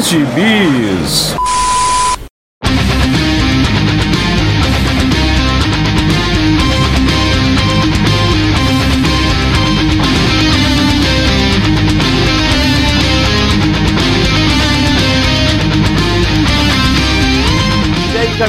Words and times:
Gibis. 0.00 1.34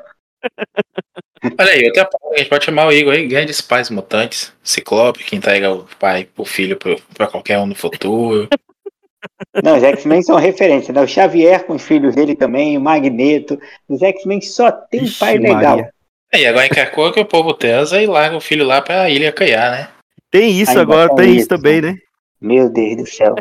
Olha 1.60 1.72
aí, 1.72 1.88
até 1.88 2.02
a 2.02 2.38
gente 2.38 2.50
pode 2.50 2.66
chamar 2.66 2.88
o 2.88 2.92
Igor 2.92 3.14
aí, 3.14 3.28
grandes 3.28 3.62
pais 3.62 3.90
mutantes, 3.90 4.54
Ciclope, 4.64 5.24
que 5.24 5.36
entrega 5.36 5.72
o 5.72 5.88
pai 6.00 6.26
pro 6.26 6.44
filho 6.44 6.78
para 7.14 7.28
qualquer 7.28 7.60
um 7.60 7.68
no 7.68 7.76
futuro. 7.76 8.48
Não, 9.64 9.78
os 9.78 9.84
X-Men 9.84 10.22
são 10.24 10.36
referência, 10.36 10.94
né? 10.94 11.02
O 11.02 11.08
Xavier 11.08 11.66
com 11.66 11.74
os 11.74 11.84
filhos 11.84 12.16
dele 12.16 12.36
também, 12.36 12.78
o 12.78 12.82
Magneto. 12.82 13.60
Os 13.88 14.02
X-Men 14.02 14.42
só 14.42 14.72
tem 14.72 15.04
Ixi, 15.04 15.20
pai 15.20 15.38
legal. 15.38 15.80
É, 16.32 16.42
e 16.42 16.46
agora 16.46 16.66
encarcou 16.66 17.12
que 17.12 17.20
o 17.20 17.26
povo 17.26 17.54
tesa 17.54 18.02
e 18.02 18.06
larga 18.06 18.36
o 18.36 18.42
filho 18.42 18.66
lá 18.66 18.82
pra 18.82 19.10
ilha 19.10 19.32
caiar, 19.32 19.72
né? 19.72 19.90
Tem 20.30 20.60
isso 20.60 20.72
Ainda 20.72 20.82
agora, 20.82 21.16
tem 21.16 21.36
isso 21.36 21.48
também, 21.48 21.82
né? 21.82 21.96
Meu 22.40 22.70
Deus 22.70 22.98
do 22.98 23.06
céu. 23.06 23.36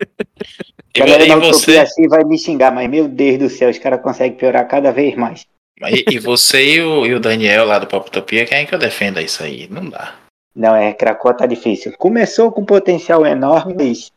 A 0.96 0.98
galera 0.98 1.26
da 1.26 1.36
você... 1.36 1.78
assim 1.78 2.08
vai 2.08 2.24
me 2.24 2.38
xingar, 2.38 2.72
mas 2.72 2.88
meu 2.90 3.06
Deus 3.06 3.38
do 3.38 3.48
céu, 3.48 3.70
os 3.70 3.78
caras 3.78 4.02
conseguem 4.02 4.36
piorar 4.36 4.66
cada 4.66 4.90
vez 4.90 5.14
mais. 5.14 5.46
E, 5.88 6.14
e 6.14 6.18
você 6.18 6.74
e 6.74 6.82
o, 6.82 7.06
e 7.06 7.14
o, 7.14 7.20
Daniel 7.20 7.64
lá 7.64 7.78
do 7.78 7.86
Poptopia, 7.86 8.44
quem 8.44 8.58
é 8.58 8.66
que 8.66 8.74
eu 8.74 8.78
defenda 8.78 9.22
isso 9.22 9.42
aí? 9.42 9.66
Não 9.70 9.88
dá. 9.88 10.14
Não, 10.54 10.74
é, 10.74 10.92
Cracó 10.92 11.32
tá 11.32 11.46
difícil. 11.46 11.92
Começou 11.96 12.52
com 12.52 12.64
potencial 12.64 13.24
enorme, 13.24 13.74
mas. 13.74 14.10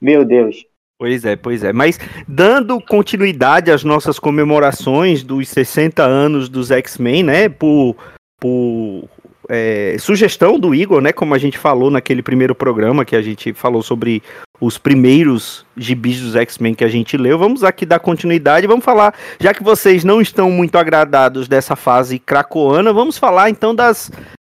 Meu 0.00 0.24
Deus. 0.24 0.64
Pois 0.98 1.24
é, 1.24 1.34
pois 1.34 1.64
é. 1.64 1.72
Mas 1.72 1.98
dando 2.28 2.80
continuidade 2.80 3.70
às 3.70 3.82
nossas 3.82 4.18
comemorações 4.18 5.24
dos 5.24 5.48
60 5.48 6.02
anos 6.02 6.48
dos 6.48 6.70
X-Men, 6.70 7.24
né? 7.24 7.48
Por, 7.48 7.96
por 8.38 9.08
é, 9.48 9.96
sugestão 9.98 10.58
do 10.58 10.74
Igor, 10.74 11.00
né? 11.00 11.12
Como 11.12 11.34
a 11.34 11.38
gente 11.38 11.58
falou 11.58 11.90
naquele 11.90 12.22
primeiro 12.22 12.54
programa 12.54 13.04
que 13.04 13.16
a 13.16 13.22
gente 13.22 13.52
falou 13.52 13.82
sobre 13.82 14.22
os 14.60 14.78
primeiros 14.78 15.66
gibis 15.76 16.20
dos 16.20 16.36
X-Men 16.36 16.74
que 16.74 16.84
a 16.84 16.88
gente 16.88 17.16
leu. 17.16 17.38
Vamos 17.38 17.64
aqui 17.64 17.84
dar 17.84 17.98
continuidade. 17.98 18.66
Vamos 18.66 18.84
falar, 18.84 19.14
já 19.40 19.52
que 19.52 19.62
vocês 19.62 20.04
não 20.04 20.20
estão 20.20 20.50
muito 20.50 20.76
agradados 20.76 21.48
dessa 21.48 21.76
fase 21.76 22.18
cracoana, 22.18 22.92
vamos 22.92 23.18
falar 23.18 23.50
então 23.50 23.74
das, 23.74 24.10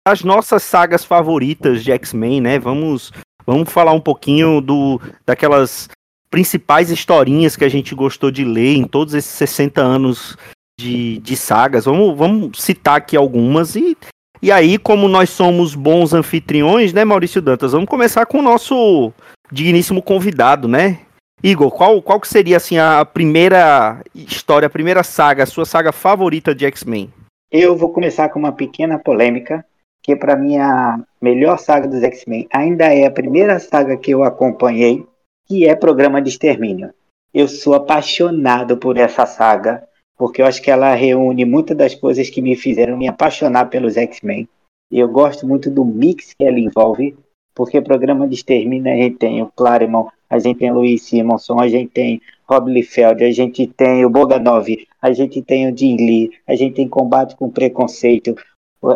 das 0.06 0.22
nossas 0.22 0.62
sagas 0.62 1.04
favoritas 1.04 1.84
de 1.84 1.92
X-Men, 1.92 2.40
né? 2.40 2.58
Vamos, 2.58 3.12
vamos 3.46 3.70
falar 3.70 3.92
um 3.92 4.00
pouquinho 4.00 4.60
do 4.60 5.00
daquelas 5.24 5.88
principais 6.30 6.90
historinhas 6.90 7.56
que 7.56 7.64
a 7.64 7.68
gente 7.68 7.94
gostou 7.94 8.30
de 8.30 8.44
ler 8.44 8.76
em 8.76 8.84
todos 8.84 9.14
esses 9.14 9.32
60 9.32 9.80
anos 9.80 10.36
de, 10.80 11.18
de 11.18 11.36
sagas. 11.36 11.84
Vamos, 11.84 12.16
vamos 12.16 12.62
citar 12.62 12.96
aqui 12.96 13.16
algumas 13.16 13.74
e 13.76 13.96
e 14.42 14.50
aí, 14.50 14.78
como 14.78 15.06
nós 15.06 15.30
somos 15.30 15.74
bons 15.74 16.14
anfitriões, 16.14 16.92
né, 16.92 17.04
Maurício 17.04 17.42
Dantas, 17.42 17.72
vamos 17.72 17.88
começar 17.88 18.24
com 18.24 18.38
o 18.38 18.42
nosso 18.42 19.12
digníssimo 19.52 20.02
convidado, 20.02 20.66
né? 20.66 21.00
Igor, 21.42 21.70
qual, 21.70 22.00
qual 22.02 22.20
que 22.20 22.28
seria 22.28 22.56
assim 22.56 22.78
a 22.78 23.04
primeira 23.04 24.00
história, 24.14 24.66
a 24.66 24.70
primeira 24.70 25.02
saga, 25.02 25.42
a 25.42 25.46
sua 25.46 25.64
saga 25.64 25.92
favorita 25.92 26.54
de 26.54 26.64
X-Men? 26.66 27.12
Eu 27.50 27.76
vou 27.76 27.90
começar 27.90 28.28
com 28.28 28.38
uma 28.38 28.52
pequena 28.52 28.98
polêmica, 28.98 29.64
que 30.02 30.14
para 30.14 30.36
mim 30.36 30.56
a 30.58 31.00
melhor 31.20 31.58
saga 31.58 31.88
dos 31.88 32.02
X-Men 32.02 32.46
ainda 32.52 32.86
é 32.86 33.06
a 33.06 33.10
primeira 33.10 33.58
saga 33.58 33.96
que 33.96 34.10
eu 34.10 34.22
acompanhei, 34.22 35.04
que 35.46 35.66
é 35.66 35.74
Programa 35.74 36.22
de 36.22 36.30
Extermínio. 36.30 36.92
Eu 37.32 37.48
sou 37.48 37.74
apaixonado 37.74 38.76
por 38.76 38.96
essa 38.96 39.26
saga 39.26 39.82
porque 40.20 40.42
eu 40.42 40.46
acho 40.46 40.60
que 40.60 40.70
ela 40.70 40.94
reúne 40.94 41.46
muitas 41.46 41.74
das 41.74 41.94
coisas 41.94 42.28
que 42.28 42.42
me 42.42 42.54
fizeram 42.54 42.94
me 42.94 43.08
apaixonar 43.08 43.70
pelos 43.70 43.96
X-Men. 43.96 44.46
E 44.92 44.98
eu 44.98 45.08
gosto 45.08 45.46
muito 45.46 45.70
do 45.70 45.82
mix 45.82 46.34
que 46.34 46.44
ela 46.44 46.60
envolve, 46.60 47.16
porque 47.54 47.80
programa 47.80 48.28
de 48.28 48.34
extermínio 48.34 48.92
a 48.92 48.96
gente 48.96 49.16
tem 49.16 49.40
o 49.40 49.46
Claremont, 49.46 50.10
a 50.28 50.38
gente 50.38 50.58
tem 50.58 50.70
o 50.70 50.74
Louis 50.74 51.00
Simonson, 51.00 51.58
a 51.58 51.68
gente 51.68 51.92
tem 51.92 52.20
Rob 52.46 52.70
Liefeld, 52.70 53.24
a 53.24 53.30
gente 53.30 53.66
tem 53.66 54.04
o 54.04 54.10
Boganov, 54.10 54.66
a 55.00 55.10
gente 55.10 55.40
tem 55.40 55.72
o 55.72 55.74
Jim 55.74 55.96
Lee, 55.96 56.30
a 56.46 56.54
gente 56.54 56.74
tem 56.74 56.86
combate 56.86 57.34
com 57.34 57.48
preconceito, 57.48 58.36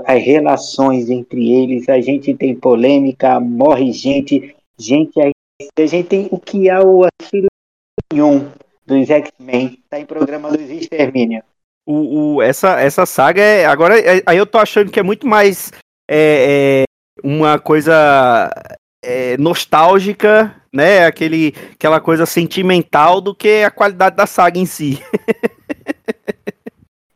as 0.05 0.23
relações 0.23 1.09
entre 1.09 1.51
eles, 1.51 1.89
a 1.89 2.03
gente 2.03 2.35
tem 2.35 2.55
polêmica, 2.55 3.41
morre 3.41 3.93
gente, 3.93 4.55
gente, 4.79 5.19
a 5.19 5.87
gente 5.87 6.07
tem 6.07 6.29
o 6.31 6.39
que 6.39 6.69
é 6.69 6.79
o 6.79 7.01
Achille 7.03 7.49
dos 8.87 9.09
X-Men, 9.09 9.79
está 9.83 9.99
em 9.99 10.07
programa 10.07 10.51
dos 10.51 10.71
Extermínio. 10.71 11.43
O, 11.87 12.37
o, 12.37 12.43
essa, 12.43 12.81
essa 12.81 13.05
saga 13.05 13.43
é. 13.43 13.67
Agora, 13.67 13.99
é, 13.99 14.23
aí 14.27 14.39
eu 14.39 14.47
tô 14.47 14.59
achando 14.59 14.91
que 14.91 14.99
é 14.99 15.03
muito 15.03 15.27
mais 15.27 15.71
é, 16.11 16.85
é 16.85 16.85
uma 17.23 17.59
coisa 17.59 18.51
é, 19.05 19.37
nostálgica, 19.37 20.55
né? 20.73 21.05
Aquele, 21.05 21.55
aquela 21.73 22.01
coisa 22.01 22.25
sentimental 22.27 23.21
do 23.21 23.35
que 23.35 23.63
a 23.63 23.71
qualidade 23.71 24.17
da 24.17 24.27
saga 24.27 24.59
em 24.59 24.67
si. 24.67 24.99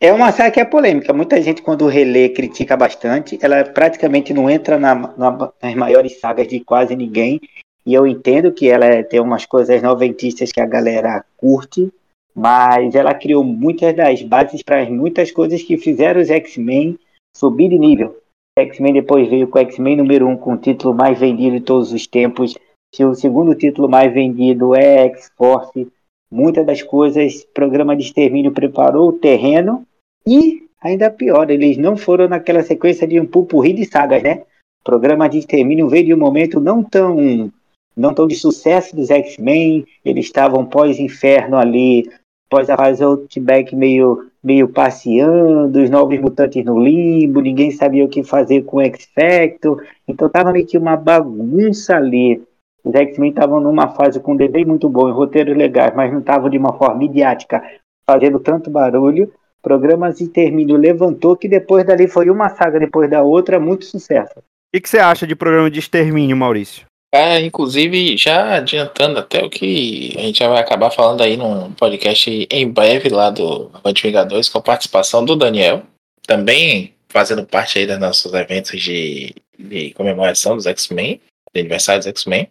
É 0.00 0.12
uma 0.12 0.30
saga 0.30 0.52
que 0.52 0.60
é 0.60 0.64
polêmica. 0.64 1.12
Muita 1.12 1.42
gente, 1.42 1.60
quando 1.60 1.88
relê, 1.88 2.28
critica 2.28 2.76
bastante. 2.76 3.36
Ela 3.42 3.64
praticamente 3.64 4.32
não 4.32 4.48
entra 4.48 4.78
na, 4.78 4.94
na, 4.94 5.52
nas 5.60 5.74
maiores 5.74 6.20
sagas 6.20 6.46
de 6.46 6.60
quase 6.60 6.94
ninguém. 6.94 7.40
E 7.88 7.94
eu 7.94 8.06
entendo 8.06 8.52
que 8.52 8.68
ela 8.68 9.02
tem 9.02 9.18
umas 9.18 9.46
coisas 9.46 9.82
noventistas 9.82 10.52
que 10.52 10.60
a 10.60 10.66
galera 10.66 11.24
curte, 11.38 11.90
mas 12.34 12.94
ela 12.94 13.14
criou 13.14 13.42
muitas 13.42 13.96
das 13.96 14.20
bases 14.20 14.62
para 14.62 14.84
muitas 14.90 15.30
coisas 15.30 15.62
que 15.62 15.78
fizeram 15.78 16.20
os 16.20 16.28
X-Men 16.28 16.98
subir 17.34 17.70
de 17.70 17.78
nível. 17.78 18.14
X-Men 18.58 18.92
depois 18.92 19.26
veio 19.30 19.48
com 19.48 19.58
X-Men 19.60 19.96
número 19.96 20.28
1 20.28 20.36
com 20.36 20.52
o 20.52 20.58
título 20.58 20.92
mais 20.92 21.18
vendido 21.18 21.56
de 21.56 21.62
todos 21.62 21.90
os 21.90 22.06
tempos. 22.06 22.54
O 23.00 23.14
segundo 23.14 23.54
título 23.54 23.88
mais 23.88 24.12
vendido 24.12 24.74
é 24.74 25.06
X-Force. 25.06 25.88
Muitas 26.30 26.66
das 26.66 26.82
coisas, 26.82 27.42
programa 27.54 27.96
de 27.96 28.02
extermínio 28.02 28.52
preparou 28.52 29.08
o 29.08 29.14
terreno 29.14 29.82
e, 30.26 30.68
ainda 30.78 31.10
pior, 31.10 31.50
eles 31.50 31.78
não 31.78 31.96
foram 31.96 32.28
naquela 32.28 32.62
sequência 32.62 33.08
de 33.08 33.18
um 33.18 33.24
pupurri 33.24 33.72
de 33.72 33.86
sagas, 33.86 34.22
né? 34.22 34.42
Programa 34.84 35.26
de 35.26 35.38
extermínio 35.38 35.88
veio 35.88 36.04
de 36.04 36.14
um 36.14 36.18
momento 36.18 36.60
não 36.60 36.84
tão, 36.84 37.50
não 37.98 38.14
tão 38.14 38.26
de 38.26 38.36
sucesso 38.36 38.94
dos 38.94 39.10
X-Men, 39.10 39.84
eles 40.04 40.26
estavam 40.26 40.64
pós-inferno 40.64 41.56
ali, 41.56 42.08
pós 42.48 42.70
a 42.70 42.76
fase 42.76 43.02
Outback 43.02 43.74
meio 43.74 44.28
meio 44.42 44.68
passeando, 44.68 45.82
os 45.82 45.90
novos 45.90 46.18
mutantes 46.20 46.64
no 46.64 46.82
limbo, 46.82 47.40
ninguém 47.40 47.70
sabia 47.72 48.04
o 48.04 48.08
que 48.08 48.22
fazer 48.22 48.62
com 48.62 48.76
o 48.76 48.80
X-Factor, 48.80 49.84
então 50.06 50.28
tava 50.28 50.52
meio 50.52 50.64
que 50.64 50.78
uma 50.78 50.96
bagunça 50.96 51.96
ali. 51.96 52.40
Os 52.84 52.94
X-Men 52.94 53.30
estavam 53.30 53.60
numa 53.60 53.88
fase 53.88 54.20
com 54.20 54.32
um 54.32 54.36
desenho 54.36 54.68
muito 54.68 54.88
bom, 54.88 55.10
roteiros 55.10 55.56
legais, 55.56 55.92
mas 55.94 56.12
não 56.12 56.20
estavam 56.20 56.48
de 56.48 56.56
uma 56.56 56.72
forma 56.72 56.94
midiática, 56.94 57.62
fazendo 58.08 58.38
tanto 58.38 58.70
barulho. 58.70 59.30
Programas 59.60 60.16
de 60.16 60.28
Termínio 60.28 60.76
levantou 60.76 61.36
que 61.36 61.48
depois 61.48 61.84
dali 61.84 62.06
foi 62.06 62.30
uma 62.30 62.48
saga 62.48 62.78
depois 62.78 63.10
da 63.10 63.22
outra, 63.22 63.58
muito 63.58 63.84
sucesso. 63.84 64.38
O 64.74 64.80
que 64.80 64.88
você 64.88 64.98
acha 64.98 65.26
de 65.26 65.34
programa 65.34 65.70
de 65.70 65.80
extermínio, 65.80 66.36
Maurício? 66.36 66.87
É, 67.10 67.40
inclusive, 67.40 68.18
já 68.18 68.56
adiantando 68.56 69.18
até 69.18 69.42
o 69.42 69.48
que 69.48 70.14
a 70.18 70.20
gente 70.20 70.40
já 70.40 70.48
vai 70.48 70.60
acabar 70.60 70.90
falando 70.90 71.22
aí 71.22 71.38
num 71.38 71.72
podcast 71.72 72.46
em 72.50 72.68
breve 72.68 73.08
lá 73.08 73.30
do 73.30 73.70
Avante 73.72 74.02
Vingadores, 74.02 74.48
com 74.48 74.58
a 74.58 74.62
participação 74.62 75.24
do 75.24 75.34
Daniel, 75.34 75.82
também 76.26 76.94
fazendo 77.08 77.46
parte 77.46 77.78
aí 77.78 77.86
dos 77.86 77.98
nossos 77.98 78.32
eventos 78.34 78.78
de, 78.80 79.34
de 79.58 79.90
comemoração 79.92 80.54
dos 80.54 80.66
X-Men, 80.66 81.18
de 81.54 81.60
aniversário 81.60 82.00
dos 82.00 82.08
X-Men, 82.08 82.46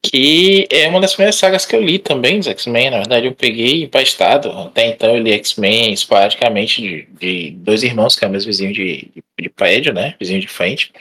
que 0.00 0.68
é 0.70 0.86
uma 0.86 1.00
das 1.00 1.14
primeiras 1.14 1.34
sagas 1.34 1.66
que 1.66 1.74
eu 1.74 1.82
li 1.82 1.98
também 1.98 2.38
dos 2.38 2.46
X-Men, 2.46 2.90
na 2.90 2.98
verdade 2.98 3.26
eu 3.26 3.34
peguei 3.34 3.82
emprestado, 3.82 4.50
até 4.52 4.86
então 4.86 5.16
eu 5.16 5.20
li 5.20 5.32
X-Men 5.32 5.92
esporadicamente 5.92 6.80
de, 6.80 7.08
de, 7.18 7.50
dois 7.52 7.82
irmãos, 7.82 8.14
que 8.14 8.24
é 8.24 8.28
o 8.28 8.30
mesmo 8.30 8.46
vizinho 8.46 8.72
de, 8.72 9.10
de, 9.14 9.24
de 9.40 9.48
prédio, 9.48 9.92
né, 9.92 10.14
vizinho 10.20 10.40
de 10.40 10.46
frente, 10.46 10.92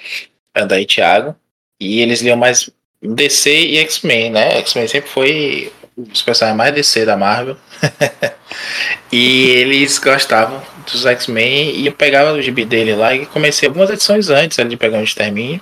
André 0.55 0.81
e 0.81 0.85
Thiago, 0.85 1.35
e 1.79 2.01
eles 2.01 2.21
liam 2.21 2.37
mais 2.37 2.69
DC 3.01 3.49
e 3.51 3.77
X-Men, 3.79 4.31
né? 4.31 4.57
X-Men 4.59 4.87
sempre 4.87 5.09
foi 5.09 5.71
os 5.95 6.21
personagens 6.21 6.57
mais 6.57 6.73
DC 6.73 7.05
da 7.05 7.17
Marvel. 7.17 7.57
e 9.11 9.49
eles 9.49 9.99
gostavam 9.99 10.61
dos 10.91 11.05
X-Men 11.05 11.71
e 11.75 11.87
eu 11.87 11.93
pegava 11.93 12.33
o 12.33 12.41
gibi 12.41 12.65
dele 12.65 12.95
lá 12.95 13.13
e 13.13 13.25
comecei 13.25 13.67
algumas 13.67 13.89
edições 13.89 14.29
antes 14.29 14.57
de 14.57 14.77
pegar 14.77 14.97
um 14.97 15.03
extermínio. 15.03 15.61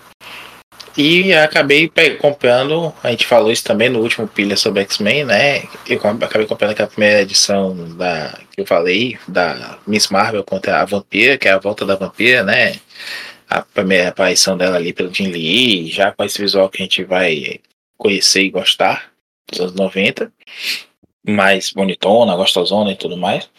E 0.98 1.34
acabei 1.34 1.90
comprando, 2.20 2.94
a 3.02 3.12
gente 3.12 3.26
falou 3.26 3.50
isso 3.50 3.64
também 3.64 3.90
no 3.90 4.00
último 4.00 4.28
pilha 4.28 4.58
sobre 4.58 4.82
X-Men, 4.82 5.24
né? 5.24 5.64
Eu 5.88 5.98
acabei 6.22 6.46
comprando 6.46 6.72
aquela 6.72 6.90
primeira 6.90 7.22
edição 7.22 7.74
da 7.96 8.38
que 8.52 8.62
eu 8.62 8.66
falei, 8.66 9.18
da 9.26 9.78
Miss 9.88 10.10
Marvel 10.10 10.44
contra 10.44 10.82
a 10.82 10.86
Vampira, 10.86 11.38
que 11.38 11.48
é 11.48 11.52
a 11.52 11.60
volta 11.60 11.86
da 11.86 11.96
Vampira, 11.96 12.44
né? 12.44 12.76
A 13.52 13.62
primeira 13.64 14.08
aparição 14.08 14.56
dela 14.56 14.78
ali 14.78 14.94
pelo 14.94 15.14
Jim 15.14 15.28
Lee, 15.28 15.92
já 15.92 16.14
com 16.14 16.24
esse 16.24 16.42
visual 16.42 16.70
que 16.70 16.82
a 16.82 16.86
gente 16.86 17.04
vai 17.04 17.60
conhecer 17.98 18.44
e 18.44 18.50
gostar 18.50 19.12
dos 19.46 19.60
anos 19.60 19.74
90, 19.74 20.32
mais 21.28 21.70
bonitona, 21.72 22.38
gostosona 22.38 22.94
e 22.94 22.96
tudo 22.96 23.18
mais. 23.18 23.50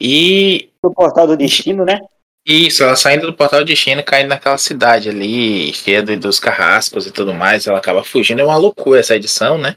E. 0.00 0.70
O 0.80 0.94
Portal 0.94 1.26
do 1.26 1.36
Destino, 1.36 1.84
né? 1.84 1.98
Isso, 2.46 2.84
ela 2.84 2.94
saindo 2.94 3.26
do 3.26 3.34
Portal 3.34 3.58
do 3.60 3.66
Destino, 3.66 4.04
caindo 4.04 4.28
naquela 4.28 4.56
cidade 4.56 5.08
ali, 5.08 5.74
cheia 5.74 6.00
dos 6.02 6.38
carrascos 6.38 7.06
e 7.06 7.10
tudo 7.10 7.34
mais, 7.34 7.66
ela 7.66 7.78
acaba 7.78 8.04
fugindo. 8.04 8.40
É 8.40 8.44
uma 8.44 8.56
loucura 8.56 9.00
essa 9.00 9.16
edição, 9.16 9.58
né? 9.58 9.74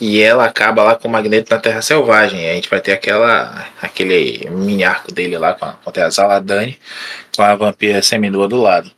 E 0.00 0.20
ela 0.20 0.44
acaba 0.44 0.82
lá 0.82 0.96
com 0.96 1.06
o 1.06 1.10
Magneto 1.10 1.54
na 1.54 1.60
Terra 1.60 1.80
Selvagem. 1.80 2.50
a 2.50 2.54
gente 2.54 2.68
vai 2.68 2.80
ter 2.80 2.92
aquela, 2.92 3.68
aquele 3.80 4.50
mini 4.50 4.82
arco 4.82 5.12
dele 5.12 5.38
lá 5.38 5.54
com 5.54 5.64
a, 5.64 5.72
com 5.74 6.00
a 6.00 6.10
Zaladani, 6.10 6.76
com 7.36 7.42
a 7.42 7.54
vampira 7.54 8.02
seminua 8.02 8.48
do 8.48 8.60
lado. 8.60 8.90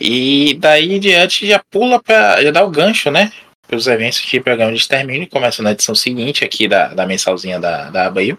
E 0.00 0.54
daí 0.60 0.94
em 0.94 1.00
diante 1.00 1.46
já 1.46 1.58
pula 1.70 2.02
para. 2.02 2.42
já 2.42 2.50
dá 2.50 2.64
o 2.64 2.70
gancho, 2.70 3.10
né? 3.10 3.32
Para 3.66 3.76
os 3.76 3.86
eventos 3.86 4.20
de 4.20 4.40
programa 4.40 4.72
de 4.72 4.78
extermínio. 4.78 5.28
Começa 5.28 5.62
na 5.62 5.72
edição 5.72 5.94
seguinte 5.94 6.44
aqui 6.44 6.68
da, 6.68 6.88
da 6.88 7.06
mensalzinha 7.06 7.58
da, 7.58 7.90
da 7.90 8.06
Abril. 8.06 8.38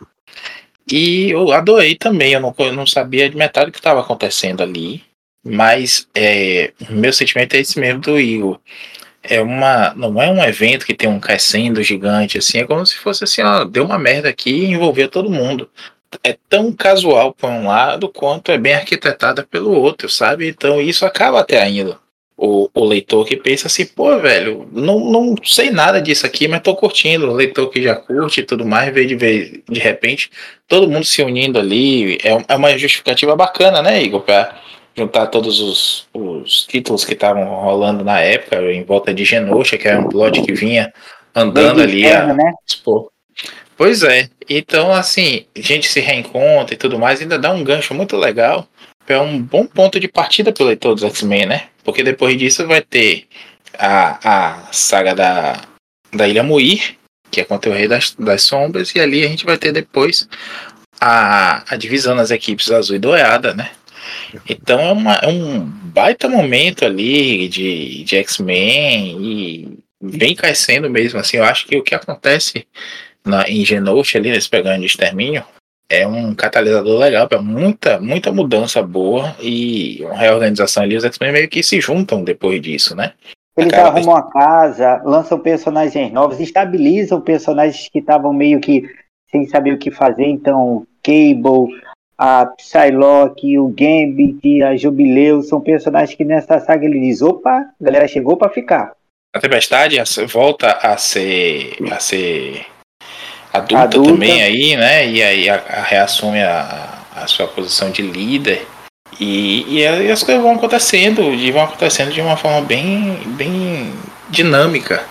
E 0.90 1.30
eu 1.32 1.52
adorei 1.52 1.96
também. 1.96 2.34
Eu 2.34 2.40
não, 2.40 2.56
eu 2.58 2.74
não 2.74 2.88
sabia 2.88 3.30
de 3.30 3.36
metade 3.36 3.68
do 3.68 3.72
que 3.72 3.80
estava 3.80 4.02
acontecendo 4.02 4.62
ali. 4.64 5.04
Mas 5.44 6.08
é, 6.14 6.74
meu 6.90 7.14
sentimento 7.14 7.56
é 7.56 7.60
esse 7.60 7.80
mesmo 7.80 8.02
do 8.02 8.20
Igor. 8.20 8.60
É 9.24 9.42
uma, 9.42 9.94
não 9.96 10.22
é 10.22 10.30
um 10.30 10.44
evento 10.44 10.86
que 10.86 10.94
tem 10.94 11.10
um 11.10 11.20
crescendo 11.20 11.84
gigante 11.84 12.38
assim, 12.38 12.60
é 12.60 12.66
como 12.66 12.86
se 12.86 12.96
fosse 12.96 13.26
assim, 13.26 13.42
ó, 13.42 13.66
deu 13.66 13.84
uma 13.84 14.00
merda 14.00 14.30
aqui 14.30 14.52
e 14.52 14.66
envolveu 14.72 15.10
todo 15.10 15.30
mundo 15.30 15.70
é 16.24 16.38
tão 16.50 16.72
casual 16.72 17.34
por 17.34 17.50
um 17.50 17.68
lado 17.68 18.10
quanto 18.10 18.52
é 18.52 18.58
bem 18.58 18.76
arquitetada 18.76 19.44
pelo 19.44 19.72
outro, 19.72 20.10
sabe? 20.10 20.48
Então 20.48 20.82
isso 20.82 21.06
acaba 21.06 21.40
atraindo 21.40 21.98
o, 22.38 22.70
o 22.72 22.86
leitor 22.86 23.26
que 23.26 23.36
pensa 23.36 23.66
assim, 23.66 23.84
pô, 23.84 24.20
velho, 24.20 24.70
não, 24.72 25.00
não 25.00 25.36
sei 25.44 25.72
nada 25.72 26.00
disso 26.00 26.24
aqui, 26.26 26.48
mas 26.48 26.62
tô 26.62 26.76
curtindo. 26.76 27.32
O 27.32 27.34
leitor 27.34 27.68
que 27.70 27.82
já 27.82 27.96
curte 27.96 28.42
e 28.42 28.44
tudo 28.44 28.64
mais, 28.64 28.94
vê 28.94 29.06
de, 29.06 29.16
ver, 29.16 29.64
de 29.68 29.80
repente 29.80 30.30
todo 30.68 30.88
mundo 30.88 31.04
se 31.04 31.24
unindo 31.24 31.58
ali. 31.58 32.20
É, 32.24 32.38
é 32.48 32.56
uma 32.56 32.78
justificativa 32.78 33.36
bacana, 33.36 33.82
né, 33.82 34.04
Igor? 34.04 34.22
Pra 34.22 34.56
juntar 34.96 35.28
todos 35.28 35.60
os, 35.60 36.08
os 36.14 36.66
títulos 36.68 37.04
que 37.04 37.14
estavam 37.14 37.44
rolando 37.44 38.04
na 38.04 38.20
época, 38.20 38.62
em 38.72 38.84
volta 38.84 39.14
de 39.14 39.26
Genosha, 39.26 39.78
que 39.78 39.88
era 39.88 40.00
um 40.00 40.08
plot 40.08 40.42
que 40.44 40.54
vinha 40.54 40.94
andando 41.34 41.82
ali. 41.82 42.02
Inferno, 42.02 42.32
a, 42.32 42.36
né? 42.36 42.54
Expor. 42.68 43.10
Pois 43.78 44.02
é. 44.02 44.30
Então, 44.50 44.92
assim, 44.92 45.46
a 45.56 45.62
gente 45.62 45.88
se 45.88 46.00
reencontra 46.00 46.74
e 46.74 46.78
tudo 46.78 46.98
mais, 46.98 47.22
ainda 47.22 47.38
dá 47.38 47.52
um 47.52 47.64
gancho 47.64 47.94
muito 47.94 48.18
legal. 48.18 48.68
É 49.08 49.20
um 49.20 49.40
bom 49.40 49.66
ponto 49.66 50.00
de 50.00 50.08
partida 50.08 50.52
pro 50.52 50.66
leitor 50.66 50.96
dos 50.96 51.04
X-Men, 51.04 51.46
né? 51.46 51.68
Porque 51.84 52.04
depois 52.04 52.36
disso 52.38 52.66
vai 52.68 52.82
ter 52.82 53.28
a, 53.78 54.58
a 54.58 54.74
saga 54.74 55.14
da, 55.14 55.62
da 56.12 56.28
Ilha 56.28 56.44
Muir, 56.44 56.98
que 57.30 57.40
é 57.40 57.46
contra 57.46 57.70
o 57.70 57.74
Rei 57.74 57.88
das, 57.88 58.16
das 58.18 58.44
Sombras, 58.44 58.94
e 58.96 59.00
ali 59.00 59.24
a 59.24 59.28
gente 59.28 59.46
vai 59.46 59.58
ter 59.58 59.72
depois 59.72 60.28
a, 61.00 61.64
a 61.72 61.78
divisão 61.78 62.16
das 62.16 62.32
equipes 62.32 62.72
azul 62.72 62.96
e 62.96 63.00
dourada, 63.00 63.54
né? 63.54 63.70
Então 64.50 64.80
é, 64.80 64.92
uma, 64.92 65.14
é 65.16 65.28
um 65.28 65.60
baita 65.60 66.28
momento 66.28 66.84
ali 66.84 67.48
de, 67.48 68.04
de 68.04 68.16
X-Men 68.18 69.18
e 69.22 69.78
vem 70.02 70.36
crescendo 70.36 70.90
mesmo, 70.90 71.20
assim, 71.20 71.38
eu 71.38 71.44
acho 71.44 71.68
que 71.68 71.76
o 71.78 71.84
que 71.84 71.96
acontece 71.96 72.68
na, 73.28 73.48
em 73.50 73.64
Genosha, 73.64 74.18
ali 74.18 74.32
nesse 74.32 74.50
pegando 74.50 74.80
de 74.80 74.88
extermínio, 74.88 75.44
é 75.90 76.06
um 76.06 76.36
catalisador 76.36 77.00
legal 77.00 77.28
para 77.28 77.42
muita, 77.42 78.00
muita 78.00 78.32
mudança 78.32 78.82
boa 78.82 79.36
e 79.40 80.00
uma 80.02 80.16
reorganização 80.16 80.84
ali. 80.84 80.98
Os 80.98 81.06
X-Men 81.06 81.32
meio 81.32 81.50
que 81.50 81.64
se 81.64 81.80
juntam 81.80 82.24
depois 82.24 82.62
disso, 82.62 82.96
né? 82.96 83.14
Eles 83.58 83.74
Acaba 83.74 83.98
arrumam 83.98 84.16
a 84.16 84.24
casa, 84.24 85.02
lançam 85.04 85.40
personagens 85.40 86.12
novos, 86.12 86.40
estabilizam 86.40 87.20
personagens 87.20 87.90
que 87.90 88.00
estavam 88.00 88.32
meio 88.32 88.60
que 88.60 88.84
sem 89.32 89.48
saber 89.48 89.74
o 89.74 89.80
que 89.80 89.90
fazer. 89.90 90.26
Então, 90.26 90.86
Cable, 91.02 91.82
a 92.18 92.46
Psylocke, 92.46 93.58
o 93.58 93.68
Gambit, 93.70 94.62
a 94.62 94.76
Jubileu, 94.76 95.42
são 95.42 95.60
personagens 95.60 96.16
que 96.16 96.26
nessa 96.26 96.60
saga 96.60 96.86
ele 96.86 97.00
diz: 97.00 97.22
opa, 97.22 97.50
a 97.50 97.84
galera 97.84 98.08
chegou 98.08 98.38
para 98.38 98.52
ficar. 98.52 98.92
A 99.36 99.40
Tempestade 99.40 99.98
volta 100.28 100.72
a 100.82 100.98
ser, 100.98 101.78
a 101.92 102.00
ser 102.00 102.66
adulta, 103.54 103.84
adulta, 103.84 104.12
também 104.12 104.42
aí, 104.42 104.76
né? 104.76 105.08
E 105.08 105.22
aí 105.24 105.50
a, 105.50 105.56
a 105.56 105.84
reassume 105.84 106.42
a, 106.42 107.00
a, 107.16 107.28
sua 107.28 107.48
posição 107.48 107.90
de 107.90 108.02
líder. 108.02 108.68
E, 109.20 109.66
e, 109.68 109.80
e, 109.80 110.12
as 110.12 110.22
coisas 110.22 110.44
vão 110.44 110.56
acontecendo, 110.56 111.34
e 111.34 111.52
vão 111.52 111.64
acontecendo 111.64 112.12
de 112.12 112.22
uma 112.22 112.38
forma 112.38 112.62
bem, 112.62 113.18
bem 113.26 113.94
dinâmica. 114.30 115.04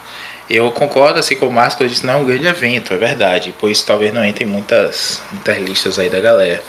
Eu 0.48 0.70
concordo 0.70 1.18
assim 1.18 1.34
com 1.34 1.48
o 1.48 1.52
Márcio, 1.52 1.82
eu 1.82 1.88
disse, 1.88 2.06
não 2.06 2.14
é 2.14 2.16
um 2.18 2.24
grande 2.24 2.46
evento, 2.46 2.94
é 2.94 2.96
verdade, 2.96 3.52
pois 3.58 3.82
talvez 3.82 4.14
não 4.14 4.24
entre 4.24 4.44
muitas, 4.44 5.20
muitas 5.32 5.58
listas 5.58 5.98
aí 5.98 6.08
da 6.08 6.20
galera. 6.20 6.62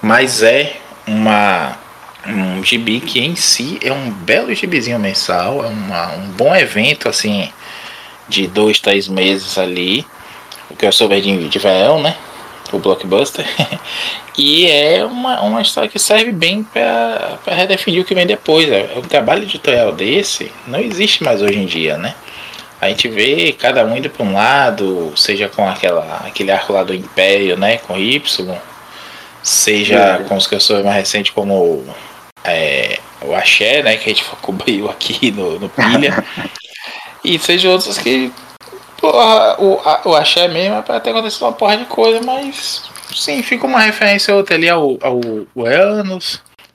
mas 0.00 0.42
é 0.42 0.76
uma 1.06 1.78
um 2.26 2.62
gibi 2.62 3.00
que 3.00 3.20
em 3.20 3.34
si 3.34 3.78
é 3.82 3.92
um 3.92 4.10
belo 4.10 4.54
gibizinho 4.54 4.98
mensal, 4.98 5.64
é 5.64 5.68
uma, 5.68 6.12
um 6.12 6.28
bom 6.28 6.54
evento 6.54 7.08
assim 7.08 7.52
de 8.28 8.46
dois, 8.46 8.80
três 8.80 9.08
meses 9.08 9.58
ali, 9.58 10.06
o 10.80 10.92
soube 10.92 11.20
de, 11.20 11.48
de 11.48 11.58
verão, 11.58 12.00
né? 12.00 12.16
O 12.72 12.78
blockbuster. 12.78 13.46
e 14.36 14.66
é 14.66 15.04
uma, 15.04 15.40
uma 15.42 15.60
história 15.62 15.88
que 15.88 15.98
serve 15.98 16.32
bem 16.32 16.62
para 16.64 17.38
redefinir 17.46 18.02
o 18.02 18.04
que 18.04 18.14
vem 18.14 18.26
depois. 18.26 18.70
É, 18.70 18.92
um 18.96 19.02
trabalho 19.02 19.42
editorial 19.42 19.92
desse 19.92 20.50
não 20.66 20.78
existe 20.78 21.22
mais 21.22 21.42
hoje 21.42 21.58
em 21.58 21.66
dia, 21.66 21.96
né? 21.96 22.14
A 22.80 22.88
gente 22.88 23.06
vê 23.06 23.52
cada 23.52 23.84
um 23.86 23.96
indo 23.96 24.10
para 24.10 24.26
um 24.26 24.34
lado, 24.34 25.12
seja 25.16 25.48
com 25.48 25.68
aquela, 25.68 26.24
aquele 26.26 26.50
arco 26.50 26.72
lá 26.72 26.82
do 26.82 26.92
Império, 26.92 27.56
né? 27.56 27.78
Com 27.78 27.96
Y, 27.96 28.20
seja 29.40 30.24
com 30.28 30.36
os 30.36 30.48
sou 30.58 30.82
mais 30.82 30.96
recente 30.96 31.30
como 31.30 31.84
é, 32.42 32.98
o 33.20 33.36
Axé, 33.36 33.84
né? 33.84 33.96
Que 33.96 34.10
a 34.10 34.14
gente 34.14 34.24
cobriu 34.40 34.90
aqui 34.90 35.30
no, 35.30 35.60
no 35.60 35.68
Pilha. 35.68 36.24
e 37.24 37.38
seja 37.38 37.70
outros 37.70 37.98
que. 37.98 38.32
Porra, 39.02 39.60
o, 39.60 39.80
a, 39.80 40.02
o 40.04 40.14
Axé 40.14 40.46
mesmo 40.46 40.76
é 40.76 40.82
pra 40.82 41.00
ter 41.00 41.10
acontecido 41.10 41.42
uma 41.42 41.52
porra 41.52 41.76
de 41.76 41.84
coisa, 41.86 42.24
mas. 42.24 42.88
Sim, 43.12 43.42
fica 43.42 43.66
uma 43.66 43.80
referência 43.80 44.34
outra 44.34 44.54
ali 44.54 44.68
ao, 44.68 44.96
ao, 45.02 45.20
ao 45.56 46.18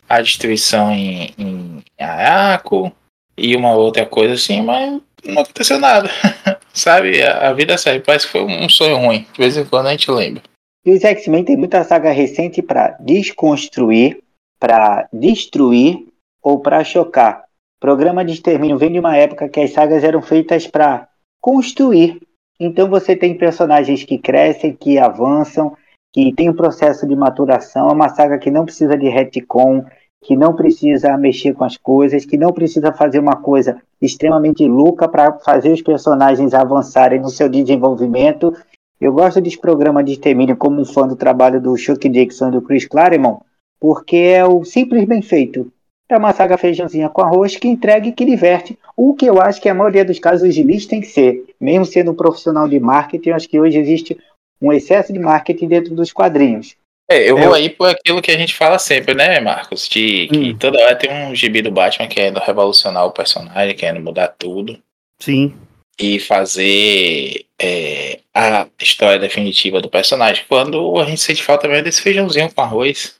a 0.10 0.22
destruição 0.22 0.92
em, 0.92 1.34
em 1.38 1.84
Araco 1.98 2.92
e 3.38 3.56
uma 3.56 3.74
outra 3.74 4.06
coisa 4.06 4.34
assim, 4.34 4.62
mas 4.62 5.02
não 5.26 5.42
aconteceu 5.42 5.80
nada. 5.80 6.10
Sabe? 6.74 7.24
A, 7.24 7.50
a 7.50 7.54
vida 7.54 7.78
segue. 7.78 8.04
Parece 8.06 8.26
que 8.26 8.34
foi 8.34 8.44
um 8.44 8.68
sonho 8.68 8.98
ruim. 8.98 9.26
De 9.32 9.40
vez 9.40 9.56
em 9.56 9.64
quando 9.64 9.88
a 9.88 9.92
gente 9.92 10.12
lembra. 10.12 10.44
E 10.86 10.92
os 10.92 11.04
X-Men 11.04 11.46
tem 11.46 11.58
muita 11.58 11.84
saga 11.84 12.12
recente 12.12 12.62
para 12.62 12.98
desconstruir 13.00 14.20
para 14.60 15.08
destruir 15.14 16.08
ou 16.42 16.60
para 16.60 16.84
chocar. 16.84 17.44
Programa 17.80 18.26
de 18.26 18.34
extermínio 18.34 18.78
vem 18.78 18.92
de 18.92 19.00
uma 19.00 19.16
época 19.16 19.48
que 19.48 19.60
as 19.60 19.72
sagas 19.72 20.04
eram 20.04 20.22
feitas 20.22 20.66
para 20.68 21.08
construir. 21.48 22.20
Então 22.60 22.90
você 22.90 23.16
tem 23.16 23.38
personagens 23.38 24.04
que 24.04 24.18
crescem, 24.18 24.76
que 24.76 24.98
avançam, 24.98 25.78
que 26.12 26.34
tem 26.34 26.50
um 26.50 26.54
processo 26.54 27.08
de 27.08 27.16
maturação. 27.16 27.88
É 27.88 27.94
uma 27.94 28.10
saga 28.10 28.38
que 28.38 28.52
não 28.52 28.66
precisa 28.66 28.98
de 28.98 29.08
retcon, 29.08 29.86
que 30.22 30.36
não 30.36 30.54
precisa 30.54 31.18
mexer 31.18 31.54
com 31.54 31.64
as 31.64 31.78
coisas, 31.78 32.26
que 32.26 32.38
não 32.38 32.52
precisa 32.52 32.92
fazer 32.92 33.20
uma 33.20 33.38
coisa 33.38 33.82
extremamente 34.02 34.68
louca 34.68 35.08
para 35.08 35.40
fazer 35.40 35.72
os 35.72 35.82
personagens 35.82 36.54
avançarem 36.54 37.22
no 37.22 37.30
seu 37.30 37.48
desenvolvimento. 37.48 38.54
Eu 39.00 39.14
gosto 39.14 39.40
desse 39.40 39.58
programa 39.58 40.04
de 40.04 40.12
extermínio 40.12 40.58
como 40.58 40.82
um 40.82 40.86
fã 40.86 41.08
do 41.08 41.16
trabalho 41.16 41.62
do 41.62 41.78
Chuck 41.78 42.10
Dixon 42.10 42.50
e 42.50 42.52
do 42.52 42.62
Chris 42.62 42.86
Claremont, 42.86 43.42
porque 43.80 44.18
é 44.18 44.46
o 44.46 44.66
simples 44.66 45.06
bem 45.06 45.22
feito. 45.22 45.72
É 46.10 46.18
uma 46.18 46.34
saga 46.34 46.58
feijãozinha 46.58 47.10
com 47.10 47.22
arroz 47.22 47.56
que 47.58 47.68
entrega 47.68 48.08
e 48.08 48.14
que 48.14 48.24
diverte, 48.24 48.78
o 48.96 49.14
que 49.14 49.26
eu 49.26 49.42
acho 49.42 49.62
que 49.62 49.68
a 49.68 49.74
maioria 49.74 50.06
dos 50.06 50.20
casos 50.20 50.48
os 50.48 50.56
gibis 50.56 50.86
tem 50.86 51.02
que 51.02 51.08
ser. 51.08 51.44
Mesmo 51.60 51.86
sendo 51.86 52.12
um 52.12 52.16
profissional 52.16 52.68
de 52.68 52.80
marketing, 52.80 53.30
eu 53.30 53.36
acho 53.36 53.50
que 53.50 53.60
hoje 53.60 53.78
existe 53.78 54.18
um 54.62 54.72
excesso 54.72 55.12
de 55.12 55.20
marketing 55.20 55.68
dentro 55.68 55.96
dos 55.96 56.14
quadrinhos. 56.14 56.76
É, 57.10 57.30
eu 57.30 57.38
vou 57.38 57.54
aí 57.54 57.70
por 57.70 57.90
aquilo 57.90 58.22
que 58.22 58.32
a 58.32 58.38
gente 58.38 58.54
fala 58.54 58.78
sempre, 58.78 59.14
né, 59.14 59.40
Marcos? 59.40 59.88
De 59.88 60.28
que 60.28 60.38
hum. 60.38 60.58
toda 60.58 60.82
hora 60.84 60.96
tem 60.96 61.10
um 61.12 61.34
gibi 61.34 61.62
do 61.62 61.72
Batman 61.72 62.08
querendo 62.08 62.40
revolucionar 62.40 63.06
o 63.06 63.12
personagem, 63.12 63.76
querendo 63.76 64.02
mudar 64.02 64.28
tudo. 64.28 64.78
Sim. 65.20 65.56
E 66.00 66.20
fazer 66.20 67.46
é, 67.60 68.20
a 68.34 68.68
história 68.82 69.18
definitiva 69.18 69.82
do 69.82 69.90
personagem. 69.90 70.44
Quando 70.50 71.00
a 71.00 71.06
gente 71.06 71.22
sente 71.22 71.44
falta 71.44 71.68
mesmo 71.68 71.86
desse 71.86 72.02
feijãozinho 72.02 72.52
com 72.54 72.62
arroz. 72.62 73.16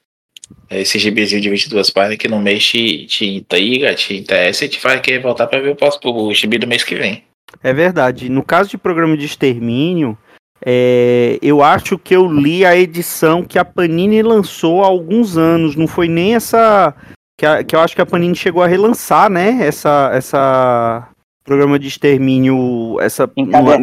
Esse 0.70 1.00
gibizinho 1.00 1.42
de 1.42 1.50
22 1.50 1.90
páginas 1.90 2.18
que 2.18 2.28
no 2.28 2.40
mês 2.40 2.66
te, 2.66 3.06
te 3.06 3.26
intriga, 3.26 3.96
te 3.96 4.18
interessa 4.18 4.66
e 4.66 4.70
te 4.70 4.80
faz 4.80 5.00
querer 5.00 5.22
voltar 5.22 5.48
para 5.48 5.62
ver 5.62 5.72
o, 5.72 5.76
próximo, 5.76 6.28
o 6.28 6.34
gibi 6.34 6.58
do 6.58 6.68
mês 6.68 6.84
que 6.84 6.96
vem. 6.96 7.24
É 7.64 7.74
verdade. 7.74 8.30
No 8.30 8.44
caso 8.44 8.70
de 8.70 8.78
programa 8.78 9.16
de 9.16 9.26
extermínio, 9.26 10.18
é, 10.66 11.38
eu 11.42 11.64
acho 11.64 11.98
que 11.98 12.16
eu 12.16 12.28
li 12.28 12.66
a 12.66 12.76
edição 12.76 13.44
que 13.44 13.58
a 13.58 13.66
Panini 13.66 14.22
lançou 14.22 14.84
há 14.84 14.88
alguns 14.88 15.38
anos. 15.38 15.76
Não 15.76 15.88
foi 15.88 16.08
nem 16.08 16.36
essa. 16.36 16.94
Que, 17.38 17.46
a, 17.46 17.64
que 17.64 17.76
eu 17.76 17.80
acho 17.80 17.96
que 17.96 18.02
a 18.02 18.06
Panini 18.06 18.36
chegou 18.36 18.62
a 18.62 18.68
relançar, 18.68 19.30
né? 19.30 19.60
Essa. 19.62 20.12
essa 20.14 21.10
programa 21.44 21.80
de 21.80 21.88
extermínio. 21.88 23.00
Essa, 23.00 23.30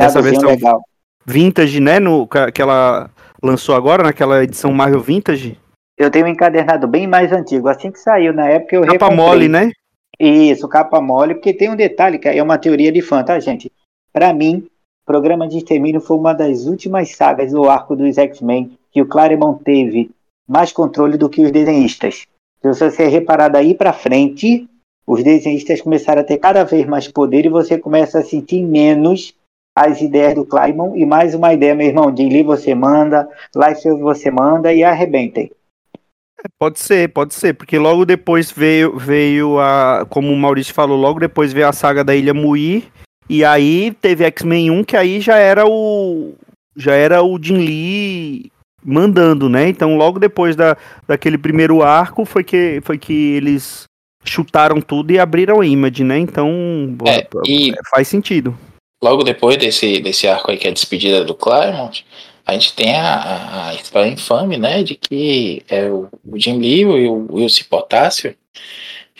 essa 0.00 0.20
versão 0.20 0.50
legal. 0.50 0.82
vintage, 1.24 1.80
né? 1.80 1.98
No, 1.98 2.28
que 2.52 2.60
ela 2.60 3.10
lançou 3.42 3.74
agora, 3.74 4.02
naquela 4.02 4.42
edição 4.42 4.72
Marvel 4.72 5.00
Vintage. 5.00 5.58
Eu 5.96 6.10
tenho 6.10 6.26
um 6.26 6.28
encadernado 6.28 6.86
bem 6.88 7.06
mais 7.06 7.32
antigo. 7.32 7.68
Assim 7.68 7.90
que 7.90 7.98
saiu, 7.98 8.32
na 8.32 8.48
época 8.48 8.76
eu 8.76 8.82
Capa 8.82 8.92
recomprei. 8.92 9.16
mole, 9.16 9.48
né? 9.48 9.70
Isso, 10.18 10.68
capa 10.68 11.00
mole, 11.00 11.34
porque 11.34 11.52
tem 11.52 11.70
um 11.70 11.76
detalhe 11.76 12.18
que 12.18 12.28
é 12.28 12.42
uma 12.42 12.58
teoria 12.58 12.92
de 12.92 13.02
fã, 13.02 13.24
tá, 13.24 13.38
gente? 13.40 13.70
Para 14.12 14.32
mim, 14.32 14.66
Programa 15.04 15.46
de 15.46 15.58
Extermínio 15.58 16.00
foi 16.00 16.16
uma 16.16 16.32
das 16.32 16.66
últimas 16.66 17.10
sagas 17.16 17.52
do 17.52 17.68
arco 17.68 17.94
dos 17.94 18.16
X-Men 18.16 18.78
que 18.90 19.02
o 19.02 19.06
Claremont 19.06 19.62
teve 19.62 20.10
mais 20.48 20.72
controle 20.72 21.18
do 21.18 21.28
que 21.28 21.44
os 21.44 21.50
desenhistas. 21.50 22.26
Se 22.62 22.68
você 22.72 23.08
reparar 23.08 23.48
daí 23.48 23.74
para 23.74 23.92
frente, 23.92 24.68
os 25.06 25.22
desenhistas 25.22 25.82
começaram 25.82 26.22
a 26.22 26.24
ter 26.24 26.38
cada 26.38 26.64
vez 26.64 26.86
mais 26.86 27.08
poder 27.08 27.44
e 27.44 27.50
você 27.50 27.76
começa 27.76 28.20
a 28.20 28.24
sentir 28.24 28.62
menos 28.62 29.34
as 29.76 30.00
ideias 30.00 30.34
do 30.34 30.46
Claremont 30.46 30.98
e 30.98 31.04
mais 31.04 31.34
uma 31.34 31.52
ideia, 31.52 31.74
meu 31.74 31.88
irmão, 31.88 32.10
de 32.12 32.26
Lee 32.26 32.42
você 32.42 32.74
manda, 32.74 33.28
Life 33.54 33.90
você 34.00 34.30
manda 34.30 34.72
e 34.72 34.84
arrebentem. 34.84 35.50
Pode 36.58 36.78
ser, 36.78 37.08
pode 37.08 37.34
ser, 37.34 37.54
porque 37.54 37.78
logo 37.78 38.04
depois 38.04 38.50
veio, 38.50 38.98
veio 38.98 39.58
a, 39.58 40.06
como 40.08 40.30
o 40.30 40.36
Maurício 40.36 40.74
falou, 40.74 40.96
logo 40.96 41.18
depois 41.18 41.52
veio 41.52 41.68
a 41.68 41.72
saga 41.72 42.04
da 42.04 42.14
Ilha 42.14 42.34
Muir, 42.34 42.84
e 43.28 43.44
aí 43.44 43.92
teve 44.00 44.24
X-Men 44.24 44.70
1, 44.70 44.84
que 44.84 44.96
aí 44.96 45.20
já 45.20 45.36
era 45.36 45.66
o 45.66 46.34
já 46.76 46.94
era 46.94 47.22
o 47.22 47.38
Jin 47.40 47.58
Lee 47.58 48.52
mandando, 48.84 49.48
né? 49.48 49.68
Então 49.68 49.96
logo 49.96 50.18
depois 50.18 50.54
da, 50.54 50.76
daquele 51.06 51.38
primeiro 51.38 51.82
arco 51.82 52.24
foi 52.24 52.44
que, 52.44 52.80
foi 52.82 52.98
que 52.98 53.32
eles 53.32 53.84
chutaram 54.24 54.80
tudo 54.80 55.12
e 55.12 55.18
abriram 55.18 55.60
a 55.60 55.66
Image, 55.66 56.04
né? 56.04 56.18
Então 56.18 56.96
é, 57.06 57.26
e 57.46 57.72
faz 57.90 58.08
sentido. 58.08 58.56
Logo 59.02 59.22
depois 59.22 59.56
desse, 59.56 60.00
desse 60.00 60.26
arco 60.26 60.50
aí 60.50 60.58
que 60.58 60.66
é 60.66 60.70
a 60.70 60.74
despedida 60.74 61.24
do 61.24 61.34
Claremont, 61.34 62.04
a 62.46 62.52
gente 62.52 62.72
tem 62.74 62.94
a, 62.96 63.68
a 63.68 63.74
história 63.74 64.10
infame, 64.10 64.56
né, 64.56 64.82
de 64.82 64.94
que 64.94 65.62
é 65.68 65.88
o, 65.88 66.08
o 66.26 66.38
Jim 66.38 66.58
Lee 66.58 66.80
e 66.80 67.08
o 67.08 67.26
Wilson 67.30 67.64
Potássio 67.68 68.34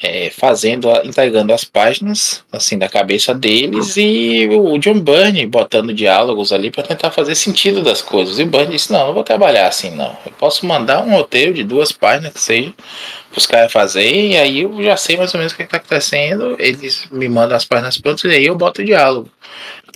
é, 0.02 0.28
fazendo, 0.28 0.88
entregando 1.04 1.52
as 1.52 1.64
páginas 1.64 2.44
assim 2.52 2.76
da 2.76 2.88
cabeça 2.88 3.34
deles 3.34 3.96
e 3.96 4.48
o 4.52 4.76
John 4.78 5.00
Byrne 5.00 5.46
botando 5.46 5.94
diálogos 5.94 6.52
ali 6.52 6.70
para 6.70 6.82
tentar 6.82 7.10
fazer 7.10 7.34
sentido 7.34 7.82
das 7.82 8.02
coisas. 8.02 8.38
E 8.38 8.42
o 8.42 8.46
Byrne 8.46 8.72
disse: 8.72 8.92
Não, 8.92 9.06
não 9.06 9.14
vou 9.14 9.24
trabalhar 9.24 9.68
assim, 9.68 9.90
não. 9.90 10.16
Eu 10.26 10.32
posso 10.32 10.66
mandar 10.66 11.02
um 11.02 11.12
roteiro 11.12 11.54
de 11.54 11.62
duas 11.62 11.92
páginas 11.92 12.34
que 12.34 12.40
seja 12.40 12.74
os 13.36 13.46
caras 13.46 13.72
fazerem, 13.72 14.32
e 14.32 14.36
aí 14.36 14.60
eu 14.60 14.82
já 14.82 14.96
sei 14.96 15.16
mais 15.16 15.32
ou 15.32 15.38
menos 15.38 15.52
o 15.52 15.56
que 15.56 15.62
está 15.62 15.78
acontecendo. 15.78 16.56
Eles 16.58 17.08
me 17.10 17.28
mandam 17.28 17.56
as 17.56 17.64
páginas 17.64 17.96
prontas 17.98 18.24
e 18.24 18.34
aí 18.34 18.46
eu 18.46 18.56
boto 18.56 18.82
o 18.82 18.84
diálogo 18.84 19.30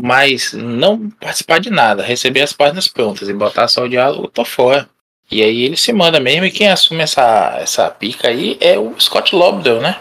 mas 0.03 0.53
não 0.53 1.11
participar 1.11 1.61
de 1.61 1.71
nada, 1.71 2.03
receber 2.03 2.43
as 2.43 2.53
páginas 2.53 2.89
prontas 2.89 3.29
e 3.29 3.33
botar 3.33 3.69
só 3.69 3.85
o 3.85 3.89
diálogo, 3.89 4.29
tô 4.29 4.45
fora. 4.45 4.89
E 5.31 5.43
aí 5.43 5.65
ele 5.65 5.77
se 5.77 5.93
manda 5.93 6.19
mesmo, 6.19 6.47
e 6.47 6.51
quem 6.51 6.69
assume 6.69 7.03
essa, 7.03 7.59
essa 7.61 7.91
pica 7.91 8.29
aí 8.29 8.57
é 8.61 8.79
o 8.79 8.95
Scott 8.99 9.35
Lobdell, 9.37 9.81
né? 9.81 9.97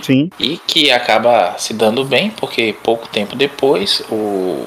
Sim. 0.00 0.30
E 0.38 0.56
que 0.66 0.90
acaba 0.90 1.54
se 1.58 1.74
dando 1.74 2.04
bem, 2.04 2.30
porque 2.30 2.74
pouco 2.82 3.06
tempo 3.08 3.36
depois 3.36 4.02
o, 4.10 4.66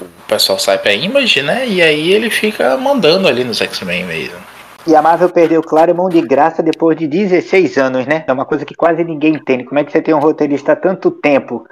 o 0.00 0.08
pessoal 0.26 0.58
sai 0.58 0.78
pra 0.78 0.94
Image, 0.94 1.42
né? 1.42 1.68
E 1.68 1.82
aí 1.82 2.12
ele 2.12 2.30
fica 2.30 2.76
mandando 2.78 3.28
ali 3.28 3.44
nos 3.44 3.60
X-Men 3.60 4.04
mesmo. 4.04 4.38
E 4.86 4.96
a 4.96 5.02
Marvel 5.02 5.28
perdeu 5.28 5.62
Claremont 5.62 6.12
de 6.12 6.26
graça 6.26 6.62
depois 6.62 6.96
de 6.98 7.06
16 7.06 7.76
anos, 7.76 8.06
né? 8.06 8.24
É 8.26 8.32
uma 8.32 8.44
coisa 8.44 8.64
que 8.64 8.74
quase 8.74 9.04
ninguém 9.04 9.34
entende. 9.34 9.64
Como 9.64 9.78
é 9.78 9.84
que 9.84 9.92
você 9.92 10.02
tem 10.02 10.14
um 10.14 10.18
roteirista 10.18 10.72
há 10.72 10.76
tanto 10.76 11.10
tempo 11.10 11.64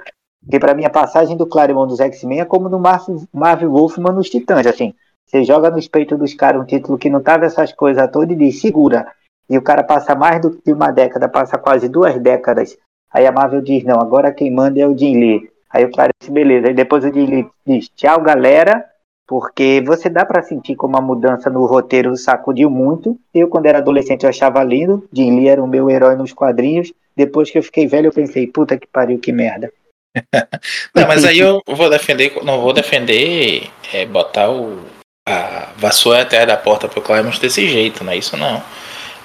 porque 0.43 0.59
para 0.59 0.73
mim 0.73 0.85
a 0.85 0.89
passagem 0.89 1.37
do 1.37 1.45
Claremont 1.45 1.89
dos 1.89 1.99
X-Men 1.99 2.41
é 2.41 2.45
como 2.45 2.67
no 2.67 2.79
Marvel, 2.79 3.23
Marvel 3.33 3.71
Wolfman 3.71 4.13
nos 4.13 4.29
Titãs, 4.29 4.65
assim. 4.65 4.93
Você 5.25 5.43
joga 5.43 5.69
no 5.69 5.79
peito 5.89 6.17
dos 6.17 6.33
caras 6.33 6.61
um 6.61 6.65
título 6.65 6.97
que 6.97 7.09
não 7.09 7.21
tava 7.21 7.45
essas 7.45 7.71
coisas 7.71 8.09
todas 8.11 8.31
e 8.31 8.35
diz, 8.35 8.59
segura. 8.59 9.07
E 9.49 9.57
o 9.57 9.61
cara 9.61 9.83
passa 9.83 10.15
mais 10.15 10.41
do 10.41 10.51
que 10.51 10.73
uma 10.73 10.91
década, 10.91 11.29
passa 11.29 11.57
quase 11.57 11.87
duas 11.87 12.19
décadas. 12.19 12.77
Aí 13.13 13.25
a 13.25 13.31
Marvel 13.31 13.61
diz, 13.61 13.83
não, 13.83 13.99
agora 13.99 14.33
quem 14.33 14.51
manda 14.51 14.79
é 14.79 14.87
o 14.87 14.97
Jim 14.97 15.17
Lee. 15.17 15.49
Aí 15.69 15.85
o 15.85 15.89
diz, 15.89 16.29
beleza. 16.29 16.67
Aí 16.67 16.73
depois 16.73 17.05
o 17.05 17.13
Jim 17.13 17.25
Lee 17.27 17.47
diz, 17.65 17.89
tchau 17.95 18.21
galera, 18.21 18.85
porque 19.27 19.81
você 19.85 20.09
dá 20.09 20.25
para 20.25 20.41
sentir 20.41 20.75
como 20.75 20.97
a 20.97 21.01
mudança 21.01 21.49
no 21.49 21.65
roteiro 21.65 22.15
sacudiu 22.17 22.69
muito. 22.69 23.17
Eu, 23.33 23.47
quando 23.47 23.67
era 23.67 23.77
adolescente, 23.77 24.23
eu 24.23 24.29
achava 24.29 24.61
lindo. 24.63 25.07
Jim 25.13 25.37
Lee 25.37 25.47
era 25.47 25.63
o 25.63 25.67
meu 25.67 25.89
herói 25.89 26.15
nos 26.15 26.33
quadrinhos. 26.33 26.91
Depois 27.15 27.49
que 27.49 27.57
eu 27.57 27.63
fiquei 27.63 27.87
velho, 27.87 28.07
eu 28.07 28.13
pensei, 28.13 28.47
puta 28.47 28.77
que 28.77 28.87
pariu, 28.87 29.19
que 29.19 29.31
merda. 29.31 29.71
não, 30.93 31.07
mas 31.07 31.23
aí 31.23 31.39
eu 31.39 31.61
vou 31.65 31.89
defender, 31.89 32.33
não 32.43 32.61
vou 32.61 32.73
defender 32.73 33.69
é, 33.93 34.05
botar 34.05 34.49
o, 34.49 34.85
a 35.27 35.69
vassoura 35.77 36.21
até 36.21 36.45
da 36.45 36.57
porta 36.57 36.87
pro 36.87 37.01
Climate 37.01 37.39
desse 37.39 37.67
jeito, 37.67 38.03
não 38.03 38.11
é 38.11 38.17
isso 38.17 38.35
não. 38.35 38.61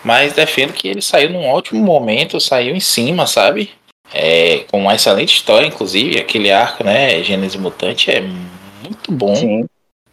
Mas 0.05 0.33
defendo 0.35 0.73
que 0.73 0.87
ele 0.87 1.02
saiu 1.02 1.31
num 1.31 1.47
ótimo 1.49 1.83
momento, 1.83 2.40
saiu 2.40 2.76
em 2.76 2.81
cima, 2.81 3.26
sabe? 3.26 3.71
É, 4.14 4.59
com 4.71 4.78
uma 4.81 4.95
excelente 4.95 5.35
história, 5.35 5.66
inclusive. 5.66 6.21
Aquele 6.21 6.52
arco, 6.52 6.85
né? 6.85 7.23
Gênesis 7.25 7.61
Mutante 7.61 8.12
é 8.12 8.21
muito 8.21 9.11
bom. 9.11 9.35
Sim. 9.35 9.64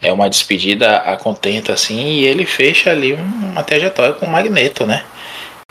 É 0.01 0.11
uma 0.11 0.29
despedida 0.29 0.97
a 0.97 1.15
contento, 1.15 1.71
assim, 1.71 2.07
e 2.07 2.25
ele 2.25 2.45
fecha 2.45 2.89
ali 2.89 3.13
uma 3.13 3.63
trajetória 3.63 4.15
com 4.15 4.25
o 4.25 4.29
Magneto, 4.29 4.85
né? 4.85 5.05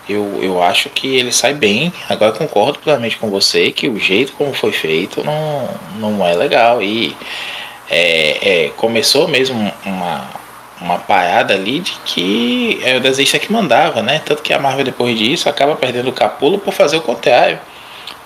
Eu, 0.09 0.41
eu 0.43 0.63
acho 0.63 0.89
que 0.91 1.17
ele 1.17 1.33
sai 1.33 1.55
bem. 1.55 1.93
Agora 2.09 2.33
concordo 2.33 2.79
plenamente 2.79 3.17
com 3.17 3.31
você 3.31 3.71
que 3.71 3.89
o 3.89 3.99
jeito 3.99 4.33
como 4.33 4.53
foi 4.53 4.73
feito 4.73 5.23
não, 5.25 5.69
não 5.97 6.27
é 6.27 6.35
legal. 6.35 6.83
E 6.83 7.17
é, 7.89 8.67
é, 8.67 8.69
começou 8.71 9.29
mesmo 9.29 9.73
uma, 9.85 10.31
uma 10.81 10.99
parada 10.99 11.55
ali 11.55 11.81
de 11.81 11.93
que 12.05 12.81
é 12.83 12.97
o 12.97 13.01
desenhista 13.01 13.39
que 13.39 13.53
mandava, 13.53 14.03
né? 14.03 14.21
Tanto 14.25 14.43
que 14.43 14.53
a 14.53 14.59
Marvel 14.59 14.85
depois 14.85 15.17
disso 15.19 15.49
acaba 15.49 15.77
perdendo 15.77 16.11
o 16.11 16.13
Capulo 16.13 16.59
por 16.59 16.73
fazer 16.73 16.97
o 16.97 17.03
contrário. 17.03 17.59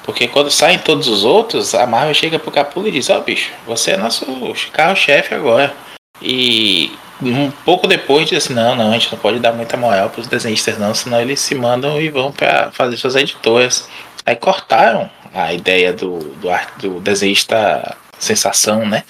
Porque 0.03 0.29
quando 0.29 0.51
saem 0.51 0.79
todos 0.79 1.09
os 1.09 1.25
outros, 1.25 1.75
a 1.75 1.85
Marvel 1.85 2.15
chega 2.15 2.39
pro 2.39 2.53
Capulo 2.53 2.87
e 2.87 2.93
diz, 2.93 3.11
ó 3.11 3.19
oh, 3.19 3.23
bicho, 3.23 3.51
você 3.67 3.93
é 3.93 3.97
nosso 3.97 4.25
carro-chefe 4.73 5.35
agora. 5.35 5.75
E 6.23 6.93
um 7.23 7.51
pouco 7.65 7.87
depois 7.87 8.29
diz 8.29 8.45
assim, 8.45 8.55
não, 8.55 8.75
não, 8.75 8.91
a 8.91 8.93
gente 8.93 9.11
não 9.11 9.19
pode 9.19 9.39
dar 9.39 9.53
muita 9.53 9.77
moral 9.77 10.11
pros 10.11 10.27
desenhistas 10.27 10.79
não, 10.79 10.95
senão 10.95 11.21
eles 11.21 11.41
se 11.41 11.55
mandam 11.55 12.01
e 12.01 12.11
vão 12.11 12.31
para 12.31 12.71
fazer 12.73 12.97
suas 12.97 13.17
editoras. 13.17 13.89
Aí 14.25 14.37
cortaram 14.37 15.09
a 15.33 15.53
ideia 15.53 15.93
do, 15.93 16.19
do, 16.19 16.51
do 16.81 17.01
desenhista 17.01 17.97
sensação, 18.19 18.87
né? 18.87 19.05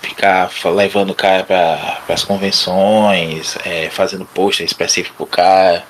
Ficar 0.00 0.50
levando 0.74 1.10
o 1.10 1.14
cara 1.14 1.44
para 1.44 2.00
as 2.08 2.24
convenções, 2.24 3.56
é, 3.64 3.88
fazendo 3.90 4.24
pôster 4.24 4.64
específico 4.64 5.16
pro 5.16 5.26
cara. 5.26 5.84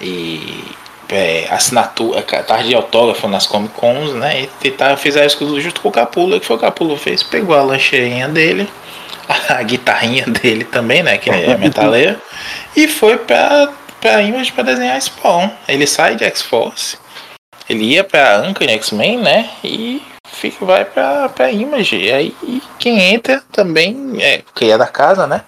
E 0.00 0.64
é, 1.08 1.46
assinatura, 1.50 2.22
tarde 2.22 2.68
de 2.68 2.74
autógrafo 2.74 3.26
nas 3.28 3.46
Comic 3.46 3.74
Cons, 3.74 4.14
né? 4.14 4.42
E 4.42 4.46
tentar, 4.46 4.96
fizeram 4.96 5.26
isso 5.26 5.60
junto 5.60 5.80
com 5.80 5.88
o 5.88 5.92
Capula, 5.92 6.38
que 6.38 6.46
foi 6.46 6.56
o 6.56 6.60
Capula 6.60 6.96
fez, 6.96 7.22
pegou 7.22 7.56
a 7.56 7.62
lancheirinha 7.62 8.28
dele, 8.28 8.68
a 9.48 9.62
guitarrinha 9.62 10.26
dele 10.26 10.64
também, 10.64 11.02
né? 11.02 11.18
Que 11.18 11.30
é 11.30 11.56
metaleiro, 11.56 12.20
e 12.76 12.88
foi 12.88 13.16
pra, 13.18 13.72
pra 14.00 14.22
Image 14.22 14.52
pra 14.52 14.64
desenhar 14.64 15.00
Spawn. 15.00 15.50
Ele 15.68 15.86
sai 15.86 16.16
de 16.16 16.24
X-Force, 16.24 16.98
ele 17.68 17.84
ia 17.84 18.04
pra 18.04 18.38
Anchor 18.38 18.68
X-Men, 18.68 19.18
né? 19.18 19.50
E 19.62 20.02
fica, 20.28 20.64
vai 20.64 20.84
pra, 20.84 21.28
pra 21.28 21.50
Image. 21.50 21.96
E 21.96 22.12
aí 22.12 22.36
quem 22.78 23.00
entra 23.14 23.42
também, 23.52 24.16
é, 24.20 24.42
que 24.54 24.70
é 24.70 24.76
da 24.76 24.86
casa, 24.86 25.26
né? 25.26 25.44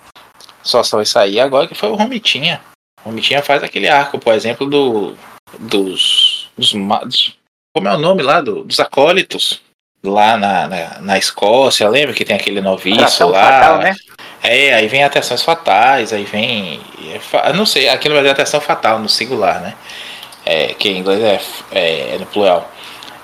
Só 0.62 0.82
só 0.82 0.98
vai 0.98 1.06
sair 1.06 1.40
agora 1.40 1.66
que 1.66 1.74
foi 1.74 1.90
o 1.90 1.96
Romitinha. 1.96 2.60
O 3.04 3.08
Romitinha 3.08 3.42
faz 3.42 3.64
aquele 3.64 3.88
arco, 3.88 4.18
por 4.18 4.32
exemplo, 4.32 4.66
do 4.66 5.16
dos, 5.58 6.48
dos, 6.56 6.72
dos 6.72 7.36
como 7.74 7.88
é 7.88 7.94
o 7.94 7.98
nome 7.98 8.22
lá 8.22 8.40
do, 8.40 8.64
dos 8.64 8.78
acólitos 8.80 9.60
lá 10.04 10.36
na, 10.36 10.66
na, 10.66 11.00
na, 11.00 11.18
Escócia, 11.18 11.88
lembra 11.88 12.14
que 12.14 12.24
tem 12.24 12.34
aquele 12.34 12.60
noviço 12.60 13.28
lá? 13.28 13.44
Fatal, 13.44 13.78
né? 13.78 13.94
É, 14.42 14.74
aí 14.74 14.88
vem 14.88 15.04
atrações 15.04 15.42
fatais, 15.42 16.12
aí 16.12 16.24
vem. 16.24 16.80
É, 17.32 17.52
não 17.52 17.64
sei, 17.64 17.88
aqui 17.88 18.08
no 18.08 18.14
Brasil 18.14 18.30
é 18.30 18.32
atração 18.32 18.60
fatal, 18.60 18.98
no 18.98 19.08
singular, 19.08 19.60
né? 19.60 19.74
É, 20.44 20.74
que 20.74 20.88
em 20.88 20.98
inglês 20.98 21.22
é, 21.22 21.40
é, 21.70 22.14
é 22.14 22.18
no 22.18 22.26
plural. 22.26 22.68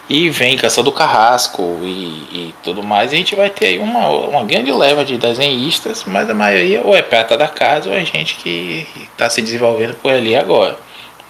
E 0.09 0.31
vem 0.31 0.57
Canção 0.57 0.83
do 0.83 0.91
Carrasco 0.91 1.81
e, 1.83 1.87
e, 2.33 2.55
tudo 2.63 2.83
mais. 2.83 3.13
E 3.13 3.17
a 3.17 3.19
gente 3.19 3.35
vai 3.35 3.51
ter 3.51 3.67
aí 3.67 3.79
uma, 3.79 4.09
uma 4.09 4.45
grande 4.45 4.73
leva 4.73 5.05
de 5.05 5.19
desenhistas, 5.19 6.05
mas 6.07 6.31
a 6.31 6.35
maioria 6.35 6.81
ou 6.83 6.97
é 6.97 7.03
prata 7.03 7.37
da 7.37 7.47
casa 7.47 7.91
ou 7.91 7.95
é 7.95 8.03
gente 8.05 8.37
que 8.37 8.87
está 9.13 9.29
se 9.29 9.43
desenvolvendo 9.43 9.95
por 9.97 10.13
ali 10.13 10.35
agora. 10.35 10.79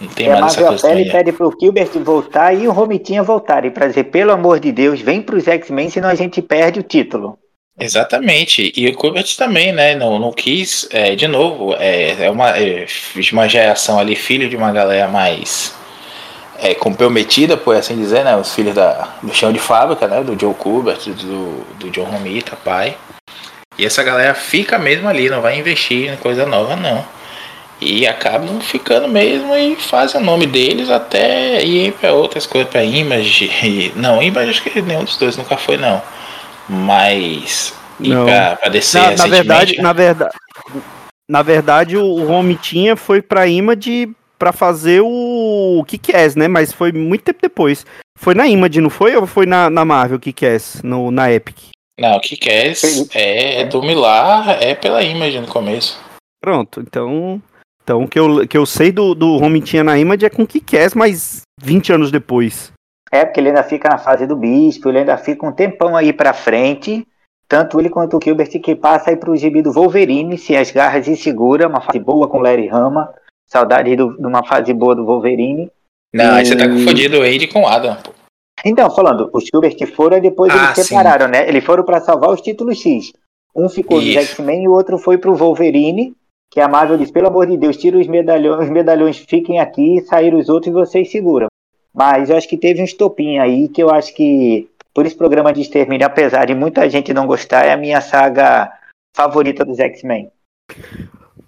Não 0.01 0.09
tem 0.09 0.29
mais 0.29 0.57
essa 0.57 0.65
coisa. 0.67 0.93
Ele 0.93 1.11
pede 1.11 1.33
pro 1.33 1.55
Gilbert 1.61 1.91
voltar 2.05 2.55
e 2.55 2.69
o 2.69 2.73
Romitinha 2.73 3.23
voltarem 3.23 3.71
para 3.71 3.89
dizer, 3.89 4.05
pelo 4.05 4.33
amor 4.33 4.61
de 4.61 4.71
Deus, 4.71 5.01
vem 5.01 5.21
pros 5.21 5.49
X-Men, 5.49 5.91
senão 5.91 6.09
a 6.09 6.15
gente 6.15 6.41
perde 6.41 6.81
o 6.81 6.83
título. 6.83 7.39
Exatamente, 7.81 8.73
e 8.77 8.89
o 8.89 8.95
Kubert 8.95 9.37
também, 9.37 9.73
né? 9.73 9.95
Não, 9.95 10.19
não 10.19 10.33
quis, 10.33 10.89
é, 10.91 11.15
de 11.15 11.29
novo, 11.29 11.77
é, 11.79 12.25
é 12.25 12.31
uma, 12.31 12.51
é, 12.59 12.87
uma 13.33 13.49
geração 13.49 14.01
ali, 14.01 14.17
filho 14.17 14.49
de 14.49 14.57
uma 14.57 14.73
galera 14.73 15.07
mais 15.07 15.73
é, 16.61 16.75
comprometida, 16.75 17.57
por 17.57 17.77
assim 17.77 17.97
dizer, 17.97 18.25
né? 18.25 18.37
Os 18.37 18.53
filhos 18.53 18.75
da, 18.75 19.17
do 19.23 19.33
chão 19.33 19.53
de 19.53 19.61
fábrica, 19.61 20.09
né? 20.09 20.25
Do 20.25 20.39
Joe 20.39 20.55
Kubert, 20.55 21.09
do, 21.09 21.65
do 21.79 21.91
John 21.91 22.05
Romita, 22.05 22.57
pai. 22.57 22.97
E 23.79 23.87
essa 23.87 24.03
galera 24.03 24.35
fica 24.35 24.77
mesmo 24.77 25.09
ali, 25.09 25.31
não 25.31 25.41
vai 25.41 25.57
investir 25.57 26.13
em 26.13 26.17
coisa 26.17 26.45
nova, 26.45 26.75
não. 26.75 27.05
E 27.81 28.07
acabam 28.07 28.61
ficando 28.61 29.07
mesmo 29.07 29.55
e 29.55 29.77
fazem 29.77 30.21
o 30.21 30.25
nome 30.25 30.47
deles 30.47 30.91
até 30.91 31.63
ir 31.65 31.93
para 31.93 32.13
outras 32.13 32.45
coisas, 32.45 32.71
para 32.71 32.83
Image. 32.83 33.93
Não, 33.95 34.21
Image 34.23 34.51
acho 34.51 34.63
que 34.63 34.83
nenhum 34.83 35.05
dos 35.05 35.17
dois 35.17 35.37
nunca 35.37 35.57
foi, 35.57 35.77
não. 35.77 36.03
Mas 36.69 37.73
ir 38.01 38.15
para 38.25 38.69
descer 38.69 39.01
na, 39.01 39.17
na 39.17 39.27
verdade, 39.27 39.77
na 39.81 39.93
verdade, 39.93 40.37
na 41.29 41.43
verdade, 41.43 41.97
o 41.97 42.31
Home 42.31 42.57
tinha 42.57 42.97
foi 42.97 43.23
para 43.23 43.47
Image 43.47 44.11
para 44.39 44.53
fazer 44.53 45.03
o 45.05 45.85
Kick-Ass, 45.87 46.35
né? 46.37 46.49
Mas 46.49 46.73
foi 46.73 46.93
muito 46.93 47.23
tempo 47.23 47.41
depois. 47.43 47.85
Foi 48.19 48.35
na 48.35 48.47
Image, 48.47 48.81
não 48.81 48.91
foi? 48.91 49.15
Ou 49.17 49.27
foi 49.27 49.47
na, 49.47 49.69
na 49.71 49.85
Marvel 49.85 50.19
Kick-Ass, 50.19 50.83
no, 50.83 51.11
na 51.11 51.31
Epic? 51.33 51.57
Não, 51.99 52.17
o 52.17 52.21
Kick-Ass 52.21 53.09
é 53.15 53.65
do 53.65 53.83
Milar, 53.83 54.59
é 54.63 54.75
pela 54.75 55.03
Image 55.03 55.41
no 55.41 55.49
começo. 55.49 56.01
Pronto, 56.41 56.81
então 56.81 57.43
então, 57.89 58.03
o 58.03 58.07
que 58.07 58.19
eu, 58.19 58.47
que 58.47 58.59
eu 58.59 58.67
sei 58.67 58.93
do, 58.93 59.15
do 59.15 59.37
Homem 59.43 59.63
tinha 59.63 59.83
na 59.83 59.99
Image 59.99 60.27
é 60.27 60.29
com 60.29 60.43
o 60.43 60.47
que 60.47 60.61
quer, 60.61 60.91
mas 60.95 61.41
20 61.59 61.95
anos 61.95 62.11
depois. 62.11 62.71
É, 63.11 63.25
porque 63.25 63.41
ele 63.41 63.49
ainda 63.49 63.63
fica 63.63 63.89
na 63.89 63.97
fase 63.97 64.27
do 64.27 64.37
bispo, 64.37 64.91
ele 64.91 64.99
ainda 64.99 65.17
fica 65.17 65.47
um 65.47 65.53
tempão 65.53 65.97
aí 65.97 66.13
pra 66.13 66.35
frente. 66.35 67.07
Tanto 67.49 67.81
ele 67.81 67.89
quanto 67.89 68.19
o 68.19 68.21
Gilbert 68.23 68.51
que 68.61 68.77
passa 68.77 69.09
aí 69.09 69.17
pro 69.17 69.35
gibi 69.35 69.63
do 69.63 69.73
Wolverine, 69.73 70.37
se 70.37 70.55
as 70.55 70.71
garras 70.71 71.09
e 71.09 71.17
segura, 71.17 71.67
uma 71.67 71.81
fase 71.81 71.99
boa 71.99 72.29
com 72.29 72.37
o 72.37 72.43
Larry 72.43 72.67
Rama. 72.67 73.09
Saudade 73.47 73.97
do, 73.97 74.15
de 74.19 74.27
uma 74.27 74.45
fase 74.45 74.75
boa 74.75 74.95
do 74.95 75.07
Wolverine. 75.07 75.71
Não, 76.13 76.27
e... 76.27 76.41
aí 76.41 76.45
você 76.45 76.55
tá 76.55 76.69
confundindo 76.69 77.17
o 77.17 77.21
Wade 77.21 77.49
com 77.49 77.63
o 77.63 77.67
Adam, 77.67 77.97
pô. 78.03 78.13
Então, 78.67 78.91
falando, 78.91 79.31
os 79.33 79.45
Gilbert 79.45 79.79
foram 79.97 80.19
e 80.19 80.21
depois 80.21 80.53
ah, 80.53 80.75
eles 80.75 80.87
separaram, 80.87 81.25
sim. 81.25 81.33
né? 81.33 81.49
Eles 81.49 81.65
foram 81.65 81.85
para 81.85 82.03
salvar 82.03 82.29
os 82.29 82.43
títulos 82.43 82.79
X. 82.79 83.15
Um 83.57 83.67
ficou 83.67 83.99
Isso. 83.99 84.19
X-Men 84.19 84.65
e 84.65 84.69
o 84.69 84.73
outro 84.73 84.99
foi 84.99 85.17
pro 85.17 85.35
Wolverine 85.35 86.15
que 86.59 86.63
a 86.63 86.67
Marvel 86.67 86.99
diz, 86.99 87.13
pelo 87.13 87.29
amor 87.29 87.47
de 87.47 87.57
Deus, 87.57 87.77
tira 87.77 87.97
os 87.97 88.09
medalhões, 88.09 88.65
os 88.65 88.69
medalhões 88.69 89.17
fiquem 89.17 89.61
aqui, 89.61 90.01
sair 90.01 90.35
os 90.35 90.49
outros 90.49 90.73
e 90.73 90.75
vocês 90.75 91.09
seguram. 91.09 91.47
Mas 91.95 92.31
eu 92.31 92.37
acho 92.37 92.49
que 92.49 92.57
teve 92.57 92.83
um 92.83 92.85
estopim 92.85 93.39
aí 93.39 93.69
que 93.69 93.81
eu 93.81 93.91
acho 93.91 94.13
que 94.13 94.69
por 94.93 95.07
esse 95.07 95.15
programa 95.15 95.53
de 95.53 95.61
extermínio, 95.61 96.05
apesar 96.05 96.47
de 96.47 96.57
muita 96.57 96.91
gente 96.91 97.15
não 97.15 97.29
gostar, 97.29 97.65
é 97.65 97.73
a 97.73 97.77
minha 97.77 98.01
saga 98.01 98.73
favorita 99.17 99.65
dos 99.65 99.79
X-Men. 99.79 100.33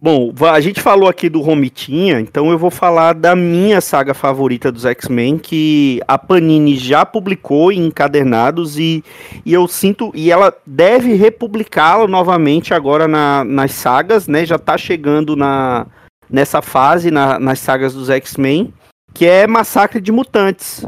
Bom, 0.03 0.33
a 0.51 0.61
gente 0.61 0.81
falou 0.81 1.11
aqui 1.11 1.29
do 1.29 1.43
Romitinha, 1.43 2.21
então 2.21 2.51
eu 2.51 2.57
vou 2.57 2.71
falar 2.71 3.13
da 3.13 3.37
minha 3.37 3.83
saga 3.83 4.15
favorita 4.15 4.73
dos 4.73 4.87
X-Men, 4.87 5.37
que 5.37 6.01
a 6.09 6.17
Panini 6.17 6.75
já 6.79 7.05
publicou 7.05 7.71
em 7.71 7.85
encadernados 7.85 8.79
e, 8.79 9.05
e 9.45 9.53
eu 9.53 9.69
sinto. 9.69 10.11
E 10.15 10.31
ela 10.31 10.57
deve 10.67 11.13
republicá-lo 11.13 12.09
novamente 12.09 12.73
agora 12.73 13.07
na, 13.07 13.45
nas 13.45 13.73
sagas, 13.73 14.27
né? 14.27 14.47
Já 14.47 14.59
tá 14.59 14.79
chegando 14.79 15.37
na, 15.37 15.87
nessa 16.31 16.63
fase, 16.63 17.11
na, 17.11 17.39
nas 17.39 17.59
sagas 17.59 17.93
dos 17.93 18.09
X-Men, 18.09 18.73
que 19.13 19.27
é 19.27 19.47
Massacre 19.47 20.01
de 20.01 20.11
Mutantes. 20.11 20.87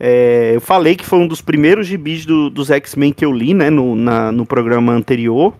É, 0.00 0.52
eu 0.54 0.60
falei 0.62 0.96
que 0.96 1.04
foi 1.04 1.18
um 1.18 1.26
dos 1.26 1.42
primeiros 1.42 1.86
gibis 1.86 2.24
do, 2.24 2.48
dos 2.48 2.70
X-Men 2.70 3.12
que 3.12 3.26
eu 3.26 3.32
li, 3.32 3.52
né, 3.52 3.68
no, 3.68 3.94
na, 3.94 4.32
no 4.32 4.46
programa 4.46 4.92
anterior. 4.94 5.52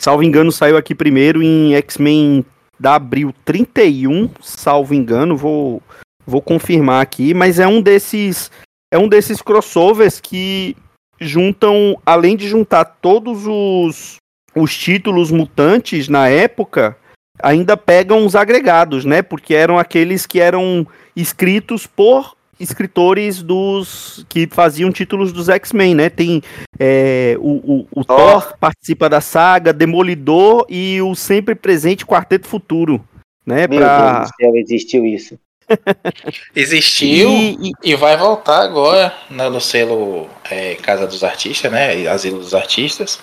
Salvo 0.00 0.22
engano, 0.22 0.52
saiu 0.52 0.76
aqui 0.76 0.94
primeiro 0.94 1.42
em 1.42 1.74
X-Men 1.74 2.44
da 2.78 2.94
Abril 2.94 3.34
31, 3.44 4.30
salvo 4.40 4.94
engano, 4.94 5.36
vou, 5.36 5.82
vou 6.24 6.40
confirmar 6.40 7.02
aqui, 7.02 7.34
mas 7.34 7.58
é 7.58 7.66
um 7.66 7.82
desses 7.82 8.50
é 8.92 8.96
um 8.96 9.08
desses 9.08 9.42
crossovers 9.42 10.20
que 10.20 10.76
juntam, 11.20 12.00
além 12.06 12.36
de 12.36 12.48
juntar 12.48 12.84
todos 12.84 13.44
os, 13.46 14.16
os 14.54 14.78
títulos 14.78 15.30
mutantes 15.30 16.08
na 16.08 16.28
época, 16.28 16.96
ainda 17.42 17.76
pegam 17.76 18.24
os 18.24 18.34
agregados, 18.34 19.04
né? 19.04 19.20
Porque 19.20 19.52
eram 19.52 19.78
aqueles 19.78 20.24
que 20.24 20.40
eram 20.40 20.86
escritos 21.14 21.86
por 21.86 22.37
escritores 22.60 23.42
dos 23.42 24.24
que 24.28 24.46
faziam 24.50 24.90
títulos 24.90 25.32
dos 25.32 25.48
X-Men, 25.48 25.94
né? 25.94 26.10
Tem 26.10 26.42
é, 26.78 27.36
o, 27.38 27.84
o, 27.92 28.00
o 28.00 28.04
Thor 28.04 28.56
participa 28.58 29.08
da 29.08 29.20
saga, 29.20 29.72
Demolidor 29.72 30.66
e 30.68 31.00
o 31.02 31.14
sempre 31.14 31.54
presente 31.54 32.06
Quarteto 32.06 32.46
Futuro, 32.46 33.02
né? 33.46 33.66
Meu 33.66 33.78
pra... 33.78 34.12
Deus 34.12 34.30
do 34.30 34.36
céu, 34.36 34.56
existiu 34.56 35.06
isso. 35.06 35.38
Existiu 36.56 37.28
e, 37.30 37.72
e, 37.84 37.94
vai 37.94 38.16
voltar 38.16 38.62
agora 38.62 39.12
né, 39.30 39.50
no 39.50 39.60
selo 39.60 40.26
é, 40.50 40.74
Casa 40.76 41.06
dos 41.06 41.22
Artistas, 41.22 41.70
né? 41.70 42.08
Asilo 42.08 42.38
dos 42.38 42.54
Artistas. 42.54 43.20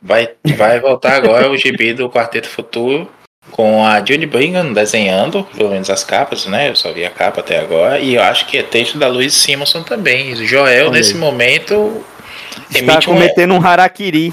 Vai, 0.00 0.30
vai 0.56 0.80
voltar 0.80 1.16
agora 1.16 1.50
o 1.50 1.56
gibi 1.56 1.92
do 1.92 2.08
Quarteto 2.08 2.48
Futuro 2.48 3.10
com 3.50 3.84
a 3.84 3.98
Judy 3.98 4.26
Brigham 4.26 4.72
desenhando, 4.72 5.44
pelo 5.56 5.70
menos 5.70 5.90
as 5.90 6.04
capas, 6.04 6.46
né? 6.46 6.70
Eu 6.70 6.76
só 6.76 6.92
vi 6.92 7.04
a 7.04 7.10
capa 7.10 7.40
até 7.40 7.58
agora. 7.58 7.98
E 7.98 8.14
eu 8.14 8.22
acho 8.22 8.46
que 8.46 8.56
é 8.56 8.62
texto 8.62 8.98
da 8.98 9.08
Louise 9.08 9.36
Simonson 9.36 9.82
também. 9.82 10.34
Joel, 10.46 10.86
Olha 10.86 10.98
nesse 10.98 11.14
momento. 11.14 12.04
Está 12.70 13.00
cometendo 13.02 13.54
um, 13.54 13.58
um 13.58 13.66
harakiri. 13.66 14.32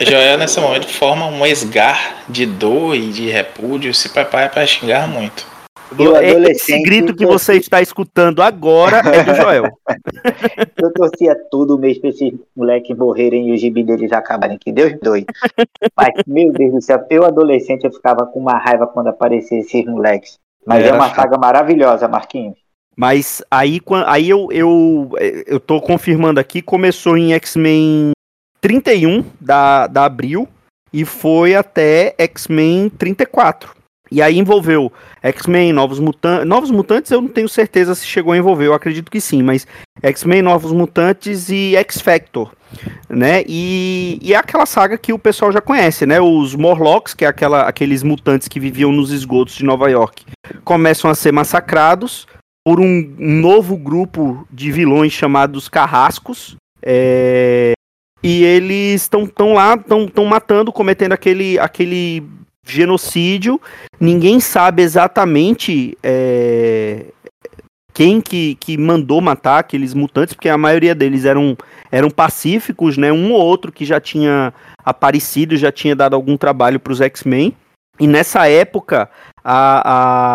Joel, 0.00 0.38
nesse 0.38 0.60
momento, 0.60 0.86
forma 0.88 1.26
um 1.26 1.46
esgar 1.46 2.24
de 2.28 2.46
dor 2.46 2.94
e 2.94 3.08
de 3.08 3.28
repúdio. 3.30 3.92
Se 3.94 4.08
prepara 4.08 4.48
para 4.48 4.66
xingar 4.66 5.08
muito. 5.08 5.46
Esse 6.48 6.82
grito 6.82 7.14
que 7.14 7.24
você 7.24 7.54
está 7.54 7.80
escutando 7.80 8.42
agora 8.42 8.98
é 8.98 9.22
do 9.22 9.34
Joel. 9.34 9.64
eu 10.82 10.92
torcia 10.92 11.34
todo 11.50 11.78
mês 11.78 11.98
para 11.98 12.10
esses 12.10 12.34
moleques 12.56 12.96
morrerem 12.96 13.48
e 13.48 13.52
o 13.52 13.56
gibi 13.56 13.84
deles 13.84 14.12
acabarem. 14.12 14.58
Que 14.58 14.72
Deus 14.72 14.94
doe. 15.00 15.24
Mas, 15.96 16.10
meu 16.26 16.52
Deus 16.52 16.72
do 16.74 16.82
céu, 16.82 17.04
eu 17.08 17.24
adolescente 17.24 17.84
eu 17.84 17.92
ficava 17.92 18.26
com 18.26 18.40
uma 18.40 18.58
raiva 18.58 18.86
quando 18.86 19.08
apareciam 19.08 19.60
esses 19.60 19.84
moleques. 19.84 20.38
Mas 20.66 20.84
é, 20.84 20.88
é 20.88 20.92
uma 20.92 21.14
saga 21.14 21.38
maravilhosa, 21.38 22.08
Marquinhos. 22.08 22.56
Mas 22.96 23.42
aí, 23.50 23.80
aí 24.06 24.28
eu, 24.28 24.48
eu, 24.50 25.10
eu 25.46 25.60
tô 25.60 25.80
confirmando 25.80 26.40
aqui, 26.40 26.62
começou 26.62 27.16
em 27.16 27.34
X-Men 27.34 28.12
31 28.60 29.22
da, 29.40 29.86
da 29.86 30.06
Abril 30.06 30.48
e 30.92 31.04
foi 31.04 31.54
até 31.54 32.14
X-Men 32.18 32.88
34. 32.88 33.76
E 34.10 34.22
aí 34.22 34.38
envolveu 34.38 34.92
X-Men, 35.22 35.72
Novos 35.72 35.98
Mutantes. 35.98 36.46
Novos 36.46 36.70
Mutantes 36.70 37.10
eu 37.10 37.20
não 37.20 37.28
tenho 37.28 37.48
certeza 37.48 37.94
se 37.94 38.06
chegou 38.06 38.32
a 38.32 38.38
envolver, 38.38 38.66
eu 38.66 38.74
acredito 38.74 39.10
que 39.10 39.20
sim, 39.20 39.42
mas 39.42 39.66
X-Men, 40.02 40.42
Novos 40.42 40.72
Mutantes 40.72 41.48
e 41.48 41.74
X-Factor, 41.76 42.52
né? 43.08 43.42
E, 43.46 44.18
e 44.22 44.34
é 44.34 44.36
aquela 44.36 44.66
saga 44.66 44.96
que 44.96 45.12
o 45.12 45.18
pessoal 45.18 45.50
já 45.50 45.60
conhece, 45.60 46.06
né? 46.06 46.20
Os 46.20 46.54
Morlocks, 46.54 47.14
que 47.14 47.24
é 47.24 47.28
aquela, 47.28 47.62
aqueles 47.62 48.02
mutantes 48.02 48.48
que 48.48 48.60
viviam 48.60 48.92
nos 48.92 49.10
esgotos 49.10 49.54
de 49.54 49.64
Nova 49.64 49.90
York, 49.90 50.24
começam 50.64 51.10
a 51.10 51.14
ser 51.14 51.32
massacrados 51.32 52.26
por 52.64 52.80
um 52.80 53.14
novo 53.18 53.76
grupo 53.76 54.46
de 54.50 54.70
vilões 54.72 55.12
chamados 55.12 55.68
Carrascos. 55.68 56.56
É... 56.82 57.72
E 58.22 58.42
eles 58.42 59.02
estão 59.02 59.52
lá, 59.52 59.74
estão 59.74 60.24
matando, 60.24 60.72
cometendo 60.72 61.12
aquele, 61.12 61.58
aquele 61.60 62.24
genocídio. 62.72 63.60
Ninguém 64.00 64.40
sabe 64.40 64.82
exatamente 64.82 65.96
é, 66.02 67.06
quem 67.96 68.20
que, 68.20 68.56
que 68.56 68.76
mandou 68.76 69.22
matar 69.22 69.60
aqueles 69.60 69.94
mutantes, 69.94 70.34
porque 70.34 70.50
a 70.50 70.58
maioria 70.58 70.94
deles 70.94 71.24
eram, 71.24 71.56
eram 71.90 72.10
pacíficos, 72.10 72.98
né? 72.98 73.10
Um 73.10 73.32
ou 73.32 73.40
outro 73.40 73.72
que 73.72 73.86
já 73.86 73.98
tinha 73.98 74.52
aparecido, 74.84 75.56
já 75.56 75.72
tinha 75.72 75.96
dado 75.96 76.14
algum 76.14 76.36
trabalho 76.36 76.78
para 76.78 76.92
os 76.92 77.00
X-Men. 77.00 77.54
E 77.98 78.06
nessa 78.06 78.46
época, 78.46 79.08
a, 79.42 80.32
a, 80.32 80.34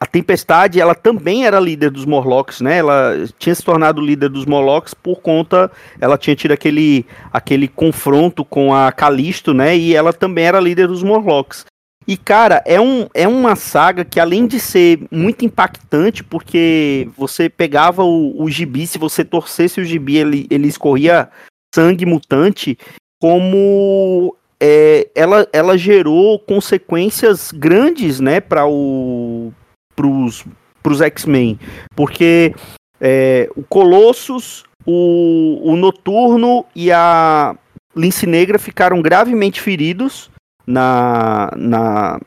a, 0.00 0.06
Tempestade, 0.06 0.80
ela 0.80 0.94
também 0.94 1.44
era 1.44 1.60
líder 1.60 1.90
dos 1.90 2.06
Morlocks, 2.06 2.62
né? 2.62 2.78
Ela 2.78 3.28
tinha 3.38 3.54
se 3.54 3.62
tornado 3.62 4.00
líder 4.00 4.30
dos 4.30 4.46
Morlocks 4.46 4.94
por 4.94 5.20
conta, 5.20 5.70
ela 6.00 6.16
tinha 6.16 6.34
tido 6.34 6.52
aquele, 6.52 7.04
aquele 7.30 7.68
confronto 7.68 8.42
com 8.42 8.74
a 8.74 8.90
Calisto, 8.90 9.52
né? 9.52 9.76
E 9.76 9.94
ela 9.94 10.14
também 10.14 10.46
era 10.46 10.58
líder 10.58 10.88
dos 10.88 11.02
Morlocks. 11.02 11.66
E, 12.06 12.16
cara, 12.16 12.62
é, 12.66 12.80
um, 12.80 13.06
é 13.14 13.28
uma 13.28 13.54
saga 13.54 14.04
que, 14.04 14.18
além 14.18 14.46
de 14.46 14.58
ser 14.58 15.00
muito 15.10 15.44
impactante, 15.44 16.24
porque 16.24 17.08
você 17.16 17.48
pegava 17.48 18.02
o, 18.02 18.42
o 18.42 18.50
gibi, 18.50 18.86
se 18.86 18.98
você 18.98 19.24
torcesse 19.24 19.80
o 19.80 19.84
gibi, 19.84 20.16
ele, 20.16 20.46
ele 20.50 20.68
escorria 20.68 21.28
sangue 21.74 22.04
mutante, 22.04 22.76
como 23.20 24.36
é, 24.60 25.08
ela, 25.14 25.48
ela 25.52 25.78
gerou 25.78 26.38
consequências 26.38 27.50
grandes, 27.52 28.20
né, 28.20 28.40
para 28.40 28.66
o 28.66 29.52
pros, 29.94 30.44
pros 30.82 31.00
X-Men. 31.00 31.58
Porque 31.94 32.54
é, 33.00 33.48
o 33.56 33.62
Colossus, 33.62 34.64
o, 34.84 35.60
o 35.62 35.76
Noturno 35.76 36.64
e 36.74 36.90
a 36.90 37.56
Lince 37.94 38.26
Negra 38.26 38.58
ficaram 38.58 39.00
gravemente 39.00 39.60
feridos 39.60 40.30
na, 40.66 41.50
na, 41.56 42.20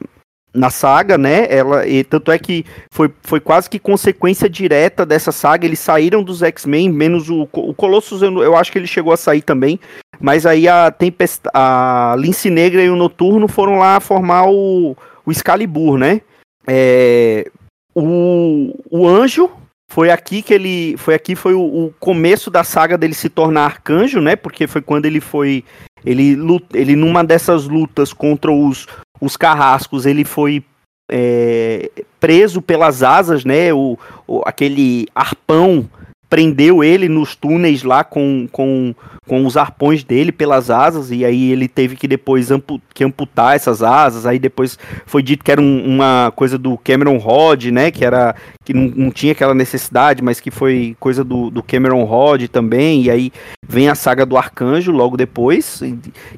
na 0.54 0.69
saga, 0.69 1.17
né? 1.17 1.48
Ela, 1.50 1.88
e 1.88 2.04
tanto 2.04 2.32
é 2.32 2.39
que 2.39 2.65
foi, 2.91 3.12
foi 3.21 3.39
quase 3.39 3.69
que 3.69 3.80
consequência 3.80 4.50
direta 4.50 5.06
dessa 5.06 5.32
saga. 5.32 5.65
Eles 5.65 5.80
saíram 5.80 6.24
dos 6.24 6.41
X-Men, 6.41 6.89
menos 6.89 7.30
o, 7.30 7.48
o 7.52 7.74
Colossus, 7.74 8.21
eu, 8.21 8.41
eu, 8.41 8.56
acho 8.56 8.71
que 8.71 8.78
ele 8.78 8.88
chegou 8.88 9.13
a 9.13 9.17
sair 9.17 9.41
também. 9.41 9.80
Mas 10.19 10.45
aí 10.45 10.67
a 10.67 10.91
Tempest, 10.91 11.41
a 11.54 12.15
Lince 12.17 12.50
Negra 12.50 12.82
e 12.82 12.89
o 12.89 12.95
Noturno 12.95 13.48
foram 13.48 13.78
lá 13.78 14.00
formar 14.00 14.48
o, 14.48 14.95
o 15.26 15.32
Excalibur, 15.32 15.98
né? 15.98 16.21
É, 16.67 17.50
o, 17.93 18.74
o 18.89 19.08
Anjo 19.08 19.50
foi 19.89 20.10
aqui 20.10 20.41
que 20.41 20.54
ele. 20.54 20.98
Foi 20.98 21.13
aqui 21.13 21.36
foi 21.36 21.54
o, 21.54 21.62
o, 21.62 21.93
começo 22.00 22.50
da 22.50 22.63
saga 22.63 22.98
dele 22.98 23.13
se 23.13 23.30
tornar 23.30 23.65
arcanjo, 23.65 24.19
né? 24.19 24.36
Porque 24.36 24.67
foi 24.67 24.82
quando 24.82 25.06
ele 25.06 25.21
foi. 25.21 25.63
Ele, 26.06 26.38
ele 26.74 26.96
numa 26.96 27.24
dessas 27.24 27.68
lutas 27.68 28.13
contra 28.13 28.52
os, 28.52 28.88
os 29.20 29.36
carrascos, 29.36 30.06
ele 30.06 30.24
foi 30.24 30.63
é, 31.12 31.89
preso 32.20 32.62
pelas 32.62 33.04
asas, 33.04 33.44
né? 33.44 33.74
O, 33.74 33.98
o, 34.28 34.41
aquele 34.46 35.08
arpão 35.13 35.89
prendeu 36.36 36.84
ele 36.84 37.08
nos 37.08 37.34
túneis 37.34 37.82
lá 37.82 38.04
com, 38.04 38.45
com, 38.52 38.93
com 39.26 39.45
os 39.45 39.56
arpões 39.56 40.04
dele 40.04 40.34
pelas 40.34 40.69
asas, 40.69 41.10
e 41.10 41.24
aí 41.24 41.50
ele 41.50 41.65
teve 41.65 41.95
que 41.95 42.10
depois 42.10 42.52
ampu 42.52 42.82
que 42.93 43.06
amputar 43.06 43.56
essas 43.56 43.82
asas, 43.82 44.26
aí 44.26 44.38
depois 44.38 44.78
foi 45.06 45.24
dito 45.24 45.45
que 45.45 45.52
era 45.54 45.62
um, 45.62 45.86
uma 45.86 46.34
coisa 46.36 46.58
do 46.58 46.78
Cameron 46.78 47.15
Rod, 47.15 47.67
né, 47.67 47.89
que 47.89 48.04
era, 48.04 48.36
que 48.65 48.74
não, 48.74 48.91
não, 48.93 49.12
tinha 49.12 49.32
aquela 49.32 49.54
necessidade, 49.54 50.21
mas 50.21 50.41
que 50.41 50.52
foi 50.52 50.93
coisa 51.00 51.24
do, 51.24 51.50
do 51.50 51.63
Cameron 51.63 52.04
Rod 52.04 52.50
também, 52.50 53.04
e 53.04 53.10
aí 53.10 53.32
vem 53.65 53.88
a 53.88 53.95
saga 53.95 54.26
do 54.26 54.36
Arcanjo 54.36 54.91
logo 54.91 55.15
depois, 55.15 55.82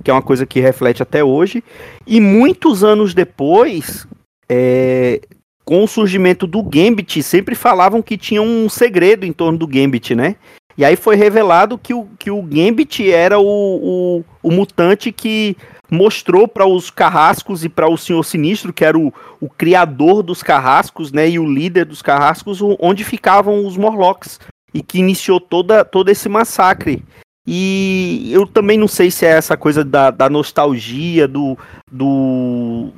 que 0.04 0.12
é 0.12 0.14
uma 0.14 0.22
coisa 0.22 0.46
que 0.46 0.60
reflete 0.60 1.02
até 1.02 1.24
hoje, 1.24 1.64
e 2.06 2.22
muitos 2.22 2.84
anos 2.84 3.16
depois, 3.16 4.06
é, 4.48 5.22
com 5.68 5.84
o 5.84 5.88
surgimento 5.88 6.48
do 6.48 6.64
Gambit, 6.64 7.22
sempre 7.22 7.54
falavam 7.54 8.02
que 8.02 8.18
tinha 8.18 8.42
um 8.42 8.70
segredo 8.70 9.26
em 9.26 9.34
torno 9.34 9.58
do 9.58 9.68
Gambit, 9.68 10.16
né? 10.16 10.38
E 10.78 10.86
aí 10.86 10.96
foi 10.96 11.18
revelado 11.18 11.78
que 11.78 11.94
o, 11.94 12.08
que 12.18 12.32
o 12.32 12.42
Gambit 12.42 13.12
era 13.12 13.38
o, 13.38 13.44
o, 13.44 14.24
o 14.42 14.50
mutante 14.50 15.12
que 15.12 15.58
mostrou 15.92 16.48
para 16.48 16.66
os 16.66 16.90
carrascos 16.90 17.66
e 17.66 17.70
para 17.70 17.90
o 17.90 17.98
Senhor 17.98 18.24
Sinistro, 18.24 18.72
que 18.72 18.86
era 18.86 18.98
o, 18.98 19.14
o 19.42 19.50
criador 19.50 20.24
dos 20.24 20.42
carrascos, 20.42 21.12
né, 21.12 21.30
e 21.30 21.38
o 21.38 21.46
líder 21.46 21.84
dos 21.84 22.02
carrascos, 22.02 22.60
onde 22.80 23.04
ficavam 23.04 23.68
os 23.68 23.76
Morlocks, 23.76 24.40
e 24.74 24.82
que 24.82 25.00
iniciou 25.00 25.38
toda, 25.38 25.84
todo 25.84 26.08
esse 26.08 26.30
massacre. 26.30 27.04
E 27.46 28.30
eu 28.32 28.48
também 28.48 28.78
não 28.78 28.88
sei 28.88 29.12
se 29.12 29.26
é 29.26 29.32
essa 29.32 29.58
coisa 29.58 29.84
da, 29.84 30.12
da 30.12 30.30
nostalgia, 30.30 31.28
do, 31.28 31.58
do, 31.92 32.94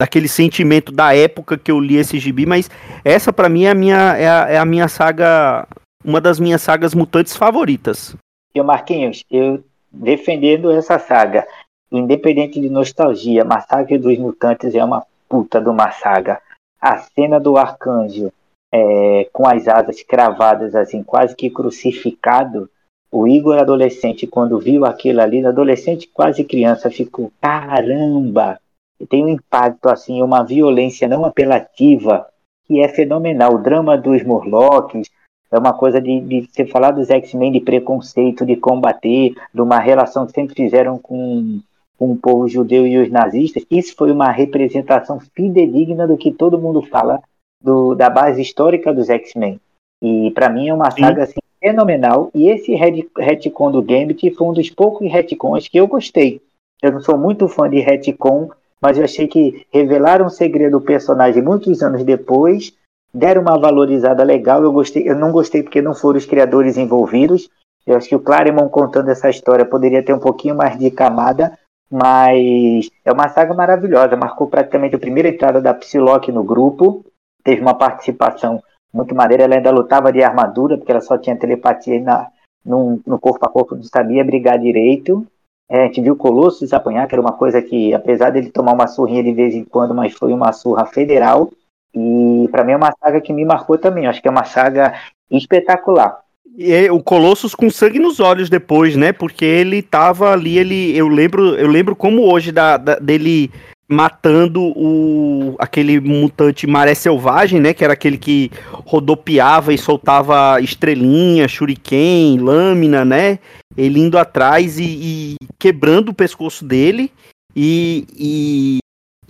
daquele 0.00 0.28
sentimento 0.28 0.90
da 0.90 1.14
época 1.14 1.58
que 1.58 1.70
eu 1.70 1.78
li 1.78 1.96
esse 1.96 2.18
gibi, 2.18 2.46
mas 2.46 2.70
essa 3.04 3.30
para 3.30 3.50
mim 3.50 3.64
é 3.64 3.70
a 3.70 3.74
minha 3.74 4.16
é 4.16 4.26
a, 4.26 4.50
é 4.52 4.56
a, 4.56 4.64
minha 4.64 4.88
saga, 4.88 5.68
uma 6.02 6.18
das 6.18 6.40
minhas 6.40 6.62
sagas 6.62 6.94
mutantes 6.94 7.36
favoritas. 7.36 8.16
E 8.54 8.62
Marquinhos, 8.62 9.26
eu 9.30 9.62
defendendo 9.92 10.70
essa 10.70 10.98
saga, 10.98 11.46
independente 11.92 12.58
de 12.58 12.70
nostalgia, 12.70 13.44
Massacre 13.44 13.98
dos 13.98 14.16
Mutantes 14.16 14.74
é 14.74 14.82
uma 14.82 15.04
puta 15.28 15.60
de 15.60 15.68
uma 15.68 15.90
saga. 15.90 16.40
A 16.80 16.96
cena 16.96 17.38
do 17.38 17.58
arcanjo 17.58 18.32
é, 18.72 19.28
com 19.30 19.46
as 19.46 19.68
asas 19.68 20.02
cravadas 20.02 20.74
assim, 20.74 21.02
quase 21.02 21.36
que 21.36 21.50
crucificado, 21.50 22.70
o 23.12 23.28
Igor 23.28 23.58
adolescente 23.58 24.26
quando 24.26 24.58
viu 24.58 24.86
aquilo 24.86 25.20
ali, 25.20 25.44
adolescente 25.44 26.08
quase 26.10 26.42
criança, 26.42 26.90
ficou 26.90 27.30
caramba, 27.38 28.58
tem 29.06 29.24
um 29.24 29.28
impacto, 29.28 29.88
assim, 29.88 30.22
uma 30.22 30.42
violência 30.42 31.08
não 31.08 31.24
apelativa 31.24 32.26
que 32.66 32.80
é 32.80 32.88
fenomenal. 32.88 33.54
O 33.54 33.62
drama 33.62 33.96
dos 33.96 34.22
Morlocks 34.22 35.08
é 35.50 35.58
uma 35.58 35.72
coisa 35.72 36.00
de, 36.00 36.20
de 36.20 36.48
você 36.48 36.64
falar 36.64 36.92
dos 36.92 37.10
X-Men 37.10 37.52
de 37.52 37.60
preconceito, 37.60 38.46
de 38.46 38.56
combater, 38.56 39.34
de 39.52 39.60
uma 39.60 39.78
relação 39.78 40.26
que 40.26 40.32
sempre 40.32 40.54
fizeram 40.54 40.96
com, 40.98 41.60
com 41.98 42.12
o 42.12 42.16
povo 42.16 42.48
judeu 42.48 42.86
e 42.86 42.98
os 42.98 43.10
nazistas. 43.10 43.64
Isso 43.70 43.94
foi 43.96 44.12
uma 44.12 44.30
representação 44.30 45.18
fidedigna 45.18 46.06
do 46.06 46.16
que 46.16 46.30
todo 46.30 46.60
mundo 46.60 46.82
fala 46.82 47.20
do, 47.60 47.94
da 47.94 48.08
base 48.08 48.40
histórica 48.40 48.94
dos 48.94 49.10
X-Men. 49.10 49.60
E 50.02 50.30
para 50.30 50.48
mim 50.48 50.68
é 50.68 50.74
uma 50.74 50.90
saga 50.90 51.24
assim, 51.24 51.40
fenomenal. 51.58 52.30
E 52.34 52.48
esse 52.48 52.74
retcon 52.74 53.72
do 53.72 53.82
Gambit 53.82 54.30
foi 54.30 54.46
um 54.46 54.52
dos 54.52 54.70
poucos 54.70 55.10
retcons 55.10 55.66
que 55.66 55.78
eu 55.78 55.88
gostei. 55.88 56.40
Eu 56.80 56.92
não 56.92 57.00
sou 57.00 57.18
muito 57.18 57.48
fã 57.48 57.68
de 57.68 57.80
retcon 57.80 58.50
mas 58.80 58.96
eu 58.96 59.04
achei 59.04 59.28
que 59.28 59.66
revelaram 59.72 60.26
o 60.26 60.30
segredo 60.30 60.78
do 60.78 60.84
personagem 60.84 61.42
muitos 61.42 61.82
anos 61.82 62.02
depois, 62.02 62.72
deram 63.12 63.42
uma 63.42 63.58
valorizada 63.58 64.22
legal. 64.24 64.62
Eu 64.62 64.72
gostei, 64.72 65.08
eu 65.08 65.16
não 65.16 65.32
gostei 65.32 65.62
porque 65.62 65.82
não 65.82 65.94
foram 65.94 66.18
os 66.18 66.26
criadores 66.26 66.76
envolvidos. 66.76 67.50
Eu 67.86 67.96
acho 67.96 68.08
que 68.08 68.16
o 68.16 68.20
Claremont 68.20 68.70
contando 68.70 69.10
essa 69.10 69.28
história 69.28 69.64
poderia 69.64 70.02
ter 70.02 70.12
um 70.12 70.18
pouquinho 70.18 70.54
mais 70.54 70.78
de 70.78 70.90
camada, 70.90 71.58
Mas 71.90 72.88
é 73.04 73.10
uma 73.12 73.28
saga 73.28 73.52
maravilhosa, 73.52 74.16
marcou 74.16 74.46
praticamente 74.46 74.94
a 74.94 74.98
primeira 74.98 75.28
entrada 75.28 75.60
da 75.60 75.74
Psylocke 75.74 76.30
no 76.30 76.44
grupo, 76.44 77.04
teve 77.42 77.60
uma 77.60 77.74
participação 77.74 78.62
muito 78.94 79.12
maneira, 79.14 79.44
ela 79.44 79.56
ainda 79.56 79.72
lutava 79.72 80.12
de 80.12 80.22
armadura, 80.22 80.76
porque 80.76 80.92
ela 80.92 81.00
só 81.00 81.18
tinha 81.18 81.36
telepatia 81.36 82.00
na, 82.00 82.28
no, 82.64 83.00
no 83.04 83.18
corpo 83.18 83.44
a 83.44 83.48
corpo, 83.48 83.74
não 83.74 83.82
sabia 83.82 84.24
brigar 84.24 84.58
direito. 84.58 85.26
É, 85.70 85.84
a 85.84 85.86
gente 85.86 86.00
viu 86.00 86.14
o 86.14 86.16
Colossus 86.16 86.72
apanhar, 86.72 87.06
que 87.06 87.14
era 87.14 87.22
uma 87.22 87.32
coisa 87.32 87.62
que, 87.62 87.94
apesar 87.94 88.30
dele 88.30 88.50
tomar 88.50 88.72
uma 88.72 88.88
surrinha 88.88 89.22
de 89.22 89.32
vez 89.32 89.54
em 89.54 89.62
quando, 89.62 89.94
mas 89.94 90.12
foi 90.12 90.32
uma 90.32 90.52
surra 90.52 90.84
federal. 90.84 91.52
E 91.94 92.48
para 92.50 92.64
mim 92.64 92.72
é 92.72 92.76
uma 92.76 92.92
saga 93.00 93.20
que 93.20 93.32
me 93.32 93.44
marcou 93.44 93.78
também. 93.78 94.08
Acho 94.08 94.20
que 94.20 94.26
é 94.26 94.30
uma 94.30 94.44
saga 94.44 94.94
espetacular. 95.30 96.18
E 96.58 96.90
o 96.90 97.00
Colossus 97.00 97.54
com 97.54 97.70
sangue 97.70 98.00
nos 98.00 98.18
olhos 98.18 98.50
depois, 98.50 98.96
né? 98.96 99.12
Porque 99.12 99.44
ele 99.44 99.80
tava 99.80 100.32
ali, 100.32 100.58
ele. 100.58 100.96
Eu 100.96 101.06
lembro, 101.06 101.54
eu 101.54 101.68
lembro 101.68 101.94
como 101.94 102.22
hoje 102.22 102.50
da, 102.50 102.76
da 102.76 102.96
dele 102.96 103.50
matando 103.90 104.62
o 104.76 105.56
aquele 105.58 106.00
mutante 106.00 106.66
maré 106.66 106.94
selvagem, 106.94 107.60
né? 107.60 107.74
Que 107.74 107.82
era 107.82 107.92
aquele 107.92 108.16
que 108.16 108.50
rodopiava 108.70 109.74
e 109.74 109.78
soltava 109.78 110.60
estrelinha, 110.60 111.48
shuriken, 111.48 112.38
lâmina, 112.38 113.04
né? 113.04 113.38
Ele 113.76 114.00
indo 114.00 114.16
atrás 114.16 114.78
e, 114.78 114.84
e 114.84 115.36
quebrando 115.58 116.10
o 116.10 116.14
pescoço 116.14 116.64
dele 116.64 117.10
e, 117.54 118.06
e 118.16 118.78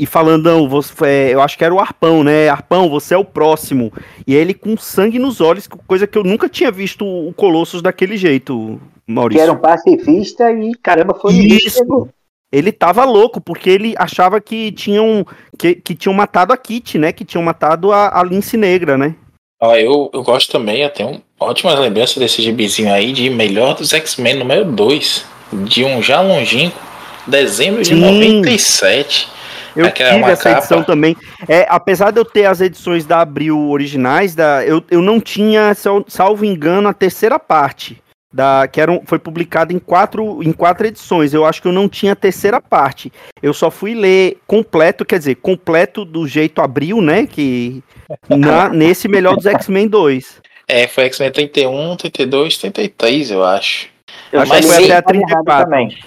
e 0.00 0.06
falando, 0.06 0.44
não, 0.44 0.66
você, 0.66 0.94
é, 1.04 1.34
eu 1.34 1.42
acho 1.42 1.58
que 1.58 1.64
era 1.64 1.74
o 1.74 1.78
Arpão, 1.78 2.24
né? 2.24 2.48
Arpão, 2.48 2.88
você 2.88 3.12
é 3.12 3.18
o 3.18 3.24
próximo. 3.24 3.92
E 4.26 4.34
ele 4.34 4.54
com 4.54 4.74
sangue 4.74 5.18
nos 5.18 5.42
olhos, 5.42 5.66
coisa 5.66 6.06
que 6.06 6.16
eu 6.16 6.24
nunca 6.24 6.48
tinha 6.48 6.70
visto 6.70 7.04
o 7.04 7.34
Colossus 7.34 7.82
daquele 7.82 8.16
jeito, 8.16 8.80
Maurício. 9.06 9.38
Que 9.38 9.42
era 9.42 9.52
um 9.52 9.60
pacifista 9.60 10.50
e 10.50 10.74
caramba, 10.76 11.14
foi 11.14 11.34
isso. 11.34 12.08
Ele 12.52 12.72
tava 12.72 13.04
louco, 13.04 13.40
porque 13.40 13.70
ele 13.70 13.94
achava 13.96 14.40
que 14.40 14.72
tinham, 14.72 15.24
que, 15.56 15.76
que 15.76 15.94
tinham 15.94 16.12
matado 16.12 16.52
a 16.52 16.56
Kitty, 16.56 16.98
né? 16.98 17.12
Que 17.12 17.24
tinham 17.24 17.42
matado 17.44 17.92
a, 17.92 18.18
a 18.18 18.24
Lince 18.24 18.56
Negra, 18.56 18.98
né? 18.98 19.14
Ó, 19.60 19.76
eu, 19.76 20.10
eu 20.12 20.22
gosto 20.22 20.50
também, 20.50 20.82
eu 20.82 20.90
tenho 20.90 21.22
ótimas 21.38 21.78
lembranças 21.78 22.16
desse 22.16 22.42
gibizinho 22.42 22.92
aí 22.92 23.12
de 23.12 23.30
melhor 23.30 23.74
dos 23.74 23.92
X-Men 23.92 24.36
número 24.36 24.64
2. 24.64 25.24
De 25.52 25.84
um 25.84 26.00
já 26.00 26.20
longínquo, 26.20 26.78
dezembro 27.26 27.82
de 27.82 27.88
Sim. 27.88 28.00
97. 28.00 29.28
Eu 29.74 29.86
Aquela 29.86 30.14
tive 30.14 30.30
essa 30.30 30.42
capa. 30.44 30.58
edição 30.58 30.82
também. 30.82 31.16
É, 31.48 31.66
apesar 31.68 32.10
de 32.10 32.18
eu 32.20 32.24
ter 32.24 32.46
as 32.46 32.60
edições 32.60 33.04
da 33.04 33.20
Abril 33.20 33.68
originais, 33.68 34.34
da, 34.34 34.64
eu, 34.64 34.82
eu 34.90 35.00
não 35.02 35.20
tinha, 35.20 35.72
salvo 36.08 36.44
engano, 36.44 36.88
a 36.88 36.92
terceira 36.92 37.38
parte. 37.38 38.00
Da, 38.32 38.68
que 38.68 38.80
era 38.80 38.92
um, 38.92 39.04
foi 39.04 39.18
publicada 39.18 39.72
em 39.72 39.78
quatro, 39.78 40.42
em 40.42 40.52
quatro 40.52 40.86
edições. 40.86 41.34
Eu 41.34 41.44
acho 41.44 41.60
que 41.60 41.66
eu 41.66 41.72
não 41.72 41.88
tinha 41.88 42.12
a 42.12 42.16
terceira 42.16 42.60
parte. 42.60 43.12
Eu 43.42 43.52
só 43.52 43.70
fui 43.70 43.92
ler 43.94 44.38
completo, 44.46 45.04
quer 45.04 45.18
dizer, 45.18 45.34
completo 45.36 46.04
do 46.04 46.28
jeito 46.28 46.60
Abril, 46.60 47.00
né? 47.02 47.26
Que 47.26 47.82
na, 48.28 48.68
nesse 48.68 49.08
melhor 49.08 49.34
dos 49.34 49.46
X-Men 49.46 49.88
2. 49.88 50.40
É, 50.68 50.86
foi 50.86 51.04
X-Men 51.04 51.32
31, 51.32 51.96
32, 51.96 52.58
33, 52.58 53.30
eu 53.32 53.44
acho. 53.44 53.88
Eu 54.32 54.40
acho 54.40 54.52
que 54.52 54.62
foi 54.62 54.84
até 54.84 54.96
a 54.96 55.02
34. 55.02 55.64
Também. 55.64 55.98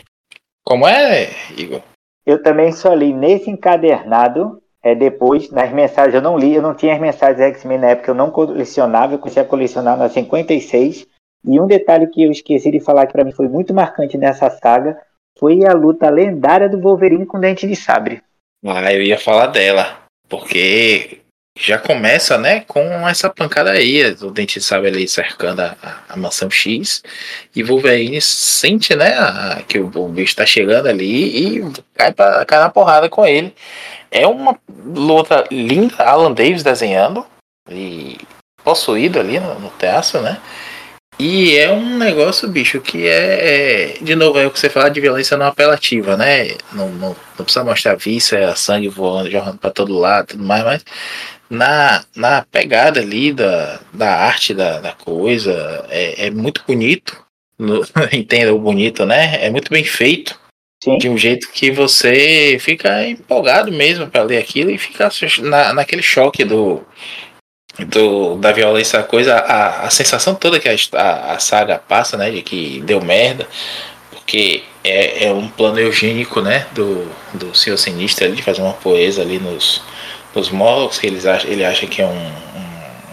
Como 0.63 0.87
é, 0.87 1.29
Igor? 1.57 1.81
Eu 2.25 2.41
também 2.41 2.71
só 2.71 2.93
li 2.93 3.11
nesse 3.11 3.49
encadernado, 3.49 4.61
é, 4.81 4.95
depois, 4.95 5.51
nas 5.51 5.71
mensagens 5.71 6.15
eu 6.15 6.21
não 6.21 6.37
li, 6.37 6.55
eu 6.55 6.61
não 6.61 6.73
tinha 6.73 6.93
as 6.93 7.01
mensagens 7.01 7.41
X-Men 7.41 7.79
na 7.79 7.87
época, 7.89 8.11
eu 8.11 8.15
não 8.15 8.31
colecionava, 8.31 9.13
eu 9.13 9.19
comecei 9.19 9.41
a 9.41 9.45
colecionar 9.45 9.97
na 9.97 10.09
56. 10.09 11.05
E 11.45 11.59
um 11.59 11.67
detalhe 11.67 12.07
que 12.07 12.23
eu 12.23 12.31
esqueci 12.31 12.71
de 12.71 12.79
falar 12.79 13.05
que 13.05 13.13
para 13.13 13.23
mim 13.23 13.31
foi 13.31 13.47
muito 13.47 13.73
marcante 13.73 14.17
nessa 14.17 14.49
saga 14.49 14.97
foi 15.37 15.65
a 15.65 15.73
luta 15.73 16.09
lendária 16.09 16.69
do 16.69 16.79
Wolverine 16.79 17.25
com 17.25 17.39
Dente 17.39 17.67
de 17.67 17.75
Sabre. 17.75 18.21
Ah, 18.65 18.93
eu 18.93 19.01
ia 19.01 19.17
falar 19.17 19.47
dela, 19.47 19.97
porque 20.29 21.19
já 21.57 21.77
começa, 21.77 22.37
né, 22.37 22.61
com 22.61 22.79
essa 23.07 23.29
pancada 23.29 23.71
aí, 23.71 24.03
o 24.21 24.31
Dente 24.31 24.59
de 24.59 24.65
Sabre 24.65 24.87
ali 24.87 25.07
cercando 25.07 25.61
a, 25.61 25.75
a, 26.09 26.17
mansão 26.17 26.49
X, 26.49 27.03
e 27.55 27.61
Wolverine 27.61 28.21
sente, 28.21 28.95
né, 28.95 29.13
a, 29.17 29.61
que 29.67 29.79
o, 29.79 29.91
o 29.95 30.07
bicho 30.07 30.35
tá 30.35 30.45
chegando 30.45 30.87
ali 30.87 31.57
e 31.57 31.73
cai, 31.93 32.13
pra, 32.13 32.45
cai 32.45 32.59
na 32.59 32.69
porrada 32.69 33.09
com 33.09 33.25
ele. 33.25 33.53
É 34.09 34.25
uma 34.25 34.57
luta 34.69 35.43
linda, 35.51 35.95
Alan 35.97 36.31
Davis 36.31 36.63
desenhando, 36.63 37.25
e 37.69 38.17
possuído 38.63 39.19
ali 39.19 39.39
no, 39.39 39.59
no 39.59 39.69
teatro, 39.71 40.21
né, 40.21 40.39
e 41.19 41.55
é 41.57 41.71
um 41.71 41.97
negócio, 41.97 42.47
bicho, 42.47 42.81
que 42.81 43.07
é, 43.07 43.93
é, 43.95 43.97
De 44.01 44.15
novo, 44.15 44.39
é 44.39 44.47
o 44.47 44.51
que 44.51 44.59
você 44.59 44.69
fala 44.69 44.89
de 44.89 44.99
violência 44.99 45.37
não 45.37 45.45
apelativa, 45.45 46.17
né? 46.17 46.55
Não, 46.71 46.89
não, 46.89 47.15
não 47.37 47.45
precisa 47.45 47.63
mostrar 47.63 47.95
víscera, 47.95 48.55
sangue 48.55 48.87
voando, 48.87 49.29
jorrando 49.29 49.57
pra 49.57 49.69
todo 49.69 49.97
lado 49.97 50.29
tudo 50.29 50.43
mais, 50.43 50.63
mas 50.63 50.85
na, 51.49 52.03
na 52.15 52.41
pegada 52.43 52.99
ali 52.99 53.31
da, 53.31 53.79
da 53.93 54.15
arte 54.15 54.53
da, 54.53 54.79
da 54.79 54.93
coisa, 54.93 55.85
é, 55.89 56.27
é 56.27 56.31
muito 56.31 56.63
bonito. 56.67 57.23
No, 57.57 57.83
entenda 58.11 58.53
o 58.53 58.59
bonito, 58.59 59.05
né? 59.05 59.45
É 59.45 59.49
muito 59.49 59.69
bem 59.69 59.83
feito. 59.83 60.39
Sim. 60.83 60.97
De 60.97 61.07
um 61.07 61.17
jeito 61.17 61.49
que 61.51 61.71
você 61.71 62.57
fica 62.59 63.07
empolgado 63.07 63.71
mesmo 63.71 64.07
para 64.07 64.23
ler 64.23 64.37
aquilo 64.37 64.69
e 64.69 64.77
fica 64.77 65.09
na, 65.41 65.73
naquele 65.73 66.01
choque 66.01 66.43
do, 66.43 66.85
do, 67.79 68.35
da 68.35 68.51
violência, 68.51 68.99
a 68.99 69.03
coisa, 69.03 69.35
a, 69.35 69.87
a 69.87 69.89
sensação 69.89 70.35
toda 70.35 70.59
que 70.59 70.69
a, 70.69 71.33
a, 71.33 71.39
saga 71.39 71.79
passa, 71.79 72.17
né, 72.17 72.29
de 72.29 72.41
que 72.41 72.81
deu 72.81 73.01
merda, 73.01 73.47
porque 74.11 74.63
é, 74.83 75.25
é 75.25 75.31
um 75.31 75.47
plano 75.47 75.79
eugênico, 75.79 76.41
né, 76.41 76.67
do, 76.71 77.07
do 77.33 77.55
Senhor 77.55 77.77
Sinistro 77.77 78.25
ali, 78.25 78.35
de 78.35 78.43
fazer 78.43 78.61
uma 78.61 78.73
poesia 78.73 79.23
ali 79.23 79.39
nos, 79.39 79.81
nos 80.35 80.49
Morlocks, 80.49 80.99
que 80.99 81.07
eles 81.07 81.25
acham, 81.25 81.49
ele 81.49 81.65
acha 81.65 81.87
que 81.87 82.01
é 82.01 82.05
um, 82.05 82.31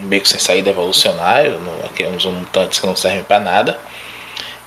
um, 0.01 0.07
beco 0.07 0.27
sem 0.27 0.39
saída 0.39 0.69
evolucionário, 0.69 1.59
no, 1.59 1.89
que 1.89 2.03
é 2.03 2.09
mutantes 2.09 2.79
que 2.79 2.85
não 2.85 2.95
servem 2.95 3.23
para 3.23 3.39
nada, 3.39 3.79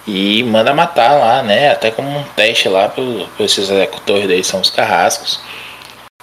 e 0.06 0.42
manda 0.42 0.74
matar 0.74 1.12
lá, 1.12 1.42
né, 1.42 1.70
até 1.70 1.92
como 1.92 2.08
um 2.08 2.24
teste 2.34 2.68
lá 2.68 2.88
para 2.88 3.04
esses 3.44 3.70
executores 3.70 4.26
deles, 4.26 4.46
são 4.46 4.60
os 4.60 4.70
carrascos, 4.70 5.40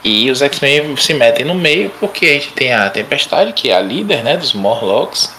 e 0.03 0.31
os 0.31 0.41
X-Men 0.41 0.95
se 0.97 1.13
metem 1.13 1.45
no 1.45 1.53
meio 1.53 1.91
porque 1.99 2.25
a 2.25 2.33
gente 2.33 2.51
tem 2.53 2.73
a 2.73 2.89
Tempestade, 2.89 3.53
que 3.53 3.69
é 3.69 3.75
a 3.75 3.79
líder 3.79 4.23
né, 4.23 4.35
dos 4.35 4.53
Morlocks. 4.53 5.31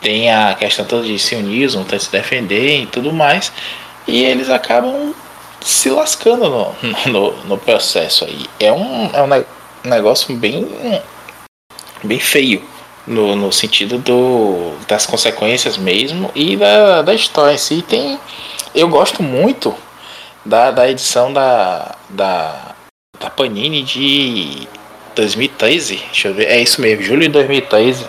Tem 0.00 0.32
a 0.32 0.54
questão 0.54 0.84
toda 0.84 1.06
de 1.06 1.18
se 1.18 1.34
unir, 1.34 1.68
um 1.76 1.98
se 1.98 2.10
defender 2.10 2.82
e 2.82 2.86
tudo 2.86 3.12
mais. 3.12 3.52
E 4.06 4.24
eles 4.24 4.50
acabam 4.50 5.14
se 5.60 5.90
lascando 5.90 6.48
no, 6.48 6.76
no, 7.06 7.44
no 7.44 7.58
processo 7.58 8.24
aí. 8.24 8.46
É 8.58 8.72
um, 8.72 9.10
é 9.12 9.22
um 9.22 9.88
negócio 9.88 10.34
bem, 10.34 10.66
bem 12.02 12.18
feio. 12.18 12.62
No, 13.06 13.34
no 13.34 13.50
sentido 13.50 13.96
do, 13.96 14.72
das 14.86 15.06
consequências 15.06 15.78
mesmo 15.78 16.30
e 16.34 16.58
da, 16.58 17.00
da 17.00 17.14
história 17.14 17.54
em 17.54 17.56
si. 17.56 17.80
Tem, 17.80 18.20
eu 18.74 18.86
gosto 18.86 19.22
muito 19.22 19.74
da, 20.44 20.70
da 20.70 20.90
edição 20.90 21.32
da, 21.32 21.96
da 22.10 22.67
da 23.18 23.28
Panini 23.30 23.82
de 23.82 24.68
2013. 25.14 25.96
Deixa 25.96 26.28
eu 26.28 26.34
ver. 26.34 26.46
É 26.46 26.60
isso 26.60 26.80
mesmo, 26.80 27.02
julho 27.02 27.22
de 27.22 27.28
2013. 27.28 28.06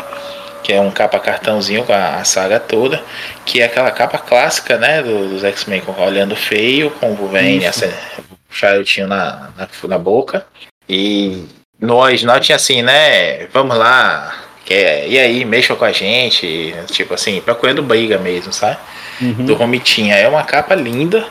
Que 0.64 0.74
é 0.74 0.82
um 0.82 0.92
capa 0.92 1.20
cartãozinho 1.20 1.84
com 1.84 1.94
a, 1.94 2.18
a 2.18 2.24
saga 2.24 2.60
toda. 2.60 3.04
Que 3.46 3.62
é 3.62 3.66
aquela 3.66 3.92
capa 3.92 4.18
clássica, 4.18 4.78
né? 4.78 5.02
Do, 5.02 5.30
dos 5.30 5.44
X-Men 5.44 5.82
olhando 5.98 6.36
feio, 6.36 6.92
com 6.92 7.12
o 7.12 7.16
Wolverine, 7.16 7.66
o 7.68 8.54
charutinho 8.54 9.08
na, 9.08 9.50
na, 9.58 9.68
na 9.88 9.98
boca. 9.98 10.46
E 10.88 11.46
no 11.80 11.98
original 11.98 12.40
tinha 12.40 12.56
assim, 12.56 12.82
né? 12.82 13.48
Vamos 13.48 13.78
lá. 13.78 14.46
É, 14.70 15.08
e 15.08 15.18
aí, 15.18 15.44
mexa 15.46 15.76
com 15.76 15.86
a 15.86 15.92
gente. 15.92 16.76
Tipo 16.92 17.16
assim, 17.16 17.42
procurando 17.42 17.82
briga 17.82 18.20
mesmo, 18.20 18.54
sabe? 18.54 18.78
Uhum. 19.20 19.46
Do 19.46 19.56
Romitinha. 19.56 20.16
É 20.16 20.28
uma 20.28 20.44
capa 20.44 20.76
linda 20.76 21.26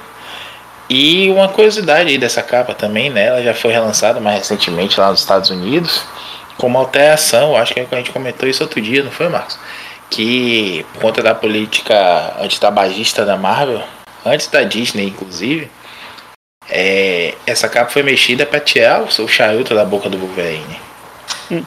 e 0.89 1.31
uma 1.31 1.49
curiosidade 1.49 2.09
aí 2.09 2.19
dessa 2.19 2.43
capa 2.43 2.75
também, 2.75 3.11
né? 3.11 3.27
Ela 3.27 3.43
já 3.43 3.55
foi 3.55 3.73
relançada 3.73 4.21
mais 4.21 4.39
recentemente 4.39 4.99
lá 4.99 5.11
nos 5.11 5.21
Estados 5.21 5.51
Unidos, 5.51 6.03
com 6.57 6.67
uma 6.67 6.81
alteração, 6.81 7.57
acho 7.57 7.75
que 7.75 7.81
a 7.81 7.97
gente 7.97 8.11
comentou 8.11 8.49
isso 8.49 8.63
outro 8.63 8.81
dia, 8.81 9.03
não 9.03 9.11
foi, 9.11 9.29
Marcos? 9.29 9.59
Que 10.09 10.87
por 10.95 11.03
conta 11.03 11.23
da 11.23 11.35
política 11.35 12.35
antitabagista 12.41 13.25
da 13.25 13.37
Marvel, 13.37 13.83
antes 14.25 14.47
da 14.47 14.63
Disney 14.63 15.09
inclusive, 15.09 15.71
é, 16.71 17.35
essa 17.47 17.69
capa 17.69 17.91
foi 17.91 18.03
mexida 18.03 18.47
para 18.47 18.61
tirar 18.61 19.03
o 19.03 19.29
charuto 19.29 19.75
da 19.75 19.85
boca 19.85 20.09
do 20.09 20.19
Wolverine. 20.19 20.81
Hum. 21.51 21.65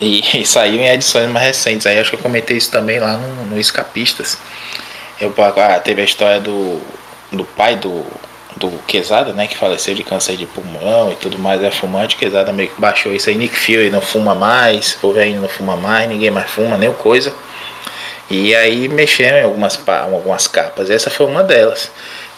E, 0.00 0.40
e, 0.40 0.46
saiu 0.46 0.80
em 0.80 0.88
edições 0.88 1.28
mais 1.28 1.46
recentes. 1.46 1.86
Aí 1.86 1.98
acho 1.98 2.10
que 2.10 2.16
eu 2.16 2.20
comentei 2.20 2.56
isso 2.56 2.70
também 2.70 3.00
lá 3.00 3.16
no, 3.16 3.46
no 3.46 3.58
Escapistas. 3.58 4.38
Eu, 5.20 5.34
ah, 5.36 5.80
teve 5.80 6.00
a 6.00 6.04
história 6.04 6.40
do 6.40 6.80
do 7.30 7.44
pai 7.44 7.76
do, 7.76 8.04
do 8.56 8.70
Quesada, 8.86 9.32
né, 9.32 9.46
que 9.46 9.56
faleceu 9.56 9.94
de 9.94 10.02
câncer 10.02 10.36
de 10.36 10.46
pulmão 10.46 11.12
e 11.12 11.16
tudo 11.16 11.38
mais, 11.38 11.62
é 11.62 11.70
fumante. 11.70 12.16
Quesada 12.16 12.52
meio 12.52 12.68
que 12.68 12.80
baixou 12.80 13.12
isso 13.12 13.28
aí. 13.28 13.36
Nick 13.36 13.56
Fury 13.56 13.90
não 13.90 14.00
fuma 14.00 14.34
mais, 14.34 14.96
Wolverine 15.00 15.38
não 15.38 15.48
fuma 15.48 15.76
mais, 15.76 16.08
ninguém 16.08 16.30
mais 16.30 16.50
fuma, 16.50 16.76
nem 16.76 16.92
coisa. 16.92 17.32
E 18.30 18.54
aí 18.54 18.88
mexeram 18.88 19.38
em 19.38 19.44
algumas, 19.44 19.78
algumas 19.86 20.46
capas. 20.46 20.90
Essa 20.90 21.08
foi 21.08 21.26
uma 21.26 21.42
delas. 21.42 21.90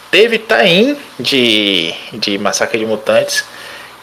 Teve 0.09 0.37
Tain 0.37 0.97
de, 1.19 1.93
de 2.13 2.37
Massacre 2.37 2.79
de 2.79 2.85
Mutantes, 2.85 3.43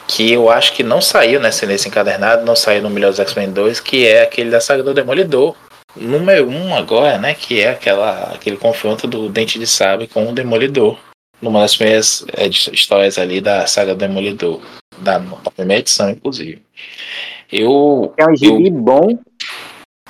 que 0.06 0.32
eu 0.32 0.50
acho 0.50 0.72
que 0.72 0.82
não 0.82 1.00
saiu 1.00 1.38
nesse, 1.38 1.66
nesse 1.66 1.88
encadernado, 1.88 2.44
não 2.44 2.56
saiu 2.56 2.82
no 2.82 2.90
Melhores 2.90 3.18
X-Men 3.18 3.50
2, 3.50 3.80
que 3.80 4.06
é 4.06 4.22
aquele 4.22 4.50
da 4.50 4.60
saga 4.60 4.82
do 4.82 4.94
Demolidor. 4.94 5.54
Número 6.00 6.48
1 6.48 6.50
um 6.50 6.74
agora, 6.74 7.18
né? 7.18 7.34
Que 7.34 7.60
é 7.60 7.70
aquela, 7.70 8.32
aquele 8.34 8.56
confronto 8.56 9.06
do 9.06 9.28
Dente 9.28 9.58
de 9.58 9.66
Sabre 9.66 10.06
com 10.06 10.28
o 10.28 10.32
Demolidor. 10.32 10.98
Numa 11.40 11.60
das 11.60 11.76
primeiras 11.76 12.24
é, 12.36 12.48
histórias 12.48 13.18
ali 13.18 13.40
da 13.40 13.66
saga 13.66 13.94
do 13.94 13.98
Demolidor. 13.98 14.60
Da, 14.98 15.20
primeira 15.54 15.80
edição, 15.80 16.10
inclusive. 16.10 16.62
Eu. 17.50 18.12
É 18.16 18.26
um 18.28 18.36
gibi 18.36 18.68
eu... 18.68 18.72
bom. 18.72 19.18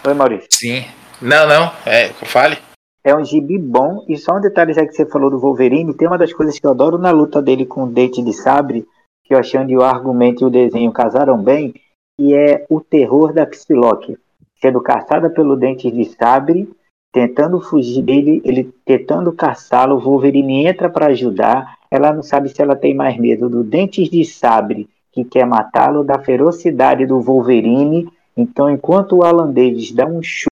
Oi, 0.07 0.15
Maurício. 0.15 0.49
Sim. 0.51 0.85
Não, 1.21 1.47
não. 1.47 1.73
É, 1.85 2.09
fale. 2.09 2.59
É 3.05 3.15
um 3.15 3.25
gibi 3.25 3.59
bom. 3.59 4.05
E 4.09 4.17
só 4.17 4.37
um 4.37 4.41
detalhe, 4.41 4.73
já 4.73 4.87
que 4.87 4.93
você 4.93 5.07
falou 5.07 5.31
do 5.31 5.39
Wolverine, 5.39 5.95
tem 5.95 6.09
uma 6.09 6.19
das 6.19 6.33
coisas 6.33 6.59
que 6.59 6.67
eu 6.67 6.71
adoro 6.71 6.99
na 6.99 7.11
luta 7.11 7.43
dele 7.43 7.67
com 7.67 7.85
o 7.85 7.91
Dente 7.91 8.23
de 8.23 8.33
Sabre, 8.33 8.87
que 9.25 9.35
eu 9.35 9.39
achei 9.39 9.61
onde 9.61 9.77
o 9.77 9.83
argumento 9.83 10.43
e 10.43 10.47
o 10.47 10.51
desenho 10.51 10.93
casaram 10.93 11.43
bem, 11.43 11.75
e 12.19 12.35
é 12.35 12.67
o 12.69 12.81
terror 12.81 13.33
da 13.33 13.47
Psylocke. 13.47 14.17
Sendo 14.61 14.81
caçada 14.81 15.31
pelo 15.31 15.57
Dente 15.57 15.91
de 15.91 16.05
Sabre, 16.05 16.69
tentando 17.13 17.61
fugir 17.61 18.03
dele, 18.03 18.43
ele 18.45 18.73
tentando 18.85 19.33
caçá-lo, 19.33 19.97
o 19.97 20.01
Wolverine 20.01 20.67
entra 20.67 20.91
para 20.91 21.07
ajudar. 21.07 21.79
Ela 21.91 22.13
não 22.13 22.23
sabe 22.23 22.49
se 22.49 22.61
ela 22.61 22.77
tem 22.77 22.95
mais 22.95 23.17
medo 23.17 23.49
do 23.49 23.63
Dentes 23.63 24.11
de 24.11 24.25
Sabre, 24.25 24.89
que 25.13 25.25
quer 25.25 25.47
matá-lo, 25.47 26.05
da 26.05 26.19
ferocidade 26.19 27.07
do 27.07 27.21
Wolverine. 27.21 28.09
Então, 28.37 28.69
enquanto 28.69 29.17
o 29.17 29.25
Alan 29.25 29.53
Davis 29.53 29.93
dá 29.93 30.07
um 30.07 30.23
chute 30.23 30.49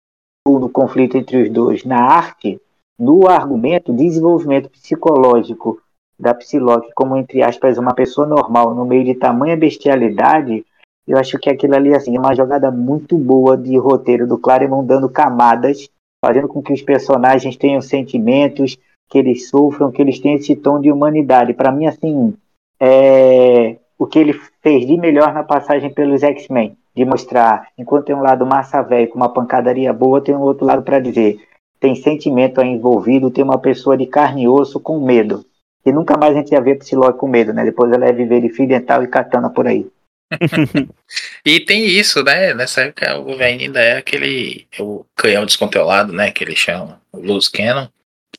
no 0.47 0.69
conflito 0.69 1.17
entre 1.17 1.43
os 1.43 1.51
dois 1.51 1.85
na 1.85 2.01
arte, 2.01 2.61
no 2.99 3.29
argumento, 3.29 3.93
desenvolvimento 3.93 4.71
psicológico 4.71 5.81
da 6.19 6.33
Psylocke 6.33 6.93
como, 6.95 7.17
entre 7.17 7.43
aspas, 7.43 7.77
uma 7.77 7.95
pessoa 7.95 8.27
normal 8.27 8.75
no 8.75 8.87
meio 8.87 9.05
de 9.05 9.15
tamanha 9.15 9.57
bestialidade, 9.57 10.65
eu 11.07 11.19
acho 11.19 11.39
que 11.39 11.51
aquilo 11.51 11.75
ali 11.75 11.95
assim, 11.95 12.17
é 12.17 12.21
uma 12.21 12.35
jogada 12.35 12.71
muito 12.71 13.17
boa 13.17 13.57
de 13.57 13.77
roteiro 13.77 14.27
do 14.27 14.39
Claremont 14.39 14.87
dando 14.87 15.09
camadas, 15.09 15.89
fazendo 16.25 16.49
com 16.49 16.63
que 16.63 16.73
os 16.73 16.83
personagens 16.83 17.57
tenham 17.57 17.81
sentimentos, 17.81 18.77
que 19.09 19.19
eles 19.19 19.49
sofram, 19.49 19.93
que 19.93 20.03
eles 20.03 20.19
tenham 20.19 20.37
esse 20.37 20.57
tom 20.57 20.81
de 20.81 20.91
humanidade. 20.91 21.55
Para 21.55 21.71
mim, 21.71 21.87
assim, 21.87 22.35
é 22.81 23.77
o 23.99 24.07
que 24.07 24.19
ele 24.19 24.35
fez 24.63 24.87
de 24.87 24.97
melhor 24.99 25.33
na 25.33 25.43
passagem 25.43 25.93
pelos 25.93 26.23
X-Men 26.23 26.77
de 26.95 27.05
mostrar, 27.05 27.69
enquanto 27.77 28.07
tem 28.07 28.17
um 28.17 28.23
lado 28.23 28.47
massa 28.47 28.83
velho 28.83 29.09
com 29.09 29.17
uma 29.17 29.29
pancadaria 29.29 29.93
boa, 29.93 30.21
tem 30.21 30.35
um 30.35 30.41
outro 30.41 30.65
lado 30.65 30.83
para 30.83 30.99
dizer, 30.99 31.39
tem 31.79 31.95
sentimento 31.95 32.59
aí 32.59 32.69
envolvido, 32.69 33.31
tem 33.31 33.45
uma 33.45 33.59
pessoa 33.59 33.97
de 33.99 34.07
carne 34.07 34.45
e 34.45 34.49
osso 34.49 34.81
com 34.81 34.99
medo. 34.99 35.45
E 35.85 35.93
nunca 35.93 36.17
mais 36.17 36.35
a 36.35 36.39
gente 36.39 36.53
ia 36.53 36.61
ver 36.61 36.79
Psylocke 36.79 37.19
com 37.19 37.29
medo, 37.29 37.53
né? 37.53 37.65
Depois 37.65 37.93
ela 37.93 38.07
ia 38.07 38.13
viver 38.13 38.41
de 38.41 38.49
fio 38.49 38.67
dental 38.67 39.03
e 39.03 39.09
katana 39.09 39.51
por 39.51 39.67
aí. 39.67 39.87
E 41.45 41.61
tem 41.61 41.87
isso, 41.87 42.23
né? 42.23 42.53
Nessa 42.55 42.83
época 42.83 43.19
o 43.19 43.25
Wolverine 43.25 43.65
ainda 43.65 43.81
é 43.81 43.97
aquele 43.99 44.67
o 44.79 45.05
canhão 45.15 45.47
descontrolado, 45.47 46.13
né? 46.13 46.31
Que 46.31 46.45
eles 46.45 46.59
chamam, 46.59 47.01
o 47.13 47.19
Loose 47.19 47.51
Cannon. 47.51 47.89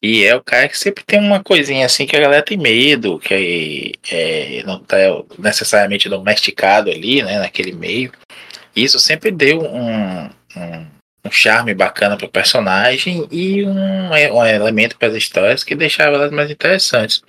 E 0.02 0.24
é 0.26 0.36
o 0.36 0.44
cara 0.44 0.70
que 0.70 0.78
sempre 0.78 1.04
tem 1.04 1.20
uma 1.20 1.44
coisinha 1.44 1.86
assim 1.86 2.06
que 2.06 2.16
a 2.16 2.20
galera 2.20 2.44
tem 2.44 2.58
medo, 2.58 3.18
que 3.18 3.94
é, 4.12 4.62
não 4.64 4.80
tá 4.80 4.98
necessariamente 5.40 6.08
domesticado 6.08 6.92
ali, 6.92 7.24
né? 7.24 7.40
Naquele 7.40 7.74
meio. 7.74 8.12
Isso 8.76 9.00
sempre 9.00 9.32
deu 9.32 9.62
um, 9.62 10.26
um, 10.56 10.88
um 11.26 11.32
charme 11.32 11.74
bacana 11.74 12.18
para 12.18 12.26
o 12.26 12.32
personagem 12.32 13.28
e 13.32 13.64
um, 13.66 14.10
um 14.10 14.46
elemento 14.46 14.98
para 14.98 15.10
as 15.10 15.16
histórias 15.16 15.64
que 15.64 15.76
deixava 15.76 16.16
elas 16.16 16.32
mais 16.32 16.50
interessantes. 16.50 17.22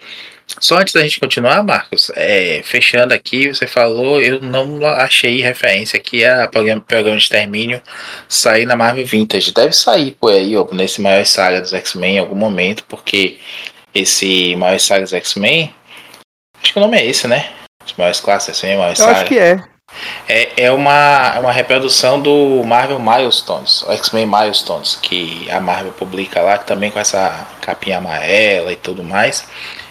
Só 0.61 0.79
antes 0.79 0.95
da 0.95 1.03
gente 1.03 1.21
continuar, 1.21 1.63
Marcos, 1.63 2.11
é, 2.17 2.63
fechando 2.65 3.13
aqui, 3.13 3.49
você 3.49 3.67
falou, 3.67 4.21
eu 4.21 4.41
não 4.41 4.85
achei 4.87 5.43
referência 5.43 5.99
aqui 5.99 6.25
a 6.25 6.49
programa, 6.49 6.81
programa 6.81 7.17
de 7.17 7.23
extermínio 7.23 7.83
sair 8.27 8.65
na 8.65 8.75
Marvel 8.75 9.05
Vintage. 9.05 9.53
Deve 9.53 9.75
sair 9.75 10.13
por 10.13 10.33
aí, 10.33 10.57
ou 10.57 10.69
nesse 10.73 11.03
maior 11.03 11.25
saga 11.27 11.61
dos 11.61 11.75
X-Men 11.75 12.17
em 12.17 12.19
algum 12.19 12.35
momento, 12.35 12.83
porque 12.89 13.39
esse 13.95 14.57
maior 14.57 14.81
saga 14.81 15.03
dos 15.03 15.13
X-Men, 15.13 15.73
acho 16.63 16.73
que 16.73 16.79
o 16.79 16.83
nome 16.83 16.97
é 16.97 17.05
esse, 17.05 17.29
né? 17.29 17.51
Os 17.85 17.93
maiores 17.93 18.21
classes, 18.21 18.51
assim, 18.51 18.75
maior 18.77 18.95
Eu 18.99 19.07
acho 19.07 19.25
que 19.27 19.39
é. 19.39 19.63
É, 20.29 20.65
é 20.65 20.73
uma, 20.73 21.33
é 21.37 21.41
uma 21.41 21.53
reprodução 21.53 22.21
do 22.21 22.63
Marvel 22.65 22.99
Milestones, 22.99 23.85
X-Men 23.89 24.27
Milestones, 24.27 24.99
que 25.01 25.51
a 25.51 25.61
Marvel 25.61 25.93
publica 25.93 26.41
lá, 26.41 26.59
também 26.59 26.91
com 26.91 26.99
essa 26.99 27.47
capinha 27.61 27.99
amarela 27.99 28.73
e 28.73 28.77
tudo 28.77 29.03
mais. 29.03 29.47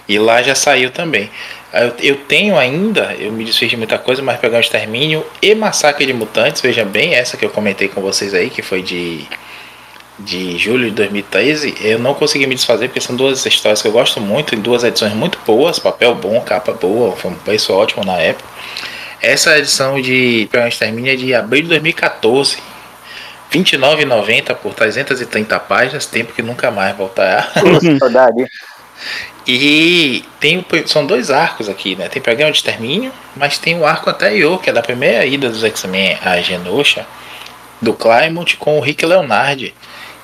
E 0.08 0.18
lá 0.18 0.42
já 0.42 0.56
saiu 0.56 0.92
também. 0.92 1.30
Eu, 1.74 1.94
eu 2.00 2.16
tenho 2.16 2.58
ainda, 2.58 3.14
eu 3.20 3.32
me 3.32 3.44
desfiz 3.44 3.70
de 3.70 3.76
muita 3.76 3.98
coisa, 3.98 4.22
mas 4.22 4.40
pegar 4.40 4.58
o 4.58 4.62
Extermínio 4.62 5.26
e 5.42 5.54
Massacre 5.54 6.06
de 6.06 6.14
Mutantes, 6.14 6.62
veja 6.62 6.86
bem, 6.86 7.14
essa 7.14 7.36
que 7.36 7.46
eu 7.46 7.50
comentei 7.50 7.90
com 7.90 8.02
vocês 8.02 8.34
aí, 8.34 8.50
que 8.50 8.62
foi 8.62 8.82
de, 8.82 9.26
de 10.18 10.58
julho 10.58 10.86
de 10.86 10.96
2013, 10.96 11.76
eu 11.82 12.00
não 12.00 12.14
consegui 12.14 12.48
me 12.48 12.56
desfazer, 12.56 12.88
porque 12.88 13.02
são 13.02 13.16
duas 13.16 13.46
histórias 13.46 13.82
que 13.82 13.88
eu 13.88 13.92
gosto 13.92 14.22
muito, 14.22 14.56
em 14.56 14.60
duas 14.60 14.84
edições 14.84 15.14
muito 15.14 15.38
boas, 15.46 15.78
papel 15.78 16.16
bom, 16.16 16.40
capa 16.42 16.72
boa, 16.72 17.16
foi 17.16 17.32
um 17.32 17.36
preço 17.36 17.74
ótimo 17.74 18.04
na 18.06 18.18
época. 18.18 18.48
Essa 19.22 19.58
edição 19.58 20.00
de 20.02 20.50
o 20.54 20.58
Extermínio 20.68 21.14
é 21.14 21.16
de 21.16 21.34
abril 21.34 21.64
de 21.64 21.70
2014. 21.70 22.58
R$ 23.50 23.60
29,90 23.60 24.56
por 24.56 24.74
330 24.74 25.60
páginas, 25.62 26.06
tempo 26.06 26.34
que 26.34 26.42
nunca 26.42 26.70
mais 26.70 26.96
voltará. 26.96 27.50
Saudade. 28.00 28.46
E 29.48 30.26
tem, 30.42 30.64
são 30.86 31.06
dois 31.06 31.32
arcos 31.32 31.70
aqui, 31.70 31.96
né? 31.96 32.10
Tem 32.10 32.22
programa 32.22 32.52
de 32.52 32.58
extermínio, 32.58 33.14
mas 33.36 33.58
tem 33.58 33.80
o 33.80 33.86
arco 33.86 34.10
anterior, 34.10 34.62
que 34.62 34.70
é 34.70 34.74
da 34.74 34.82
primeira 34.82 35.26
ida 35.26 35.50
dos 35.50 35.64
X-Men 35.64 36.18
a 36.22 36.42
Genosha, 36.42 37.08
do 37.82 37.94
Claremont 37.94 38.58
com 38.58 38.78
o 38.78 38.82
Rick 38.82 39.06
Leonardi, 39.06 39.74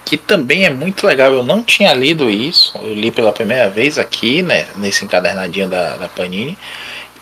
que 0.03 0.17
também 0.17 0.65
é 0.65 0.69
muito 0.69 1.07
legal. 1.07 1.31
Eu 1.31 1.43
não 1.43 1.63
tinha 1.63 1.93
lido 1.93 2.29
isso, 2.29 2.77
eu 2.83 2.93
li 2.93 3.11
pela 3.11 3.31
primeira 3.31 3.69
vez 3.69 3.97
aqui, 3.97 4.41
né? 4.41 4.67
Nesse 4.75 5.05
encadernadinho 5.05 5.69
da, 5.69 5.95
da 5.95 6.09
Panini. 6.09 6.57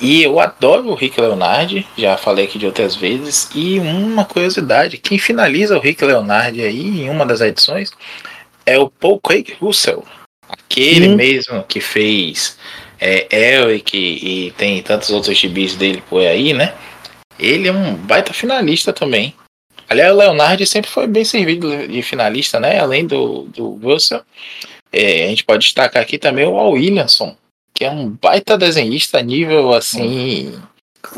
E 0.01 0.23
eu 0.23 0.39
adoro 0.39 0.89
o 0.89 0.95
Rick 0.95 1.21
Leonardi, 1.21 1.85
já 1.95 2.17
falei 2.17 2.45
aqui 2.45 2.57
de 2.57 2.65
outras 2.65 2.95
vezes. 2.95 3.49
E 3.53 3.79
uma 3.79 4.25
curiosidade: 4.25 4.97
quem 4.97 5.19
finaliza 5.19 5.77
o 5.77 5.79
Rick 5.79 6.03
Leonardi 6.03 6.61
aí 6.61 7.01
em 7.01 7.09
uma 7.09 7.25
das 7.25 7.39
edições 7.39 7.91
é 8.65 8.79
o 8.79 8.89
Paul 8.89 9.19
Craig 9.19 9.55
Russell 9.59 10.03
Aquele 10.51 11.09
hum. 11.09 11.15
mesmo 11.15 11.63
que 11.63 11.79
fez 11.79 12.57
é, 12.99 13.27
Eric 13.31 13.97
e, 13.97 14.51
tem 14.51 14.81
tantos 14.81 15.09
outros 15.09 15.37
gibis 15.37 15.75
dele 15.75 16.03
por 16.09 16.25
aí, 16.25 16.53
né? 16.53 16.73
Ele 17.39 17.67
é 17.67 17.71
um 17.71 17.95
baita 17.95 18.33
finalista 18.33 18.91
também. 18.91 19.33
Aliás, 19.89 20.13
o 20.13 20.17
Leonardo 20.17 20.65
sempre 20.65 20.89
foi 20.89 21.07
bem 21.07 21.25
servido 21.25 21.87
de 21.87 22.01
finalista, 22.01 22.59
né? 22.59 22.79
Além 22.79 23.05
do, 23.05 23.43
do 23.43 23.75
Russell. 23.75 24.21
É, 24.91 25.25
a 25.25 25.27
gente 25.27 25.43
pode 25.43 25.63
destacar 25.65 26.01
aqui 26.01 26.17
também 26.17 26.45
o 26.45 26.57
Al 26.57 26.71
Williamson, 26.71 27.35
que 27.73 27.85
é 27.85 27.89
um 27.89 28.09
baita 28.09 28.57
desenhista 28.57 29.21
nível 29.21 29.73
assim. 29.73 30.59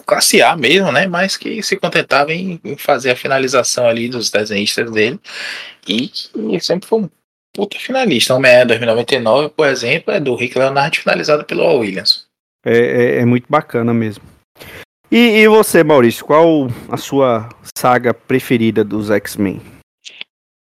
Classe 0.05 0.41
A 0.41 0.55
mesmo, 0.55 0.91
né? 0.91 1.07
Mas 1.07 1.35
que 1.35 1.61
se 1.61 1.75
contentava 1.75 2.33
em, 2.33 2.59
fazer 2.77 3.11
a 3.11 3.15
finalização 3.15 3.87
ali 3.87 4.07
dos 4.07 4.29
desenhistas 4.29 4.89
dele. 4.91 5.19
E 5.87 6.07
que 6.07 6.59
sempre 6.61 6.87
foi 6.87 6.99
um 6.99 7.09
puta 7.53 7.77
finalista. 7.77 8.33
Homem-Aranha 8.33 8.65
2099, 8.65 9.49
por 9.49 9.67
exemplo, 9.67 10.13
é 10.13 10.19
do 10.19 10.35
Rick 10.35 10.57
Leonard 10.57 10.97
finalizado 10.97 11.43
pelo 11.43 11.63
Al 11.63 11.79
Williams. 11.79 12.25
É, 12.65 12.77
é, 12.77 13.15
é, 13.17 13.25
muito 13.25 13.45
bacana 13.49 13.93
mesmo. 13.93 14.23
E, 15.11 15.17
e, 15.17 15.47
você, 15.47 15.83
Maurício, 15.83 16.25
qual 16.25 16.67
a 16.89 16.97
sua 16.97 17.49
saga 17.77 18.13
preferida 18.13 18.83
dos 18.83 19.11
X-Men? 19.11 19.61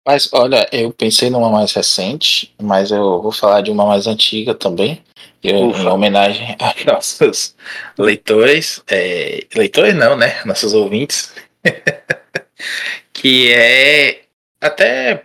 Mas 0.09 0.31
olha, 0.33 0.67
eu 0.73 0.91
pensei 0.91 1.29
numa 1.29 1.51
mais 1.51 1.75
recente, 1.75 2.55
mas 2.59 2.91
eu 2.91 3.21
vou 3.21 3.31
falar 3.31 3.61
de 3.61 3.71
uma 3.71 3.85
mais 3.85 4.07
antiga 4.07 4.55
também. 4.55 5.05
Eu, 5.43 5.71
em 5.71 5.87
homenagem 5.87 6.57
aos 6.59 6.85
nossos 6.87 7.57
leitores, 7.99 8.83
é, 8.91 9.45
leitores 9.55 9.95
não, 9.95 10.17
né? 10.17 10.41
Nossos 10.47 10.73
ouvintes, 10.73 11.35
que 13.13 13.53
é 13.53 14.23
até 14.63 15.25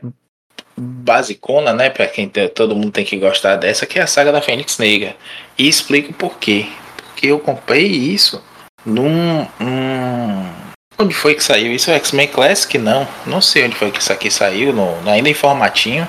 basicona, 0.75 1.71
né, 1.71 1.89
para 1.89 2.05
quem 2.05 2.27
todo 2.53 2.75
mundo 2.75 2.91
tem 2.91 3.05
que 3.05 3.17
gostar 3.17 3.55
dessa, 3.55 3.86
que 3.86 3.99
é 3.99 4.01
a 4.01 4.07
saga 4.07 4.34
da 4.34 4.41
Fênix 4.41 4.79
Negra. 4.79 5.15
E 5.57 5.65
explico 5.65 6.11
por 6.11 6.38
quê. 6.39 6.67
Porque 6.97 7.27
eu 7.27 7.39
comprei 7.39 7.86
isso 7.86 8.43
num, 8.86 9.47
num... 9.57 10.62
onde 11.03 11.13
foi 11.13 11.35
que 11.35 11.43
saiu? 11.43 11.71
Isso 11.71 11.91
é 11.91 11.95
X-Men 11.95 12.27
Classic? 12.27 12.77
Não, 12.77 13.07
não 13.25 13.41
sei 13.41 13.65
onde 13.65 13.75
foi 13.75 13.91
que 13.91 13.99
isso 13.99 14.11
aqui 14.11 14.31
saiu, 14.31 14.73
no, 14.73 14.97
ainda 15.05 15.29
em 15.29 15.33
formatinho. 15.33 16.07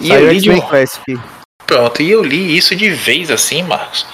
E 0.00 0.08
saiu 0.08 0.20
eu 0.26 0.32
li 0.32 0.40
de 0.40 0.60
Classic. 0.62 1.20
Pronto, 1.66 2.02
e 2.02 2.10
eu 2.10 2.22
li 2.22 2.56
isso 2.56 2.74
de 2.74 2.90
vez 2.90 3.30
assim, 3.30 3.62
Marcos. 3.62 4.06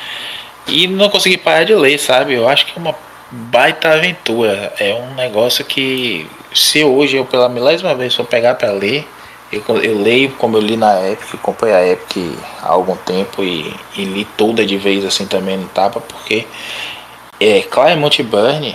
E 0.67 0.89
não 0.89 1.09
consegui 1.09 1.37
parar 1.37 1.65
de 1.65 1.75
ler, 1.75 1.99
sabe? 1.99 2.35
Eu 2.35 2.49
acho 2.49 2.67
que 2.67 2.73
é 2.77 2.81
uma 2.81 2.95
baita 3.31 3.91
aventura. 3.91 4.73
É 4.79 4.95
um 4.95 5.15
negócio 5.15 5.65
que 5.65 6.29
se 6.53 6.83
hoje 6.83 7.17
eu 7.17 7.25
pela 7.25 7.49
milésima 7.49 7.95
vez 7.95 8.15
for 8.15 8.27
pegar 8.27 8.55
para 8.57 8.73
ler, 8.73 9.07
Eu, 9.53 9.63
eu 9.81 10.03
leio 10.03 10.31
como 10.33 10.57
eu 10.57 10.61
li 10.61 10.77
na 10.77 11.09
Epic, 11.09 11.41
comprei 11.41 11.73
a 11.73 11.87
Epic 11.87 12.37
há 12.61 12.69
algum 12.69 12.97
tempo 12.97 13.45
e, 13.45 13.73
e 13.97 14.05
li 14.05 14.25
toda 14.37 14.67
de 14.67 14.77
vez 14.77 15.05
assim 15.05 15.25
também 15.25 15.57
no 15.57 15.69
tapa, 15.69 16.01
porque 16.01 16.45
é, 17.39 17.63
Claremont 17.63 18.23
Burn 18.25 18.75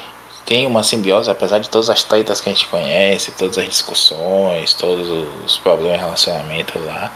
tem 0.51 0.67
uma 0.67 0.83
simbiose, 0.83 1.31
apesar 1.31 1.59
de 1.59 1.69
todas 1.69 1.89
as 1.89 2.03
tretas 2.03 2.41
que 2.41 2.49
a 2.49 2.51
gente 2.51 2.67
conhece, 2.67 3.31
todas 3.31 3.57
as 3.57 3.69
discussões, 3.69 4.73
todos 4.73 5.07
os 5.45 5.57
problemas 5.59 5.93
de 5.93 6.03
relacionamento 6.03 6.77
lá. 6.79 7.09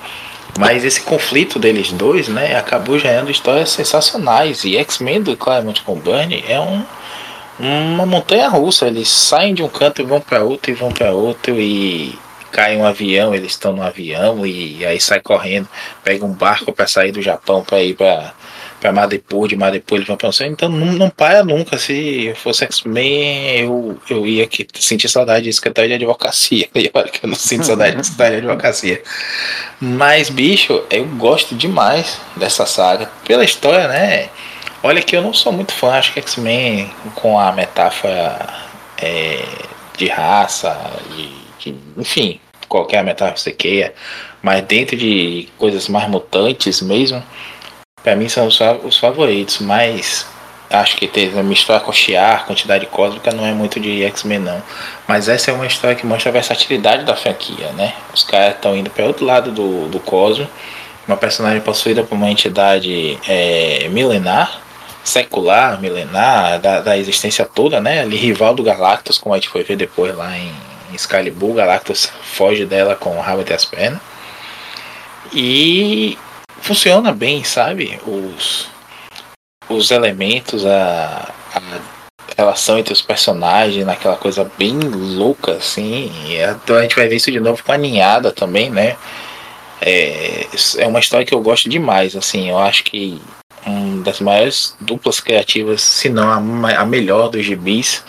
Mas 0.58 0.86
esse 0.86 1.02
conflito 1.02 1.60
deles 1.60 1.92
dois, 1.92 2.30
né, 2.30 2.56
acabou 2.56 2.98
gerando 2.98 3.30
histórias 3.30 3.72
sensacionais. 3.72 4.64
E 4.64 4.78
X-Men 4.78 5.22
do 5.22 5.36
Claremont 5.36 5.82
com 5.82 6.00
Burn 6.00 6.46
é 6.48 6.58
um, 6.62 6.82
uma 7.60 8.06
montanha 8.06 8.48
russa. 8.48 8.88
Eles 8.88 9.10
saem 9.10 9.54
de 9.54 9.62
um 9.62 9.68
canto 9.68 10.02
e 10.02 10.06
vão 10.06 10.22
para 10.22 10.42
outro, 10.42 10.72
e 10.72 10.74
vão 10.74 10.94
para 10.94 11.12
outro, 11.12 11.60
e 11.60 12.18
cai 12.54 12.78
um 12.78 12.86
avião, 12.86 13.36
eles 13.36 13.52
estão 13.52 13.74
no 13.74 13.84
avião 13.84 14.48
e 14.48 14.86
aí 14.86 14.98
sai 14.98 15.20
correndo, 15.20 15.68
pega 16.06 16.24
um 16.24 16.32
barco 16.32 16.72
para 16.72 16.88
sair 16.88 17.12
do 17.12 17.22
Japão 17.22 17.66
para 17.66 17.84
ir 17.84 17.96
para 17.96 18.34
para 18.86 18.92
Madripoor, 18.92 19.48
de 19.48 19.56
Madripoor 19.56 19.98
eles 19.98 20.08
vão 20.08 20.16
para 20.16 20.30
então 20.46 20.70
não, 20.70 20.94
não 20.94 21.10
para 21.10 21.44
nunca. 21.44 21.78
Se 21.78 22.26
eu 22.26 22.36
fosse 22.36 22.64
X-Men, 22.66 23.62
eu, 23.62 23.98
eu 24.08 24.28
ia 24.28 24.44
aqui 24.44 24.68
sentir 24.76 25.10
saudade 25.10 25.46
de 25.46 25.50
escritório 25.50 25.90
de 25.90 25.96
advocacia. 25.96 26.70
E 26.76 26.92
olha 26.94 27.10
que 27.10 27.26
eu 27.26 27.30
não 27.30 27.36
sinto 27.36 27.66
saudade 27.66 27.96
de 27.96 28.02
escritório 28.02 28.42
de 28.42 28.48
advocacia. 28.48 29.02
Mas, 29.80 30.30
bicho, 30.30 30.84
eu 30.92 31.06
gosto 31.06 31.56
demais 31.56 32.22
dessa 32.36 32.66
saga. 32.66 33.10
Pela 33.26 33.44
história, 33.44 33.88
né? 33.88 34.30
Olha 34.84 35.02
que 35.02 35.16
eu 35.16 35.22
não 35.22 35.34
sou 35.34 35.52
muito 35.52 35.72
fã, 35.72 35.94
acho 35.94 36.14
que 36.14 36.20
X-Men 36.20 36.92
com 37.16 37.40
a 37.40 37.52
metáfora 37.52 38.54
é, 38.98 39.44
de 39.98 40.08
raça, 40.08 40.78
de, 41.16 41.72
de, 41.72 41.80
enfim, 41.98 42.40
qualquer 42.68 43.04
metáfora 43.04 43.34
que 43.34 43.42
você 43.42 43.52
queira, 43.52 43.96
mas 44.44 44.62
dentro 44.64 44.96
de 44.96 45.48
coisas 45.58 45.88
mais 45.88 46.08
mutantes 46.08 46.82
mesmo, 46.82 47.24
para 48.06 48.16
mim 48.16 48.30
são 48.30 48.46
os, 48.46 48.60
os, 48.84 49.00
favoritos, 49.00 49.58
mas 49.58 50.28
acho 50.70 50.96
que 50.96 51.08
ter 51.08 51.34
uma 51.34 51.52
história 51.52 51.84
com 51.84 51.92
Shiar, 51.92 52.46
quantidade 52.46 52.86
cósmica, 52.86 53.32
não 53.32 53.44
é 53.44 53.52
muito 53.52 53.80
de 53.80 54.04
X-Men 54.04 54.38
não. 54.38 54.62
Mas 55.08 55.28
essa 55.28 55.50
é 55.50 55.54
uma 55.56 55.66
história 55.66 55.96
que 55.96 56.06
mostra 56.06 56.30
a 56.30 56.34
versatilidade 56.34 57.04
da 57.04 57.16
franquia, 57.16 57.72
né? 57.72 57.96
Os 58.14 58.24
caras 58.24 58.58
estão 58.58 58.76
indo 58.76 58.92
para 58.92 59.06
outro 59.06 59.26
lado 59.26 59.52
do, 59.52 59.88
do 59.88 60.00
cosmo, 60.00 60.48
uma 61.08 61.18
personagem 61.18 61.62
possuída 61.62 62.04
por 62.04 62.14
uma 62.14 62.30
entidade 62.30 63.18
é, 63.28 63.90
milenar, 63.90 64.62
secular, 65.04 65.82
milenar, 65.82 66.60
da, 66.60 66.82
da 66.82 66.98
existência 67.00 67.44
toda, 67.44 67.82
né? 67.82 68.02
Ali 68.02 68.18
rival 68.18 68.54
do 68.54 68.62
Galactus, 68.62 69.18
como 69.18 69.34
a 69.34 69.38
gente 69.40 69.50
foi 69.50 69.64
ver 69.64 69.78
depois 69.78 70.16
lá 70.16 70.38
em 70.38 70.54
Excalibur, 70.94 71.56
Galactus 71.56 72.12
foge 72.22 72.66
dela 72.66 72.96
com 72.96 73.18
o 73.18 73.22
rabo 73.22 73.42
entre 73.42 73.56
as 73.56 73.66
pernas. 73.66 74.00
E 75.34 76.20
funciona 76.66 77.14
bem, 77.14 77.44
sabe? 77.44 78.00
Os, 78.08 78.68
os 79.70 79.92
elementos, 79.92 80.66
a, 80.66 81.32
a 81.54 81.62
relação 82.36 82.80
entre 82.80 82.92
os 82.92 83.04
personagens, 83.04 83.86
naquela 83.86 84.18
coisa 84.18 84.50
bem 84.58 84.80
louca, 84.80 85.54
assim. 85.54 86.12
Então 86.64 86.76
a 86.76 86.82
gente 86.82 86.96
vai 86.96 87.08
ver 87.08 87.18
isso 87.18 87.32
de 87.32 87.40
novo 87.40 87.64
com 87.64 87.72
a 87.72 87.78
ninhada 87.78 88.32
também, 88.32 88.72
né? 88.72 88.98
É, 89.80 90.48
é 90.80 90.88
uma 90.88 91.00
história 91.00 91.26
que 91.26 91.36
eu 91.36 91.42
gosto 91.42 91.70
demais, 91.70 92.16
assim. 92.16 92.50
Eu 92.50 92.58
acho 92.58 92.84
que 92.84 93.22
uma 93.64 94.04
das 94.04 94.20
maiores 94.20 94.76
duplas 94.82 95.20
criativas, 95.20 95.82
se 95.82 96.10
não 96.10 96.30
a, 96.30 96.72
a 96.80 96.86
melhor 96.86 97.30
dos 97.30 97.46
gibis, 97.46 98.04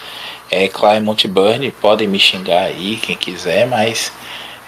é 0.50 0.66
Claremont 0.66 1.28
Burn, 1.28 1.70
podem 1.72 2.08
me 2.08 2.18
xingar 2.18 2.64
aí 2.64 2.96
quem 2.96 3.16
quiser, 3.16 3.66
mas 3.66 4.10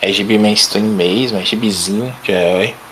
é 0.02 0.12
gibi 0.12 0.38
mainstream 0.38 0.84
mesmo, 0.84 1.38
é 1.38 1.44
gibizinho 1.44 2.14
de 2.22 2.32
herói. 2.32 2.74
E 2.74 2.87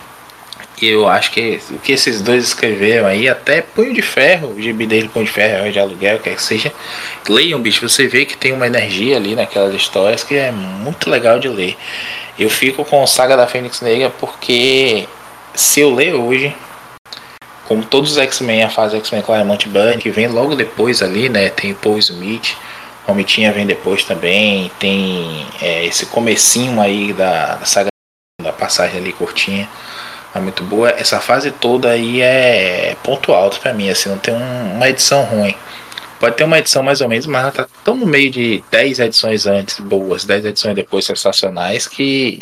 eu 0.83 1.09
acho 1.09 1.31
que 1.31 1.61
o 1.71 1.79
que 1.79 1.93
esses 1.93 2.21
dois 2.21 2.45
escreveram 2.45 3.07
aí, 3.07 3.29
até 3.29 3.63
Punho 3.63 3.95
de 3.95 4.03
Ferro, 4.03 4.49
o 4.49 4.61
gibi 4.61 4.87
dele 4.87 5.09
Punho 5.09 5.25
de 5.25 5.33
Ferro, 5.33 5.73
de 5.73 5.79
Aluguel, 5.79 6.19
quer 6.19 6.35
que 6.35 6.43
seja, 6.43 6.73
leiam, 7.29 7.61
bicho, 7.61 7.89
você 7.89 8.07
vê 8.07 8.25
que 8.27 8.37
tem 8.37 8.53
uma 8.53 8.67
energia 8.67 9.17
ali 9.17 9.35
naquelas 9.35 9.75
histórias 9.75 10.23
que 10.23 10.35
é 10.35 10.51
muito 10.51 11.09
legal 11.09 11.39
de 11.39 11.49
ler. 11.49 11.77
Eu 12.39 12.51
fico 12.51 12.85
com 12.85 13.03
o 13.03 13.07
Saga 13.07 13.37
da 13.37 13.47
Fênix 13.47 13.81
Negra 13.81 14.11
porque 14.11 15.09
se 15.55 15.81
eu 15.81 15.95
ler 15.95 16.15
hoje, 16.15 16.55
como 17.65 17.85
todos 17.85 18.13
os 18.13 18.19
X-Men, 18.19 18.65
a 18.65 18.69
fase 18.69 18.97
X-Men 18.97 19.23
Claremont 19.23 19.69
Burn, 19.69 19.99
que 19.99 20.11
vem 20.11 20.29
logo 20.29 20.55
depois 20.55 21.03
ali, 21.03 21.29
né, 21.29 21.49
tem 21.49 21.73
Paul 21.73 21.99
Smith, 21.99 22.55
Romitinha 23.07 23.53
vem 23.53 23.67
depois 23.67 24.05
também. 24.05 24.71
Tem 24.79 25.47
é, 25.63 25.87
esse 25.87 26.07
comecinho 26.07 26.81
aí 26.81 27.13
da, 27.13 27.55
da 27.55 27.65
saga 27.65 27.89
da 28.43 28.53
passagem 28.53 28.99
ali 28.99 29.13
curtinha. 29.13 29.69
É 30.37 30.41
muito 30.41 30.63
boa. 30.65 30.91
Essa 30.91 31.21
fase 31.21 31.51
toda 31.51 31.91
aí 31.91 32.21
é 32.21 32.97
ponto 33.03 33.33
alto 33.33 33.61
para 33.61 33.73
mim. 33.73 33.89
Assim, 33.89 34.09
não 34.09 34.19
tem 34.19 34.35
um, 34.35 34.75
uma 34.75 34.89
edição 34.89 35.23
ruim. 35.25 35.55
Pode 36.19 36.37
ter 36.37 36.45
uma 36.45 36.59
edição 36.59 36.83
mais 36.83 37.01
ou 37.01 37.09
menos, 37.09 37.27
mas 37.27 37.43
ela 37.43 37.53
tá 37.53 37.67
tão 37.85 37.95
no 37.95 38.07
meio 38.07 38.31
de 38.31 38.65
10 38.71 39.01
edições 39.01 39.47
antes 39.47 39.79
boas, 39.81 40.25
10 40.25 40.47
edições 40.47 40.75
depois 40.75 41.05
sensacionais 41.05 41.87
que 41.87 42.39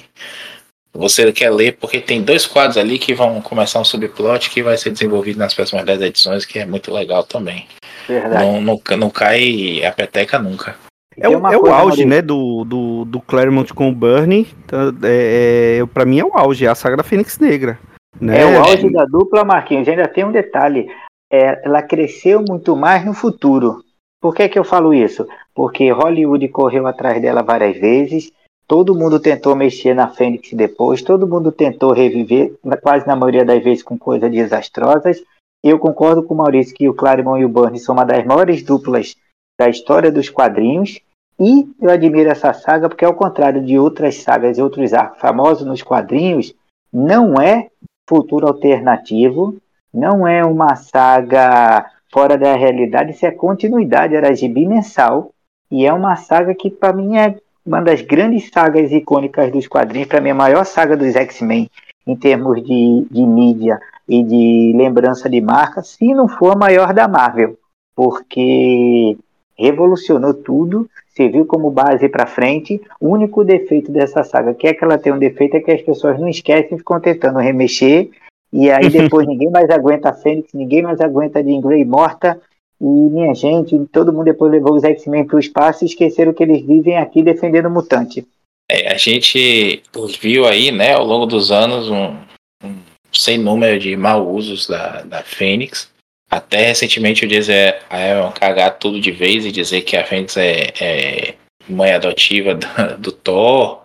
você 0.92 1.32
quer 1.32 1.50
ler 1.50 1.76
porque 1.80 2.00
tem 2.00 2.22
dois 2.22 2.46
quadros 2.46 2.76
ali 2.76 3.00
que 3.00 3.14
vão 3.14 3.40
começar 3.40 3.80
um 3.80 3.84
subplot 3.84 4.48
que 4.48 4.62
vai 4.62 4.78
ser 4.78 4.90
desenvolvido 4.90 5.38
nas 5.38 5.52
próximas 5.52 5.84
10 5.84 6.02
edições, 6.02 6.44
que 6.44 6.60
é 6.60 6.64
muito 6.64 6.92
legal 6.94 7.24
também. 7.24 7.66
Verdade. 8.06 8.44
Não, 8.44 8.60
não, 8.60 8.80
não 8.96 9.10
cai 9.10 9.84
a 9.84 9.90
peteca 9.90 10.38
nunca. 10.38 10.76
É 11.16 11.28
o, 11.28 11.46
é 11.46 11.56
o 11.56 11.66
auge, 11.72 12.04
né, 12.04 12.20
do, 12.20 12.64
do, 12.64 13.04
do 13.04 13.20
Claremont 13.20 13.72
com 13.72 13.88
o 13.88 13.94
Burnie. 13.94 14.46
Tá, 14.66 14.92
é, 15.04 15.78
é, 15.80 15.86
pra 15.86 16.04
mim 16.04 16.18
é 16.18 16.24
o 16.24 16.36
auge, 16.36 16.66
é 16.66 16.68
a 16.68 16.74
saga 16.74 16.96
da 16.96 17.02
Fênix 17.02 17.38
Negra. 17.38 17.78
Né? 18.20 18.42
É 18.42 18.46
o 18.46 18.62
auge 18.62 18.90
da 18.90 19.04
dupla, 19.04 19.44
Marquinhos. 19.44 19.88
Ainda 19.88 20.08
tem 20.08 20.24
um 20.24 20.32
detalhe. 20.32 20.88
É, 21.32 21.64
ela 21.64 21.82
cresceu 21.82 22.42
muito 22.46 22.76
mais 22.76 23.04
no 23.04 23.14
futuro. 23.14 23.82
Por 24.20 24.34
que, 24.34 24.48
que 24.48 24.58
eu 24.58 24.64
falo 24.64 24.94
isso? 24.94 25.26
Porque 25.54 25.90
Hollywood 25.90 26.48
correu 26.48 26.86
atrás 26.86 27.20
dela 27.20 27.42
várias 27.42 27.76
vezes. 27.76 28.32
Todo 28.66 28.94
mundo 28.94 29.20
tentou 29.20 29.54
mexer 29.54 29.94
na 29.94 30.08
Fênix 30.08 30.52
depois. 30.52 31.02
Todo 31.02 31.26
mundo 31.26 31.52
tentou 31.52 31.92
reviver, 31.92 32.54
quase 32.82 33.06
na 33.06 33.14
maioria 33.14 33.44
das 33.44 33.62
vezes 33.62 33.82
com 33.82 33.98
coisas 33.98 34.30
desastrosas. 34.30 35.22
Eu 35.62 35.78
concordo 35.78 36.22
com 36.22 36.34
o 36.34 36.36
Maurício 36.38 36.74
que 36.74 36.88
o 36.88 36.94
Claremont 36.94 37.40
e 37.40 37.44
o 37.44 37.48
Burnie 37.48 37.78
são 37.78 37.94
uma 37.94 38.04
das 38.04 38.24
maiores 38.24 38.62
duplas 38.62 39.14
da 39.58 39.68
história 39.68 40.10
dos 40.10 40.28
quadrinhos. 40.28 41.00
E 41.38 41.68
eu 41.80 41.90
admiro 41.90 42.30
essa 42.30 42.52
saga 42.52 42.88
porque, 42.88 43.04
ao 43.04 43.14
contrário 43.14 43.64
de 43.64 43.78
outras 43.78 44.16
sagas 44.16 44.56
e 44.56 44.62
outros 44.62 44.92
arcos 44.92 45.20
famosos 45.20 45.66
nos 45.66 45.82
quadrinhos, 45.82 46.54
não 46.92 47.34
é 47.34 47.68
futuro 48.08 48.46
alternativo, 48.46 49.56
não 49.92 50.26
é 50.26 50.44
uma 50.44 50.76
saga 50.76 51.90
fora 52.12 52.38
da 52.38 52.54
realidade, 52.54 53.10
isso 53.10 53.26
é 53.26 53.30
continuidade, 53.32 54.14
era 54.14 54.34
gibi 54.34 54.66
mensal. 54.66 55.32
E 55.70 55.84
é 55.84 55.92
uma 55.92 56.14
saga 56.14 56.54
que, 56.54 56.70
para 56.70 56.92
mim, 56.92 57.16
é 57.16 57.36
uma 57.66 57.80
das 57.80 58.02
grandes 58.02 58.50
sagas 58.52 58.92
icônicas 58.92 59.50
dos 59.50 59.66
quadrinhos, 59.66 60.08
para 60.08 60.20
mim, 60.20 60.30
a 60.30 60.34
maior 60.34 60.64
saga 60.64 60.96
dos 60.96 61.16
X-Men 61.16 61.68
em 62.06 62.14
termos 62.14 62.62
de, 62.62 63.06
de 63.10 63.22
mídia 63.22 63.80
e 64.08 64.22
de 64.22 64.72
lembrança 64.76 65.28
de 65.28 65.40
marca, 65.40 65.82
se 65.82 66.12
não 66.12 66.28
for 66.28 66.52
a 66.52 66.58
maior 66.58 66.92
da 66.92 67.08
Marvel, 67.08 67.58
porque 67.96 69.16
revolucionou 69.56 70.34
tudo, 70.34 70.88
serviu 71.14 71.46
como 71.46 71.70
base 71.70 72.08
para 72.08 72.26
frente. 72.26 72.80
O 73.00 73.08
único 73.08 73.44
defeito 73.44 73.90
dessa 73.90 74.22
saga, 74.24 74.54
que 74.54 74.66
é 74.66 74.74
que 74.74 74.84
ela 74.84 74.98
tem 74.98 75.12
um 75.12 75.18
defeito, 75.18 75.56
é 75.56 75.60
que 75.60 75.70
as 75.70 75.82
pessoas 75.82 76.18
não 76.18 76.28
esquecem, 76.28 76.78
ficam 76.78 77.00
tentando 77.00 77.38
remexer, 77.38 78.10
e 78.52 78.70
aí 78.70 78.88
depois 78.90 79.26
ninguém 79.26 79.50
mais 79.50 79.70
aguenta 79.70 80.10
a 80.10 80.12
Fênix, 80.12 80.52
ninguém 80.52 80.82
mais 80.82 81.00
aguenta 81.00 81.38
a 81.38 81.42
Jean 81.42 81.60
Grey 81.60 81.84
morta, 81.84 82.40
e 82.80 82.84
minha 82.84 83.34
gente, 83.34 83.78
todo 83.92 84.12
mundo 84.12 84.24
depois 84.24 84.50
levou 84.50 84.74
os 84.74 84.84
X-Men 84.84 85.24
para 85.24 85.36
o 85.36 85.40
espaço 85.40 85.84
e 85.84 85.86
esqueceram 85.86 86.34
que 86.34 86.42
eles 86.42 86.64
vivem 86.66 86.98
aqui 86.98 87.22
defendendo 87.22 87.66
o 87.66 87.70
mutante. 87.70 88.26
É, 88.70 88.92
a 88.92 88.96
gente 88.96 89.82
viu 90.20 90.46
aí, 90.46 90.72
né, 90.72 90.94
ao 90.94 91.04
longo 91.04 91.26
dos 91.26 91.52
anos, 91.52 91.88
um, 91.88 92.16
um 92.64 92.76
sem 93.12 93.38
número 93.38 93.78
de 93.78 93.96
mau 93.96 94.28
usos 94.28 94.66
da, 94.66 95.02
da 95.02 95.22
Fênix. 95.22 95.93
Até 96.34 96.66
recentemente 96.66 97.24
o 97.24 97.28
Jason 97.28 97.52
Aaron 97.88 98.32
cagar 98.32 98.72
tudo 98.72 99.00
de 99.00 99.12
vez 99.12 99.46
e 99.46 99.52
dizer 99.52 99.82
que 99.82 99.96
a 99.96 100.04
Fênix 100.04 100.36
é, 100.36 100.72
é 100.80 101.34
mãe 101.68 101.92
adotiva 101.92 102.56
do, 102.56 102.66
do 102.98 103.12
Thor. 103.12 103.82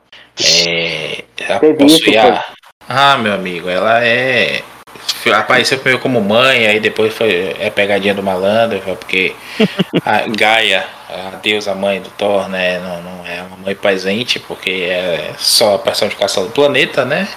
É, 0.68 1.26
ela 1.38 1.60
possui 1.76 2.18
a... 2.18 2.44
Ah, 2.88 3.20
meu 3.20 3.34
amigo, 3.34 3.70
ela 3.70 4.04
é. 4.04 4.64
Apareceu 5.32 5.78
primeiro 5.78 6.02
como 6.02 6.20
mãe, 6.22 6.66
aí 6.66 6.80
depois 6.80 7.14
foi 7.14 7.56
é 7.60 7.70
pegadinha 7.70 8.16
do 8.16 8.24
malandro, 8.24 8.80
porque 8.80 9.36
a 10.04 10.22
Gaia, 10.36 10.88
a 11.08 11.36
deusa 11.36 11.76
mãe 11.76 12.02
do 12.02 12.10
Thor, 12.10 12.50
né, 12.50 12.80
não, 12.80 13.04
não 13.04 13.28
é 13.28 13.44
uma 13.44 13.58
mãe 13.58 13.76
presente, 13.76 14.40
porque 14.40 14.88
é 14.90 15.34
só 15.38 15.76
a 15.76 15.80
personificação 15.80 16.46
do 16.46 16.50
planeta, 16.50 17.06
né? 17.06 17.28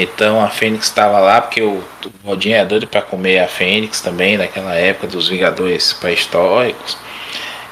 Então 0.00 0.40
a 0.40 0.48
Fênix 0.48 0.86
estava 0.86 1.18
lá 1.18 1.40
porque 1.40 1.60
o, 1.60 1.82
o 2.22 2.30
Odin 2.30 2.52
é 2.52 2.64
doido 2.64 2.86
para 2.86 3.02
comer 3.02 3.40
a 3.40 3.48
Fênix 3.48 4.00
também, 4.00 4.38
naquela 4.38 4.72
época 4.72 5.08
dos 5.08 5.28
Vingadores 5.28 5.92
pré-históricos. 5.92 6.96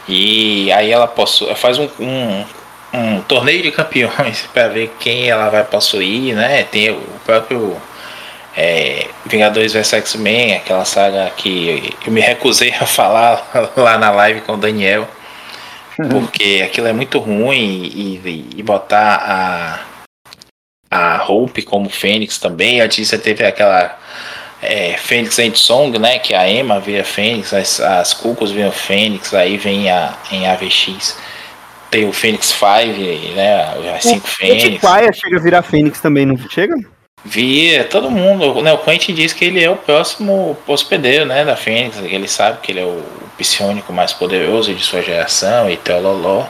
E 0.09 0.72
aí 0.72 0.91
ela 0.91 1.07
possui, 1.07 1.55
faz 1.55 1.79
um, 1.79 1.89
um, 2.01 2.45
um 2.93 3.20
torneio 3.22 3.62
de 3.62 3.70
campeões 3.70 4.43
para 4.53 4.66
ver 4.66 4.93
quem 4.99 5.31
ela 5.31 5.49
vai 5.49 5.62
possuir, 5.62 6.35
né? 6.35 6.64
Tem 6.64 6.91
o 6.91 7.01
próprio 7.24 7.77
é, 8.57 9.07
Vingadores 9.24 9.72
vs 9.72 9.93
X-Men, 9.93 10.57
aquela 10.57 10.85
saga 10.85 11.31
que 11.37 11.95
eu 12.05 12.12
me 12.12 12.20
recusei 12.20 12.74
a 12.74 12.87
falar 12.87 13.49
lá 13.77 13.97
na 13.99 14.11
live 14.11 14.41
com 14.41 14.55
o 14.55 14.57
Daniel, 14.57 15.07
uhum. 15.97 16.09
porque 16.09 16.61
aquilo 16.66 16.89
é 16.89 16.93
muito 16.93 17.20
ruim 17.20 17.85
e, 17.85 18.47
e 18.57 18.62
botar 18.64 19.14
a, 19.14 19.95
a 20.97 21.24
Hope 21.26 21.62
como 21.62 21.88
Fênix 21.90 22.38
também. 22.38 22.80
A 22.80 22.88
Tícia 22.88 23.18
teve 23.18 23.44
aquela 23.44 23.99
é, 24.62 24.94
Fênix 24.94 25.38
End 25.38 25.59
Song, 25.59 25.99
né? 25.99 26.18
Que 26.18 26.34
a 26.34 26.49
Emma 26.49 26.80
vira 26.80 27.05
Fênix, 27.05 27.53
as, 27.53 27.80
as 27.80 28.14
Cucos 28.14 28.51
viram 28.51 28.72
Fênix, 28.72 29.34
aí 29.34 29.57
vem 29.57 29.90
a, 29.90 30.14
em 30.32 30.47
AVX. 30.47 31.16
Tem 31.90 32.09
o 32.09 32.12
Fênix 32.12 32.49
5, 32.49 32.66
né? 33.34 33.94
As 33.94 34.03
5 34.03 34.26
Fênix. 34.26 34.82
O 34.82 35.12
chega 35.12 35.36
a 35.36 35.40
virar 35.40 35.62
Fênix 35.62 36.01
também, 36.01 36.26
não 36.26 36.36
chega? 36.51 36.74
Via, 37.24 37.84
todo 37.84 38.11
mundo. 38.11 38.62
Né, 38.62 38.72
o 38.72 38.78
Quentin 38.78 39.14
diz 39.14 39.32
que 39.32 39.44
ele 39.44 39.62
é 39.62 39.70
o 39.70 39.76
próximo 39.76 40.57
hospedeiro 40.66 41.24
né, 41.24 41.44
da 41.44 41.57
Fênix. 41.57 41.99
Ele 41.99 42.28
sabe 42.28 42.59
que 42.61 42.72
ele 42.72 42.80
é 42.80 42.84
o 42.84 43.03
psionico 43.36 43.92
mais 43.92 44.12
poderoso 44.12 44.74
de 44.74 44.82
sua 44.82 45.03
geração 45.03 45.68
e 45.70 45.78
loló. 45.88 46.47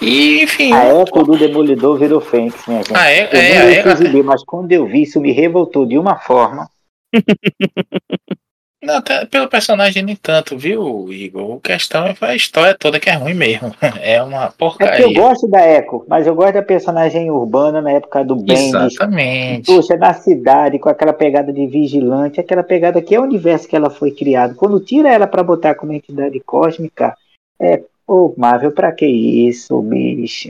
E, 0.00 0.42
enfim. 0.42 0.72
A 0.72 0.84
Eco 0.84 1.24
do 1.24 1.36
Demolidor 1.36 1.98
virou 1.98 2.20
Fênix, 2.20 2.66
minha 2.66 2.82
gente. 2.82 2.96
Ah, 2.96 3.10
é, 3.10 3.24
eu 3.24 3.40
é, 3.40 3.82
não 3.84 3.90
é, 3.90 3.94
exibir, 3.94 4.24
mas 4.24 4.44
quando 4.44 4.72
eu 4.72 4.86
vi 4.86 5.02
isso 5.02 5.20
me 5.20 5.32
revoltou 5.32 5.86
de 5.86 5.98
uma 5.98 6.16
forma. 6.16 6.68
Não, 8.84 9.00
pelo 9.30 9.48
personagem 9.48 10.02
nem 10.02 10.14
tanto, 10.14 10.58
viu, 10.58 11.10
Igor? 11.10 11.56
A 11.56 11.60
questão 11.68 12.06
é 12.06 12.14
a 12.20 12.36
história 12.36 12.76
toda 12.78 13.00
que 13.00 13.08
é 13.08 13.14
ruim 13.14 13.34
mesmo. 13.34 13.74
É 14.04 14.22
uma 14.22 14.50
porcaria. 14.50 15.06
É 15.06 15.08
eu 15.08 15.14
gosto 15.14 15.48
da 15.48 15.66
Echo, 15.66 16.04
mas 16.06 16.26
eu 16.26 16.34
gosto 16.34 16.54
da 16.54 16.62
personagem 16.62 17.30
urbana 17.30 17.80
na 17.80 17.92
época 17.92 18.22
do 18.22 18.36
Bendis. 18.36 18.74
Exatamente. 18.74 19.66
Puxa, 19.66 19.96
na 19.96 20.12
cidade, 20.12 20.78
com 20.78 20.90
aquela 20.90 21.12
pegada 21.12 21.52
de 21.52 21.66
vigilante, 21.66 22.40
aquela 22.40 22.62
pegada 22.62 23.00
que 23.00 23.14
é 23.14 23.20
o 23.20 23.22
universo 23.22 23.66
que 23.66 23.74
ela 23.74 23.88
foi 23.88 24.10
criada. 24.10 24.54
Quando 24.54 24.80
tira 24.80 25.08
ela 25.08 25.26
para 25.26 25.42
botar 25.42 25.74
como 25.74 25.92
entidade 25.92 26.38
cósmica, 26.40 27.16
é, 27.58 27.82
Ô, 28.06 28.34
Marvel, 28.36 28.72
pra 28.72 28.92
que 28.92 29.06
isso, 29.06 29.80
bicho? 29.82 30.48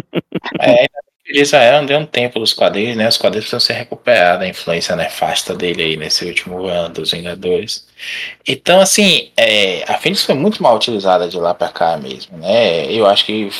é, 0.60 0.86
Israel 1.26 1.84
deu 1.86 1.98
um 1.98 2.06
tempo 2.06 2.38
dos 2.38 2.52
quadrinhos, 2.52 2.96
né? 2.96 3.08
Os 3.08 3.16
quadrinhos 3.16 3.46
precisam 3.46 3.60
ser 3.60 3.72
recuperados, 3.72 4.44
a 4.44 4.48
influência 4.48 4.94
nefasta 4.94 5.54
dele 5.54 5.82
aí 5.82 5.96
nesse 5.96 6.24
último 6.24 6.66
ano 6.66 6.90
dos 6.90 7.12
Vingadores. 7.12 7.86
Então, 8.46 8.80
assim, 8.80 9.30
é, 9.36 9.84
a 9.88 9.94
Fênix 9.94 10.24
foi 10.24 10.34
muito 10.34 10.62
mal 10.62 10.76
utilizada 10.76 11.28
de 11.28 11.36
lá 11.38 11.54
pra 11.54 11.68
cá 11.68 11.96
mesmo, 11.96 12.36
né? 12.38 12.92
Eu 12.92 13.06
acho 13.06 13.24
que 13.24 13.50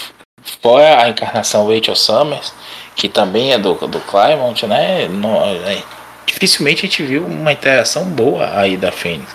fora 0.42 1.02
a 1.02 1.08
encarnação 1.08 1.66
Rachel 1.66 1.96
Summers, 1.96 2.52
que 2.94 3.08
também 3.08 3.52
é 3.52 3.58
do, 3.58 3.74
do 3.74 4.00
Claremont, 4.00 4.66
né? 4.66 5.08
Não, 5.08 5.42
é, 5.44 5.82
dificilmente 6.26 6.84
a 6.84 6.88
gente 6.88 7.02
viu 7.02 7.24
uma 7.24 7.52
interação 7.52 8.04
boa 8.04 8.58
aí 8.58 8.76
da 8.76 8.92
Fênix. 8.92 9.34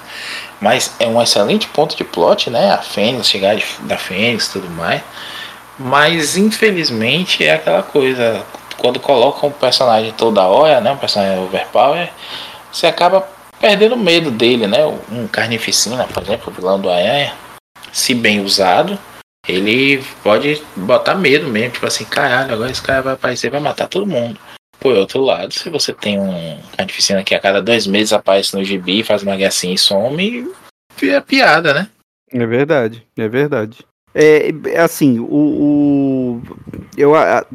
Mas 0.62 0.94
é 1.00 1.08
um 1.08 1.22
excelente 1.22 1.68
ponto 1.68 1.96
de 1.96 2.04
plot, 2.04 2.50
né? 2.50 2.72
A 2.72 2.80
Fênix, 2.80 3.30
chegar 3.30 3.56
de, 3.56 3.66
da 3.82 3.98
Fênix 3.98 4.48
e 4.48 4.52
tudo 4.54 4.70
mais. 4.70 5.02
Mas 5.78 6.36
infelizmente 6.36 7.44
é 7.46 7.54
aquela 7.54 7.82
coisa, 7.82 8.46
quando 8.78 9.00
colocam 9.00 9.50
um 9.50 9.52
personagem 9.52 10.12
toda 10.12 10.44
hora, 10.44 10.82
né, 10.82 10.92
um 10.92 10.98
personagem 10.98 11.42
overpower, 11.42 12.10
você 12.72 12.86
acaba 12.86 13.26
perdendo 13.60 13.96
medo 13.96 14.30
dele, 14.30 14.68
né? 14.68 14.86
Um 15.10 15.28
carnificina, 15.28 16.06
por 16.06 16.24
exemplo, 16.24 16.52
o 16.52 16.56
vilão 16.56 16.80
do 16.80 16.90
Aranha, 16.90 17.34
se 17.94 18.14
bem 18.14 18.42
usado, 18.42 19.00
ele 19.48 20.04
pode 20.22 20.62
botar 20.76 21.16
medo 21.16 21.48
mesmo, 21.48 21.72
tipo 21.72 21.86
assim, 21.86 22.06
caralho, 22.06 22.54
agora 22.54 22.72
esse 22.72 22.82
cara 22.82 23.02
vai 23.02 23.14
aparecer 23.14 23.50
vai 23.50 23.60
matar 23.60 23.88
todo 23.88 24.06
mundo. 24.06 24.40
Por 24.80 24.96
outro 24.96 25.22
lado, 25.22 25.54
se 25.54 25.70
você 25.70 25.94
tem 25.94 26.20
um 26.20 26.58
carnificina 26.78 27.24
que 27.24 27.36
a 27.36 27.40
cada 27.40 27.62
dois 27.62 27.86
meses 27.86 28.14
aparece 28.14 28.56
no 28.56 28.64
gibi, 28.64 29.04
faz 29.04 29.24
uma 29.24 29.36
gracinha 29.36 29.74
e 29.74 29.78
some, 29.78 30.50
é 31.02 31.20
piada, 31.22 31.74
né? 31.74 31.90
É 32.32 32.46
verdade, 32.46 33.06
é 33.18 33.28
verdade. 33.28 33.80
É, 34.14 34.52
é, 34.68 34.80
assim, 34.80 35.20
o, 35.20 35.26
o 35.26 36.42
eu 36.98 37.16
a, 37.16 37.46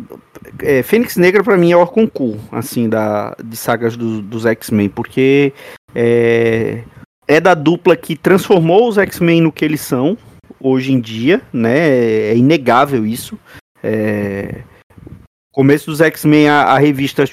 é, 0.61 0.83
Fênix 0.83 1.17
Negra 1.17 1.43
para 1.43 1.57
mim 1.57 1.73
é 1.73 1.77
o 1.77 1.81
Orconcu, 1.81 2.39
assim, 2.53 2.89
da 2.89 3.35
de 3.43 3.57
sagas 3.57 3.97
do, 3.97 4.23
dos 4.23 4.47
X-Men, 4.47 4.89
porque 4.89 5.53
é, 5.95 6.85
é 7.27 7.41
da 7.41 7.55
dupla 7.55 7.97
que 7.97 8.17
transformou 8.17 8.89
os 8.89 8.99
X-Men 8.99 9.41
no 9.41 9.53
que 9.53 9.65
eles 9.65 9.81
são 9.81 10.17
hoje 10.61 10.93
em 10.93 11.01
dia, 11.01 11.43
né? 11.53 11.89
É 11.89 12.37
inegável 12.37 13.05
isso. 13.07 13.39
É, 13.83 14.63
começo 15.55 15.87
dos 15.91 16.01
X-Men 16.01 16.49
a, 16.49 16.63
a 16.65 16.79
revista 16.79 17.25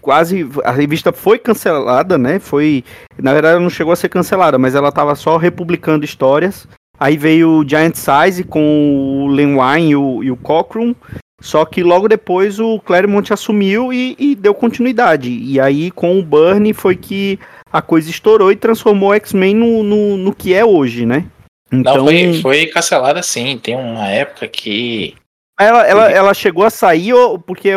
quase 0.00 0.48
a 0.64 0.70
revista 0.70 1.12
foi 1.12 1.38
cancelada, 1.38 2.16
né? 2.16 2.38
Foi, 2.38 2.84
na 3.18 3.32
verdade, 3.32 3.54
ela 3.54 3.62
não 3.62 3.70
chegou 3.70 3.92
a 3.92 3.96
ser 3.96 4.08
cancelada, 4.08 4.56
mas 4.56 4.74
ela 4.74 4.88
estava 4.88 5.14
só 5.14 5.36
republicando 5.36 6.04
histórias 6.04 6.66
Aí 6.98 7.16
veio 7.16 7.58
o 7.58 7.68
Giant 7.68 7.94
Size 7.94 8.42
com 8.44 9.24
o 9.24 9.26
Len 9.28 9.56
Wein 9.56 9.90
e 9.90 9.96
o, 9.96 10.22
e 10.22 10.30
o 10.30 10.36
Cochran. 10.36 10.94
Só 11.40 11.66
que 11.66 11.82
logo 11.82 12.08
depois 12.08 12.58
o 12.58 12.80
Claremont 12.80 13.30
assumiu 13.30 13.92
e, 13.92 14.16
e, 14.18 14.34
deu 14.34 14.54
continuidade. 14.54 15.30
E 15.30 15.60
aí 15.60 15.90
com 15.90 16.18
o 16.18 16.22
Burn 16.22 16.72
foi 16.72 16.96
que 16.96 17.38
a 17.70 17.82
coisa 17.82 18.08
estourou 18.08 18.50
e 18.50 18.56
transformou 18.56 19.10
o 19.10 19.14
X-Men 19.14 19.54
no, 19.54 19.82
no, 19.82 20.16
no, 20.16 20.34
que 20.34 20.54
é 20.54 20.64
hoje, 20.64 21.04
né? 21.04 21.26
Então, 21.70 21.98
Não, 21.98 22.06
foi, 22.06 22.40
foi 22.40 22.66
cancelada 22.66 23.22
sim. 23.22 23.58
Tem 23.58 23.76
uma 23.76 24.08
época 24.08 24.48
que. 24.48 25.14
Ela, 25.58 25.86
ela, 25.86 26.10
ela 26.10 26.34
chegou 26.34 26.64
a 26.64 26.70
sair, 26.70 27.14
porque, 27.46 27.70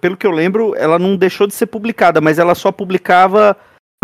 pelo 0.00 0.16
que 0.16 0.26
eu 0.26 0.30
lembro, 0.30 0.74
ela 0.76 0.98
não 0.98 1.16
deixou 1.16 1.46
de 1.46 1.54
ser 1.54 1.66
publicada, 1.66 2.20
mas 2.20 2.38
ela 2.38 2.54
só 2.54 2.70
publicava 2.70 3.56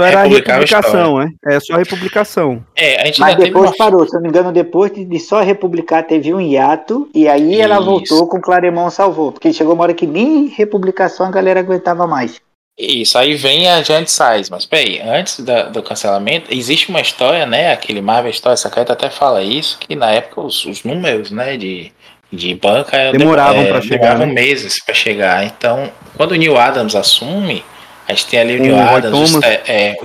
era 0.02 0.22
a 0.22 0.24
republicação, 0.24 1.18
né? 1.18 1.30
É 1.46 1.60
só 1.60 1.74
a 1.74 1.78
republicação. 1.78 2.64
É, 2.76 3.02
a 3.02 3.06
gente 3.06 3.20
Mas 3.20 3.36
depois 3.36 3.70
uma... 3.70 3.76
parou, 3.76 4.06
se 4.06 4.14
não 4.14 4.22
me 4.22 4.28
engano, 4.28 4.52
depois 4.52 4.92
de 4.92 5.20
só 5.20 5.40
republicar, 5.40 6.06
teve 6.06 6.32
um 6.32 6.40
hiato, 6.40 7.08
e 7.14 7.28
aí 7.28 7.52
Isso. 7.52 7.62
ela 7.62 7.80
voltou 7.80 8.26
com 8.26 8.38
o 8.38 8.40
Claremont 8.40 8.92
salvou. 8.92 9.32
Porque 9.32 9.52
chegou 9.52 9.74
uma 9.74 9.84
hora 9.84 9.94
que 9.94 10.06
nem 10.06 10.46
republicação 10.46 11.26
a 11.26 11.30
galera 11.30 11.60
aguentava 11.60 12.06
mais. 12.06 12.40
Isso, 12.78 13.18
aí 13.18 13.34
vem 13.34 13.68
a 13.68 13.82
Giant 13.82 14.08
Size, 14.08 14.50
mas 14.50 14.64
peraí, 14.64 15.00
antes 15.02 15.40
da, 15.40 15.64
do 15.64 15.82
cancelamento, 15.82 16.46
existe 16.50 16.88
uma 16.88 17.00
história, 17.00 17.44
né? 17.44 17.72
Aquele 17.72 18.00
Marvel 18.00 18.30
História 18.30 18.56
Secreta 18.56 18.94
até 18.94 19.10
fala 19.10 19.42
isso, 19.42 19.78
que 19.78 19.94
na 19.94 20.10
época 20.10 20.40
os, 20.40 20.64
os 20.64 20.82
números, 20.82 21.30
né, 21.30 21.58
de, 21.58 21.92
de 22.32 22.54
banca 22.54 23.12
demoravam 23.12 23.62
é, 23.62 23.66
para 23.66 23.80
chegar. 23.80 23.98
Demoravam 23.98 24.26
né? 24.26 24.32
meses 24.32 24.82
para 24.82 24.94
chegar. 24.94 25.44
Então, 25.44 25.90
quando 26.16 26.32
o 26.32 26.36
Neil 26.36 26.56
Adams 26.56 26.94
assume, 26.94 27.64
a 28.06 28.12
gente 28.12 28.26
tem 28.26 28.40
ali 28.40 28.56
o 28.56 28.62
Neil 28.62 28.78
Adams, 28.78 29.34
o, 29.34 29.40
é, 29.44 29.96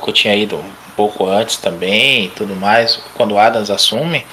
o 0.00 0.12
tinha 0.12 0.34
ido 0.34 0.56
um 0.56 0.72
pouco 0.96 1.26
antes 1.26 1.56
também 1.56 2.26
e 2.26 2.28
tudo 2.28 2.54
mais. 2.54 2.96
Quando 3.14 3.32
o 3.32 3.38
Adams 3.38 3.70
assume, 3.70 4.24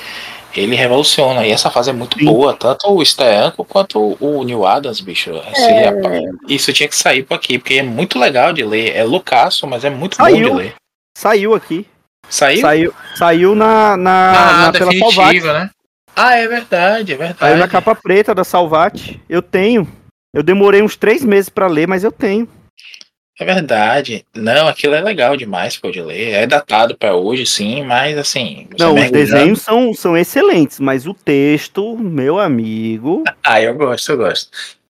ele 0.56 0.76
revoluciona. 0.76 1.46
E 1.46 1.52
essa 1.52 1.70
fase 1.70 1.90
é 1.90 1.94
muito 1.94 2.20
Sim. 2.20 2.26
boa, 2.26 2.54
tanto 2.54 2.92
o 2.94 3.06
Steanco 3.06 3.64
quanto 3.64 4.18
o 4.20 4.44
Neil 4.44 4.66
Adams, 4.66 5.00
bicho. 5.00 5.32
É... 5.32 6.22
Isso 6.48 6.74
tinha 6.74 6.90
que 6.90 6.96
sair 6.96 7.24
por 7.24 7.36
aqui, 7.36 7.58
porque 7.58 7.76
é 7.76 7.84
muito 7.84 8.20
legal 8.20 8.52
de 8.52 8.64
ler. 8.64 8.96
É 8.96 9.04
loucaço, 9.04 9.66
mas 9.68 9.86
é 9.86 9.90
muito 9.90 10.18
Saiu. 10.18 10.50
bom 10.50 10.56
de 10.56 10.62
ler. 10.64 10.76
Saiu 11.18 11.54
aqui. 11.54 11.86
Saiu? 12.30 12.62
Saiu, 12.62 12.94
saiu 13.16 13.56
na, 13.56 13.98
na, 13.98 14.32
ah, 14.32 14.66
na 14.68 14.72
pela 14.72 14.94
Salvate. 14.94 15.42
né? 15.42 15.70
Ah, 16.16 16.36
é 16.36 16.48
verdade, 16.48 17.14
é 17.14 17.18
verdade. 17.18 17.40
Saiu 17.40 17.58
na 17.58 17.68
capa 17.68 17.96
preta 17.96 18.36
da 18.36 18.44
Salvate. 18.44 19.22
Eu 19.30 19.42
tenho. 19.42 19.88
Eu 20.34 20.44
demorei 20.44 20.82
uns 20.82 20.96
três 20.96 21.24
meses 21.24 21.50
para 21.50 21.68
ler, 21.68 21.88
mas 21.88 22.04
eu 22.04 22.12
tenho. 22.12 22.48
É 23.40 23.46
verdade. 23.46 24.24
Não, 24.36 24.68
aquilo 24.68 24.94
é 24.94 25.02
legal 25.02 25.36
demais 25.36 25.76
pô, 25.76 25.90
de 25.90 26.02
ler. 26.02 26.32
É 26.32 26.48
datado 26.48 26.96
para 26.96 27.16
hoje, 27.16 27.46
sim, 27.46 27.84
mas 27.84 28.18
assim. 28.18 28.68
Não, 28.78 28.94
os 28.94 29.10
desenhos 29.10 29.62
são, 29.62 29.94
são 29.94 30.16
excelentes, 30.16 30.80
mas 30.80 31.08
o 31.08 31.14
texto, 31.14 31.98
meu 31.98 32.40
amigo. 32.40 33.24
ah, 33.44 33.62
eu 33.62 33.74
gosto, 33.74 34.12
eu 34.12 34.18
gosto. 34.18 34.50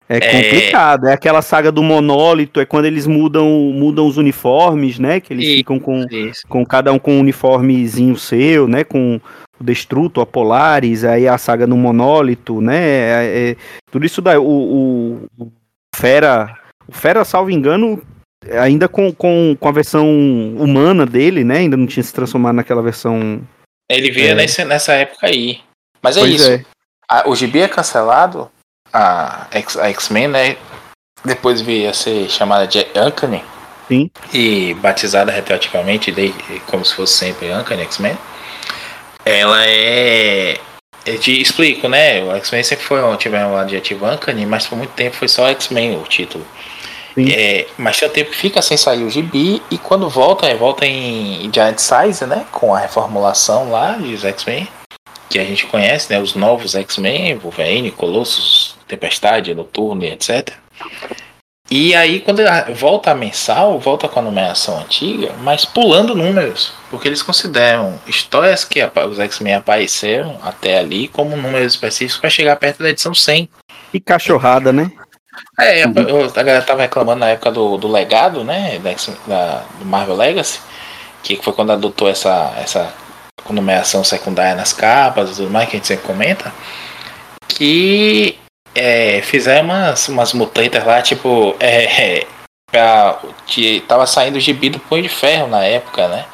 É 0.09 0.19
complicado. 0.19 1.07
É... 1.07 1.11
é 1.11 1.13
aquela 1.13 1.41
saga 1.41 1.71
do 1.71 1.81
monólito, 1.81 2.59
é 2.59 2.65
quando 2.65 2.85
eles 2.85 3.07
mudam, 3.07 3.47
mudam 3.47 4.05
os 4.05 4.17
uniformes, 4.17 4.99
né? 4.99 5.21
Que 5.21 5.33
eles 5.33 5.45
isso, 5.45 5.55
ficam 5.57 5.79
com, 5.79 6.05
com 6.49 6.65
cada 6.65 6.91
um 6.91 6.99
com 6.99 7.13
um 7.13 7.19
uniformezinho 7.21 8.17
seu, 8.17 8.67
né? 8.67 8.83
Com 8.83 9.21
o 9.61 9.63
Destruto, 9.63 10.19
a 10.19 10.25
Polaris, 10.25 11.03
aí 11.03 11.27
a 11.27 11.37
saga 11.37 11.65
do 11.65 11.77
monólito, 11.77 12.59
né? 12.59 12.77
É, 12.77 13.51
é, 13.51 13.55
tudo 13.89 14.05
isso 14.05 14.21
daí. 14.21 14.37
O, 14.37 14.43
o, 14.43 15.27
o 15.37 15.51
Fera. 15.95 16.57
O 16.87 16.91
Fera, 16.91 17.23
salvo 17.23 17.51
engano, 17.51 18.01
ainda 18.59 18.87
com, 18.87 19.13
com, 19.13 19.55
com 19.57 19.69
a 19.69 19.71
versão 19.71 20.07
humana 20.57 21.05
dele, 21.05 21.43
né? 21.43 21.59
Ainda 21.59 21.77
não 21.77 21.87
tinha 21.87 22.03
se 22.03 22.13
transformado 22.13 22.55
naquela 22.55 22.81
versão. 22.81 23.41
Ele 23.89 24.11
veio 24.11 24.31
é. 24.31 24.35
nesse, 24.35 24.65
nessa 24.65 24.93
época 24.93 25.27
aí. 25.27 25.61
Mas 26.01 26.17
é 26.17 26.21
pois 26.21 26.33
isso. 26.33 26.51
É. 26.51 26.65
A, 27.07 27.29
o 27.29 27.35
GB 27.35 27.59
é 27.59 27.67
cancelado, 27.67 28.49
a, 28.91 29.47
a 29.51 29.89
X-Men, 29.89 30.27
né? 30.27 30.57
Depois 31.23 31.61
veio 31.61 31.89
a 31.89 31.93
ser 31.93 32.29
chamada 32.29 32.65
de 32.65 32.85
Uncanny. 32.95 33.43
Sim. 33.87 34.09
E 34.33 34.73
batizada 34.75 35.31
retroativamente, 35.31 36.13
como 36.65 36.83
se 36.83 36.95
fosse 36.95 37.13
sempre 37.13 37.53
Uncanny 37.53 37.83
X-Men. 37.83 38.17
Ela 39.25 39.65
é 39.65 40.59
eu 41.05 41.19
te 41.19 41.41
explico, 41.41 41.87
né? 41.87 42.23
O 42.23 42.35
X-Men 42.35 42.63
sempre 42.63 42.85
foi, 42.85 42.99
tivemos 43.17 43.51
um 43.51 43.57
adjetivo 43.57 44.05
Uncanny, 44.05 44.45
mas 44.45 44.67
por 44.67 44.77
muito 44.77 44.91
tempo 44.91 45.15
foi 45.15 45.27
só 45.27 45.47
X-Men 45.49 45.97
o 45.97 46.03
título. 46.03 46.45
É, 47.17 47.67
mas 47.77 47.99
tem 47.99 48.07
um 48.07 48.11
tempo 48.11 48.31
que 48.31 48.37
fica 48.37 48.61
sem 48.61 48.77
sair 48.77 49.03
o 49.03 49.09
gibi 49.09 49.61
e 49.69 49.77
quando 49.77 50.07
volta, 50.07 50.47
é, 50.47 50.55
volta 50.55 50.85
em 50.85 51.51
Giant 51.53 51.77
Size, 51.77 52.25
né? 52.25 52.45
Com 52.51 52.73
a 52.73 52.79
reformulação 52.79 53.71
lá 53.71 53.93
dos 53.93 54.23
X-Men, 54.23 54.67
que 55.29 55.39
a 55.39 55.43
gente 55.43 55.65
conhece, 55.65 56.11
né? 56.13 56.21
Os 56.21 56.35
novos 56.35 56.75
X-Men, 56.75 57.37
Wolverine, 57.37 57.91
Colossus, 57.91 58.75
Tempestade, 58.87 59.53
Noturno 59.53 60.03
e 60.03 60.11
etc. 60.11 60.53
E 61.71 61.95
aí, 61.95 62.19
quando 62.19 62.41
volta 62.75 63.11
a 63.11 63.15
mensal, 63.15 63.79
volta 63.79 64.09
com 64.09 64.19
a 64.19 64.23
numeração 64.23 64.77
antiga, 64.77 65.31
mas 65.41 65.63
pulando 65.63 66.13
números, 66.13 66.73
porque 66.89 67.07
eles 67.07 67.23
consideram 67.23 67.97
histórias 68.05 68.65
que 68.65 68.81
os 68.83 69.17
X-Men 69.17 69.55
apareceram 69.55 70.37
até 70.43 70.79
ali 70.79 71.07
como 71.07 71.37
números 71.37 71.71
específicos 71.71 72.19
para 72.19 72.29
chegar 72.29 72.57
perto 72.57 72.83
da 72.83 72.89
edição 72.89 73.13
100. 73.13 73.49
E 73.93 74.01
cachorrada, 74.01 74.73
né? 74.73 74.91
É, 75.57 75.85
uhum. 75.85 76.25
a 76.25 76.43
galera 76.43 76.61
tava 76.61 76.81
reclamando 76.81 77.21
na 77.21 77.29
época 77.29 77.49
do, 77.53 77.77
do 77.77 77.87
legado, 77.87 78.43
né? 78.43 78.77
Da, 78.79 78.91
da, 79.25 79.63
do 79.79 79.85
Marvel 79.85 80.17
Legacy, 80.17 80.59
que 81.23 81.37
foi 81.37 81.53
quando 81.53 81.71
adotou 81.71 82.09
essa, 82.09 82.53
essa 82.57 82.93
numeração 83.49 84.03
secundária 84.03 84.55
nas 84.55 84.73
capas 84.73 85.31
e 85.31 85.35
tudo 85.37 85.49
mais, 85.49 85.69
que 85.69 85.77
a 85.77 85.79
gente 85.79 85.87
sempre 85.87 86.05
comenta. 86.05 86.53
Que 87.47 88.37
é, 88.75 89.21
fizeram 89.21 89.65
umas, 89.65 90.07
umas 90.07 90.33
mutantes 90.33 90.83
lá, 90.83 91.01
tipo, 91.01 91.55
é, 91.59 92.25
pra, 92.71 93.19
que 93.45 93.81
tava 93.81 94.05
saindo 94.07 94.37
o 94.37 94.39
gibi 94.39 94.69
do 94.69 94.79
Punho 94.79 95.03
de 95.03 95.09
Ferro 95.09 95.47
na 95.47 95.63
época, 95.63 96.07
né? 96.07 96.25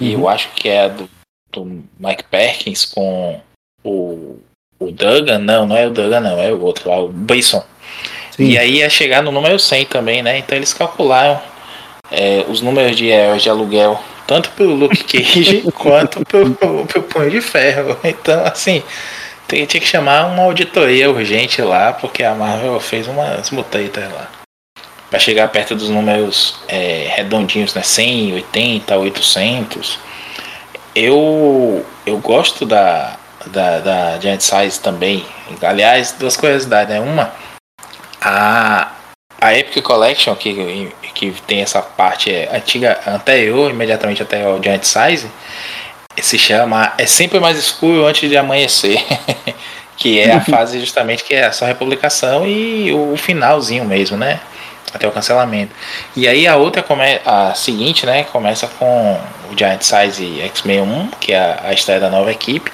E 0.00 0.14
uhum. 0.14 0.22
eu 0.22 0.28
acho 0.28 0.48
que 0.54 0.68
é 0.68 0.88
do, 0.88 1.08
do 1.52 1.84
Mike 1.98 2.24
Perkins 2.30 2.84
com 2.84 3.40
o, 3.82 4.38
o 4.78 4.90
Duggan, 4.90 5.38
não, 5.38 5.66
não 5.66 5.76
é 5.76 5.86
o 5.86 5.90
Duggan, 5.90 6.20
não, 6.20 6.40
é 6.40 6.52
o 6.52 6.60
outro 6.62 6.88
lá, 6.88 6.98
o 6.98 7.08
Bison. 7.08 7.64
Sim. 8.30 8.44
E 8.44 8.58
aí 8.58 8.78
ia 8.78 8.90
chegar 8.90 9.22
no 9.22 9.30
número 9.30 9.58
100 9.58 9.86
também, 9.86 10.22
né? 10.22 10.38
Então 10.38 10.56
eles 10.56 10.74
calcularam 10.74 11.40
é, 12.10 12.44
os 12.48 12.60
números 12.60 12.96
de 12.96 13.06
heróis 13.06 13.42
de 13.42 13.48
aluguel, 13.48 14.00
tanto 14.26 14.50
pelo 14.52 14.74
Luke 14.74 15.04
Cage 15.04 15.62
quanto 15.78 16.24
pelo, 16.24 16.54
pelo 16.54 17.04
Punho 17.04 17.30
de 17.30 17.40
Ferro. 17.40 17.96
Então, 18.02 18.44
assim, 18.44 18.82
tinha 19.48 19.66
que 19.66 19.86
chamar 19.86 20.26
uma 20.26 20.42
auditoria 20.42 21.10
urgente 21.10 21.60
lá, 21.62 21.92
porque 21.92 22.22
a 22.24 22.34
Marvel 22.34 22.78
fez 22.80 23.06
umas 23.06 23.50
mutantes 23.50 24.02
lá. 24.12 24.28
Pra 25.10 25.18
chegar 25.18 25.48
perto 25.48 25.74
dos 25.74 25.88
números 25.88 26.56
é, 26.66 27.12
redondinhos, 27.14 27.74
né? 27.74 27.82
100, 27.82 28.34
80, 28.34 28.96
800. 28.96 29.98
Eu, 30.94 31.84
eu 32.04 32.18
gosto 32.18 32.66
da, 32.66 33.16
da, 33.46 33.78
da 33.80 34.20
Giant 34.20 34.40
Size 34.40 34.80
também. 34.80 35.24
Aliás, 35.62 36.12
duas 36.18 36.36
curiosidades, 36.36 36.92
né? 36.92 37.00
Uma 37.00 37.32
a, 38.20 38.90
a 39.40 39.54
Epic 39.54 39.82
Collection, 39.84 40.34
que, 40.34 40.90
que 41.14 41.30
tem 41.46 41.60
essa 41.60 41.82
parte 41.82 42.32
antiga, 42.50 42.98
anterior, 43.06 43.70
imediatamente 43.70 44.22
até 44.22 44.48
o 44.48 44.62
Giant 44.62 44.84
Size, 44.84 45.30
se 46.22 46.38
chama 46.38 46.92
É 46.98 47.06
Sempre 47.06 47.40
Mais 47.40 47.58
Escuro 47.58 48.06
Antes 48.06 48.28
de 48.28 48.36
Amanhecer. 48.36 49.02
que 49.96 50.18
é 50.18 50.32
a 50.32 50.40
fase 50.40 50.80
justamente 50.80 51.22
que 51.22 51.34
é 51.34 51.44
a 51.44 51.52
sua 51.52 51.68
republicação 51.68 52.46
e 52.46 52.92
o 52.92 53.16
finalzinho 53.16 53.84
mesmo, 53.84 54.16
né? 54.16 54.40
até 54.94 55.08
o 55.08 55.10
cancelamento. 55.10 55.74
E 56.14 56.28
aí 56.28 56.46
a 56.46 56.56
outra 56.56 56.82
come 56.82 57.20
a 57.26 57.52
seguinte, 57.52 58.06
né, 58.06 58.22
começa 58.24 58.68
com 58.78 59.18
o 59.50 59.58
Giant 59.58 59.82
Size 59.82 60.40
X-Men 60.40 60.82
1, 60.82 61.08
que 61.20 61.32
é 61.32 61.38
a, 61.38 61.60
a 61.64 61.72
estreia 61.72 62.00
da 62.00 62.08
nova 62.08 62.30
equipe, 62.30 62.70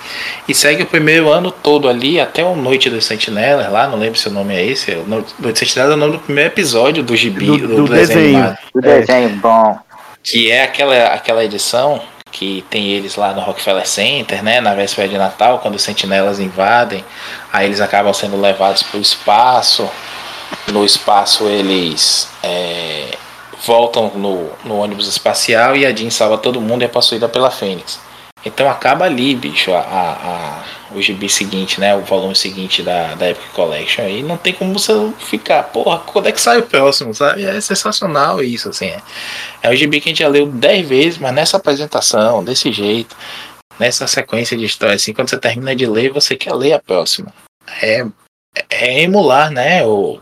e 0.46 0.54
segue 0.54 0.82
o 0.82 0.86
primeiro 0.86 1.30
ano 1.30 1.50
todo 1.50 1.88
ali 1.88 2.20
até 2.20 2.44
o 2.44 2.54
Noite 2.54 2.90
dos 2.90 3.06
Sentinelas, 3.06 3.72
lá, 3.72 3.88
não 3.88 3.98
lembro 3.98 4.18
se 4.18 4.28
o 4.28 4.30
nome 4.30 4.54
é 4.54 4.64
esse, 4.64 4.94
Noite 5.06 5.34
dos 5.38 5.58
Sentinelas 5.58 5.92
é 5.92 5.94
o 5.94 5.98
nome 5.98 6.12
do 6.12 6.18
primeiro 6.18 6.50
episódio 6.50 7.02
do 7.02 7.16
gibi, 7.16 7.46
do, 7.46 7.58
do, 7.58 7.76
do 7.76 7.88
desenho. 7.88 8.20
desenho. 8.20 8.58
Do 8.74 8.80
desenho, 8.82 9.28
bom. 9.36 9.78
Que 10.22 10.50
é 10.50 10.64
aquela, 10.64 11.06
aquela 11.06 11.42
edição 11.42 12.02
que 12.32 12.64
tem 12.70 12.88
eles 12.88 13.16
lá 13.16 13.32
no 13.32 13.40
Rockefeller 13.40 13.86
Center, 13.86 14.42
né, 14.42 14.60
na 14.60 14.74
véspera 14.74 15.08
de 15.08 15.18
Natal, 15.18 15.58
quando 15.58 15.74
os 15.74 15.82
sentinelas 15.82 16.38
invadem, 16.38 17.04
aí 17.52 17.66
eles 17.66 17.80
acabam 17.80 18.12
sendo 18.12 18.40
levados 18.40 18.82
para 18.82 18.98
o 18.98 19.00
espaço, 19.00 19.88
no 20.68 20.84
espaço 20.84 21.44
eles 21.46 22.28
é, 22.42 23.16
voltam 23.64 24.10
no, 24.14 24.50
no, 24.64 24.78
ônibus 24.78 25.08
espacial 25.08 25.76
e 25.76 25.84
a 25.84 25.94
Jean 25.94 26.10
salva 26.10 26.38
todo 26.38 26.60
mundo 26.60 26.82
e 26.82 26.84
é 26.84 26.88
possuída 26.88 27.28
pela 27.28 27.50
Fênix. 27.50 27.98
Então 28.44 28.70
acaba 28.70 29.04
ali, 29.04 29.34
bicho, 29.34 29.72
a, 29.72 29.80
a, 29.80 30.12
a, 30.12 30.64
o 30.94 31.02
gibi 31.02 31.28
seguinte, 31.28 31.78
né? 31.78 31.94
O 31.94 32.00
volume 32.00 32.34
seguinte 32.34 32.82
da, 32.82 33.14
da 33.14 33.30
Epic 33.30 33.50
Collection. 33.52 34.08
E 34.08 34.22
não 34.22 34.36
tem 34.36 34.52
como 34.52 34.78
você 34.78 34.92
ficar, 35.18 35.64
porra, 35.64 35.98
quando 35.98 36.28
é 36.28 36.32
que 36.32 36.40
sai 36.40 36.58
o 36.58 36.66
próximo, 36.66 37.14
sabe? 37.14 37.44
É 37.44 37.60
sensacional 37.60 38.42
isso, 38.42 38.70
assim. 38.70 38.86
É, 38.86 39.02
é 39.62 39.70
um 39.70 39.76
gibi 39.76 40.00
que 40.00 40.08
a 40.08 40.12
gente 40.12 40.20
já 40.20 40.28
leu 40.28 40.46
10 40.46 40.88
vezes, 40.88 41.18
mas 41.18 41.34
nessa 41.34 41.58
apresentação, 41.58 42.42
desse 42.42 42.72
jeito, 42.72 43.14
nessa 43.78 44.06
sequência 44.06 44.56
de 44.56 44.64
histórias, 44.64 45.02
assim, 45.02 45.12
quando 45.12 45.28
você 45.28 45.38
termina 45.38 45.76
de 45.76 45.86
ler, 45.86 46.10
você 46.10 46.34
quer 46.34 46.54
ler 46.54 46.72
a 46.72 46.78
próxima. 46.78 47.32
É, 47.82 48.06
é 48.70 49.02
emular, 49.02 49.50
né? 49.50 49.84
O, 49.86 50.18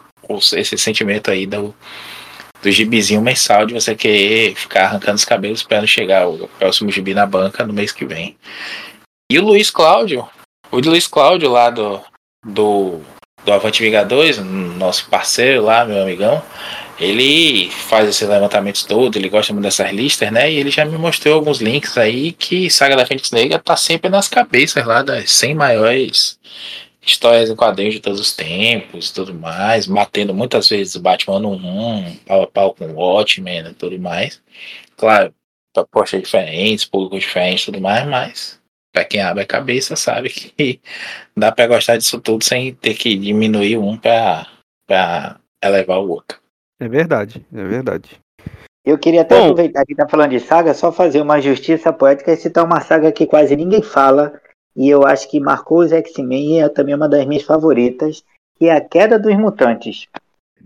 esse 0.55 0.77
sentimento 0.77 1.31
aí 1.31 1.47
do, 1.47 1.75
do 2.63 2.71
gibizinho 2.71 3.23
mensal 3.23 3.67
de 3.67 3.75
você 3.75 3.95
querer 3.95 4.55
ficar 4.55 4.85
arrancando 4.85 5.17
os 5.17 5.25
cabelos 5.25 5.61
esperando 5.61 5.87
chegar 5.87 6.29
o 6.29 6.49
próximo 6.59 6.91
gibi 6.91 7.15
na 7.15 7.27
banca 7.27 7.65
no 7.65 7.73
mês 7.73 7.93
que 7.93 8.05
vem. 8.05 8.37
E 9.31 9.39
o 9.39 9.45
Luiz 9.45 9.71
Cláudio, 9.71 10.29
o 10.71 10.79
Luiz 10.79 11.07
Cláudio 11.07 11.51
lá 11.51 11.71
do, 11.71 12.01
do, 12.45 13.01
do 13.45 13.53
Avante 13.53 13.83
Vingadores, 13.83 14.39
nosso 14.39 15.09
parceiro 15.09 15.63
lá, 15.63 15.85
meu 15.85 16.03
amigão, 16.03 16.43
ele 16.99 17.71
faz 17.71 18.09
esses 18.09 18.29
levantamentos 18.29 18.83
todos, 18.83 19.17
ele 19.17 19.29
gosta 19.29 19.53
muito 19.53 19.65
dessas 19.65 19.93
listas, 19.93 20.33
né? 20.33 20.51
E 20.51 20.57
ele 20.57 20.71
já 20.71 20.85
me 20.85 20.99
mostrou 20.99 21.35
alguns 21.35 21.61
links 21.61 21.97
aí 21.97 22.33
que 22.33 22.69
Saga 22.69 22.97
da 22.97 23.07
Fênix 23.07 23.31
Negra 23.31 23.59
tá 23.59 23.77
sempre 23.77 24.11
nas 24.11 24.29
cabeças 24.29 24.85
lá 24.85 25.03
das 25.03 25.31
100 25.31 25.55
maiores 25.55 26.39
histórias 27.11 27.51
em 27.51 27.57
quadrinhos 27.57 27.95
de 27.95 28.01
todos 28.01 28.21
os 28.21 28.35
tempos 28.35 29.11
e 29.11 29.15
tudo 29.15 29.35
mais, 29.35 29.87
batendo 29.87 30.35
muitas 30.35 30.69
vezes 30.69 30.97
Batman 30.97 31.39
1, 31.39 32.17
pau 32.27 32.43
a 32.43 32.47
pau 32.47 32.75
com 32.75 32.93
Watchmen 32.93 33.67
e 33.67 33.75
tudo 33.75 33.99
mais. 33.99 34.43
Claro, 34.97 35.33
propostas 35.73 36.23
diferentes, 36.23 36.85
públicos 36.85 37.21
diferentes 37.21 37.63
e 37.63 37.67
tudo 37.67 37.81
mais, 37.81 38.07
mas 38.07 38.61
para 38.93 39.05
quem 39.05 39.21
abre 39.21 39.43
a 39.43 39.47
cabeça 39.47 39.97
sabe 39.97 40.29
que 40.29 40.81
dá 41.37 41.51
para 41.51 41.67
gostar 41.67 41.97
disso 41.97 42.21
tudo 42.21 42.45
sem 42.45 42.75
ter 42.75 42.95
que 42.95 43.17
diminuir 43.17 43.79
um 43.79 43.97
para 43.97 44.47
elevar 45.63 45.99
o 45.99 46.11
outro. 46.11 46.39
É 46.81 46.89
verdade, 46.89 47.45
é 47.53 47.65
verdade. 47.65 48.09
Eu 48.85 48.97
queria 48.99 49.23
até 49.23 49.37
Bom, 49.37 49.51
aproveitar 49.51 49.85
que 49.85 49.95
tá 49.95 50.09
falando 50.09 50.31
de 50.31 50.41
saga, 50.41 50.73
só 50.73 50.91
fazer 50.91 51.21
uma 51.21 51.41
justiça 51.41 51.93
poética 51.93 52.33
e 52.33 52.37
citar 52.37 52.65
uma 52.65 52.81
saga 52.81 53.13
que 53.13 53.27
quase 53.27 53.55
ninguém 53.55 53.83
fala, 53.83 54.41
e 54.79 54.89
eu 54.89 55.05
acho 55.05 55.29
que 55.29 55.41
marcou 55.41 55.81
os 55.81 55.91
X-Men 55.91 56.53
e 56.53 56.59
é 56.61 56.69
também 56.69 56.95
uma 56.95 57.09
das 57.09 57.27
minhas 57.27 57.43
favoritas, 57.43 58.25
que 58.57 58.67
é 58.67 58.77
a 58.77 58.81
queda 58.81 59.19
dos 59.19 59.37
mutantes. 59.37 60.07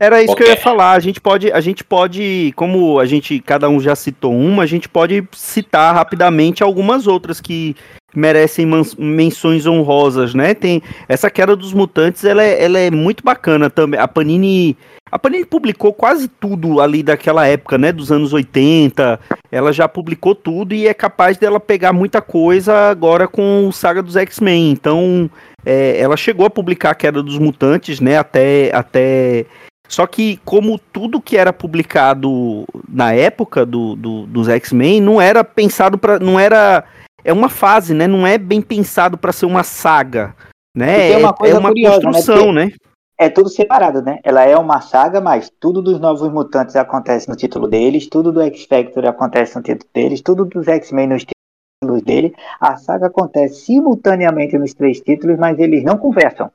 Era 0.03 0.21
isso 0.21 0.33
okay. 0.33 0.47
que 0.47 0.51
eu 0.51 0.57
ia 0.57 0.61
falar. 0.61 0.93
A 0.95 0.99
gente 0.99 1.21
pode, 1.21 1.53
a 1.53 1.61
gente 1.61 1.85
pode, 1.85 2.53
como 2.57 2.99
a 2.99 3.07
gente 3.07 3.39
cada 3.39 3.69
um 3.69 3.79
já 3.79 3.95
citou 3.95 4.37
uma, 4.37 4.65
a 4.65 4.67
gente 4.67 4.89
pode 4.89 5.23
citar 5.31 5.95
rapidamente 5.95 6.61
algumas 6.61 7.07
outras 7.07 7.41
que 7.41 7.77
merecem 8.13 8.67
menções 8.99 9.65
honrosas, 9.65 10.35
né? 10.35 10.55
Tem 10.55 10.83
essa 11.09 11.31
queda 11.31 11.55
dos 11.55 11.73
mutantes, 11.73 12.25
ela 12.25 12.43
é, 12.43 12.65
ela 12.65 12.81
é 12.81 12.91
muito 12.91 13.23
bacana 13.23 13.71
também. 13.71 14.01
A 14.01 14.09
Panini 14.09 14.77
a 15.13 15.19
Panini 15.19 15.45
publicou 15.45 15.93
quase 15.93 16.27
tudo 16.27 16.81
ali 16.81 17.03
daquela 17.03 17.47
época, 17.47 17.79
né? 17.79 17.93
Dos 17.93 18.11
anos 18.11 18.33
80. 18.33 19.21
Ela 19.53 19.71
já 19.71 19.87
publicou 19.87 20.35
tudo 20.35 20.75
e 20.75 20.89
é 20.89 20.95
capaz 20.95 21.37
dela 21.37 21.61
pegar 21.61 21.93
muita 21.93 22.21
coisa 22.21 22.91
agora 22.91 23.29
com 23.29 23.69
o 23.69 23.73
Saga 23.73 24.03
dos 24.03 24.17
X-Men. 24.17 24.73
Então, 24.73 25.31
é, 25.65 26.01
ela 26.01 26.17
chegou 26.17 26.47
a 26.47 26.51
publicar 26.51 26.91
a 26.91 26.95
Queda 26.95 27.23
dos 27.23 27.39
Mutantes, 27.39 28.01
né? 28.01 28.19
Até, 28.19 28.75
até. 28.75 29.45
Só 29.89 30.07
que, 30.07 30.39
como 30.45 30.79
tudo 30.79 31.21
que 31.21 31.37
era 31.37 31.53
publicado 31.53 32.65
na 32.89 33.13
época 33.13 33.67
do, 33.67 33.95
do 33.95 34.27
dos 34.27 34.49
X-Men, 34.49 35.01
não 35.01 35.21
era 35.21 35.45
pensado 35.45 35.99
para. 35.99 36.19
Não 36.19 36.39
era. 36.39 36.85
É 37.25 37.33
uma 37.33 37.49
fase, 37.49 37.95
né? 37.95 38.07
Não 38.07 38.27
é 38.27 38.39
bem 38.39 38.61
pensado 38.61 39.17
para 39.17 39.33
ser 39.33 39.47
uma 39.47 39.63
saga. 39.63 40.35
Né? 40.75 41.13
É, 41.13 41.19
uma, 41.19 41.35
é 41.45 41.55
uma 41.55 41.69
curiosa, 41.69 41.99
né? 41.99 42.05
construção, 42.05 42.53
né? 42.53 42.65
né? 42.67 42.73
é 43.19 43.29
tudo 43.29 43.49
separado, 43.49 44.03
né? 44.03 44.19
Ela 44.25 44.45
é 44.45 44.57
uma 44.57 44.81
saga, 44.81 45.21
mas 45.21 45.51
tudo 45.61 45.81
dos 45.81 46.01
Novos 46.01 46.29
Mutantes 46.33 46.75
acontece 46.75 47.29
no 47.29 47.37
título 47.37 47.69
deles, 47.69 48.09
tudo 48.09 48.33
do 48.33 48.41
X-Factor 48.43 49.07
acontece 49.07 49.55
no 49.57 49.63
título 49.63 49.89
deles, 49.95 50.21
tudo 50.21 50.45
dos 50.45 50.67
X-Men 50.67 51.09
nos 51.09 51.25
títulos 51.25 52.03
dele. 52.03 52.35
A 52.61 52.77
saga 52.77 53.07
acontece 53.07 53.67
simultaneamente 53.67 54.59
nos 54.59 54.75
três 54.75 55.01
títulos, 55.01 55.39
mas 55.39 55.59
eles 55.59 55.85
não 55.85 55.99
conversam. 55.99 56.51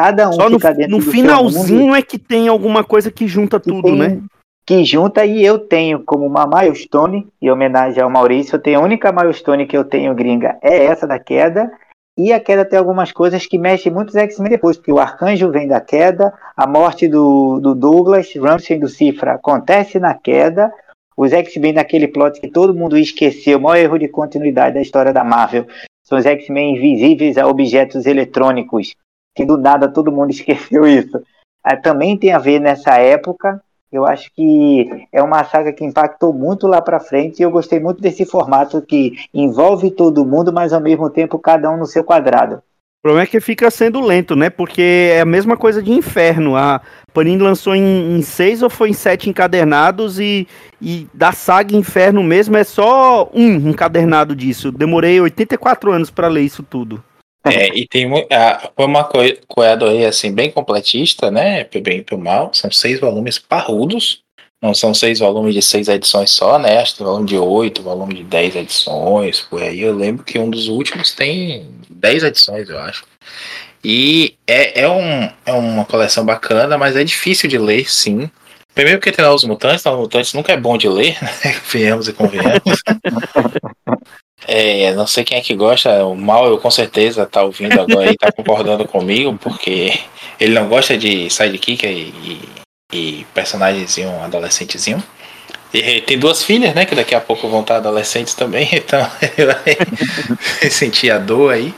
Cada 0.00 0.30
um 0.30 0.32
Só 0.32 0.48
no, 0.48 0.58
no 0.88 1.00
finalzinho 1.02 1.94
é 1.94 2.00
que 2.00 2.18
tem 2.18 2.48
alguma 2.48 2.82
coisa 2.82 3.10
que 3.10 3.28
junta 3.28 3.60
que 3.60 3.68
tudo, 3.68 3.82
tem, 3.82 3.98
né? 3.98 4.22
Que 4.64 4.82
junta 4.82 5.26
e 5.26 5.44
eu 5.44 5.58
tenho 5.58 6.02
como 6.04 6.24
uma 6.24 6.46
milestone, 6.46 7.28
em 7.40 7.50
homenagem 7.50 8.02
ao 8.02 8.08
Maurício, 8.08 8.56
eu 8.56 8.62
tenho 8.62 8.80
a 8.80 8.82
única 8.82 9.12
milestone 9.12 9.66
que 9.66 9.76
eu 9.76 9.84
tenho 9.84 10.14
gringa 10.14 10.56
é 10.62 10.86
essa 10.86 11.06
da 11.06 11.18
queda. 11.18 11.70
E 12.16 12.32
a 12.32 12.40
queda 12.40 12.64
tem 12.64 12.78
algumas 12.78 13.12
coisas 13.12 13.44
que 13.46 13.58
mexem 13.58 13.92
muito 13.92 14.08
os 14.08 14.16
X-Men 14.16 14.50
depois, 14.50 14.78
porque 14.78 14.92
o 14.92 14.98
Arcanjo 14.98 15.50
vem 15.50 15.68
da 15.68 15.80
queda, 15.80 16.32
a 16.56 16.66
morte 16.66 17.06
do, 17.06 17.60
do 17.60 17.74
Douglas, 17.74 18.34
Ramsey 18.34 18.78
do 18.78 18.88
Cifra 18.88 19.34
acontece 19.34 19.98
na 19.98 20.14
queda, 20.14 20.72
os 21.14 21.32
X-Men 21.32 21.74
naquele 21.74 22.08
plot 22.08 22.40
que 22.40 22.48
todo 22.48 22.74
mundo 22.74 22.96
esqueceu, 22.96 23.58
o 23.58 23.62
maior 23.62 23.82
erro 23.82 23.98
de 23.98 24.08
continuidade 24.08 24.74
da 24.74 24.82
história 24.82 25.12
da 25.12 25.22
Marvel, 25.22 25.66
são 26.02 26.18
os 26.18 26.24
X-Men 26.24 26.76
invisíveis 26.76 27.36
a 27.36 27.46
objetos 27.46 28.06
eletrônicos, 28.06 28.94
que 29.34 29.44
do 29.44 29.56
nada 29.56 29.88
todo 29.88 30.12
mundo 30.12 30.30
esqueceu 30.32 30.86
isso. 30.86 31.22
Ah, 31.62 31.76
também 31.76 32.16
tem 32.16 32.32
a 32.32 32.38
ver 32.38 32.58
nessa 32.58 32.96
época, 32.96 33.62
eu 33.92 34.06
acho 34.06 34.30
que 34.34 34.88
é 35.12 35.20
uma 35.20 35.42
saga 35.44 35.72
que 35.72 35.84
impactou 35.84 36.32
muito 36.32 36.66
lá 36.66 36.80
para 36.80 37.00
frente 37.00 37.40
e 37.40 37.42
eu 37.42 37.50
gostei 37.50 37.80
muito 37.80 38.00
desse 38.00 38.24
formato 38.24 38.80
que 38.80 39.16
envolve 39.34 39.90
todo 39.90 40.24
mundo, 40.24 40.52
mas 40.52 40.72
ao 40.72 40.80
mesmo 40.80 41.10
tempo 41.10 41.38
cada 41.38 41.70
um 41.70 41.76
no 41.76 41.86
seu 41.86 42.04
quadrado. 42.04 42.62
O 43.00 43.02
problema 43.02 43.24
é 43.24 43.26
que 43.26 43.40
fica 43.40 43.70
sendo 43.70 43.98
lento, 43.98 44.36
né? 44.36 44.50
Porque 44.50 45.10
é 45.14 45.22
a 45.22 45.24
mesma 45.24 45.56
coisa 45.56 45.82
de 45.82 45.90
Inferno. 45.90 46.54
A 46.54 46.82
Panini 47.14 47.42
lançou 47.42 47.74
em, 47.74 48.14
em 48.16 48.20
seis 48.20 48.62
ou 48.62 48.68
foi 48.68 48.90
em 48.90 48.92
sete 48.92 49.28
encadernados 49.28 50.20
e, 50.20 50.46
e 50.80 51.08
da 51.14 51.32
saga 51.32 51.74
Inferno 51.74 52.22
mesmo 52.22 52.58
é 52.58 52.62
só 52.62 53.28
um 53.32 53.70
encadernado 53.70 54.36
disso. 54.36 54.70
Demorei 54.70 55.18
84 55.18 55.90
anos 55.90 56.10
para 56.10 56.28
ler 56.28 56.42
isso 56.42 56.62
tudo. 56.62 57.02
É, 57.44 57.68
e 57.68 57.86
tem 57.86 58.06
foi 58.76 58.84
uma 58.86 59.08
aí 59.88 60.04
assim 60.04 60.32
bem 60.32 60.50
completista, 60.50 61.30
né? 61.30 61.64
Pro 61.64 61.80
bem 61.80 61.98
e 61.98 62.02
pro 62.02 62.18
mal. 62.18 62.52
São 62.52 62.70
seis 62.70 63.00
volumes 63.00 63.38
parrudos. 63.38 64.22
Não 64.62 64.74
são 64.74 64.92
seis 64.92 65.20
volumes 65.20 65.54
de 65.54 65.62
seis 65.62 65.88
edições 65.88 66.30
só, 66.32 66.58
né? 66.58 66.78
Acho 66.78 66.96
que 66.96 67.02
volume 67.02 67.26
de 67.26 67.38
oito, 67.38 67.82
volume 67.82 68.14
de 68.14 68.24
dez 68.24 68.54
edições, 68.54 69.40
por 69.40 69.62
aí. 69.62 69.80
Eu 69.80 69.94
lembro 69.96 70.22
que 70.22 70.38
um 70.38 70.50
dos 70.50 70.68
últimos 70.68 71.12
tem 71.12 71.66
dez 71.88 72.22
edições, 72.22 72.68
eu 72.68 72.78
acho. 72.78 73.04
E 73.82 74.36
é, 74.46 74.82
é, 74.82 74.88
um, 74.88 75.30
é 75.46 75.52
uma 75.54 75.86
coleção 75.86 76.26
bacana, 76.26 76.76
mas 76.76 76.94
é 76.94 77.02
difícil 77.02 77.48
de 77.48 77.56
ler, 77.56 77.90
sim. 77.90 78.30
Primeiro 78.74 78.98
porque 78.98 79.12
tem 79.12 79.24
lá 79.24 79.34
os 79.34 79.44
mutantes, 79.44 79.84
os 79.84 79.98
mutantes 79.98 80.34
nunca 80.34 80.52
é 80.52 80.56
bom 80.58 80.76
de 80.76 80.88
ler, 80.88 81.16
né? 81.24 81.56
Venhamos 81.72 82.08
e 82.08 82.12
convenhamos. 82.12 82.60
É, 84.46 84.92
não 84.94 85.06
sei 85.06 85.22
quem 85.22 85.38
é 85.38 85.40
que 85.40 85.54
gosta, 85.54 86.04
o 86.04 86.14
Mal 86.14 86.46
eu 86.46 86.58
com 86.58 86.70
certeza 86.70 87.26
tá 87.26 87.42
ouvindo 87.42 87.80
agora 87.80 88.10
e 88.10 88.16
tá 88.16 88.32
concordando 88.32 88.86
comigo, 88.88 89.38
porque 89.40 89.98
ele 90.38 90.54
não 90.54 90.68
gosta 90.68 90.96
de 90.96 91.28
sidekick 91.28 91.86
e, 91.86 92.40
e, 92.92 92.96
e 93.20 93.26
personagemzinho 93.34 94.22
adolescentezinho. 94.22 95.02
E 95.72 96.00
tem 96.00 96.18
duas 96.18 96.42
filhas, 96.42 96.74
né, 96.74 96.84
que 96.84 96.96
daqui 96.96 97.14
a 97.14 97.20
pouco 97.20 97.48
vão 97.48 97.60
estar 97.60 97.76
adolescentes 97.76 98.34
também, 98.34 98.68
então 98.72 99.06
ele 99.36 99.46
vai 99.46 99.76
sentir 100.70 101.10
a 101.10 101.18
dor 101.18 101.52
aí. 101.52 101.74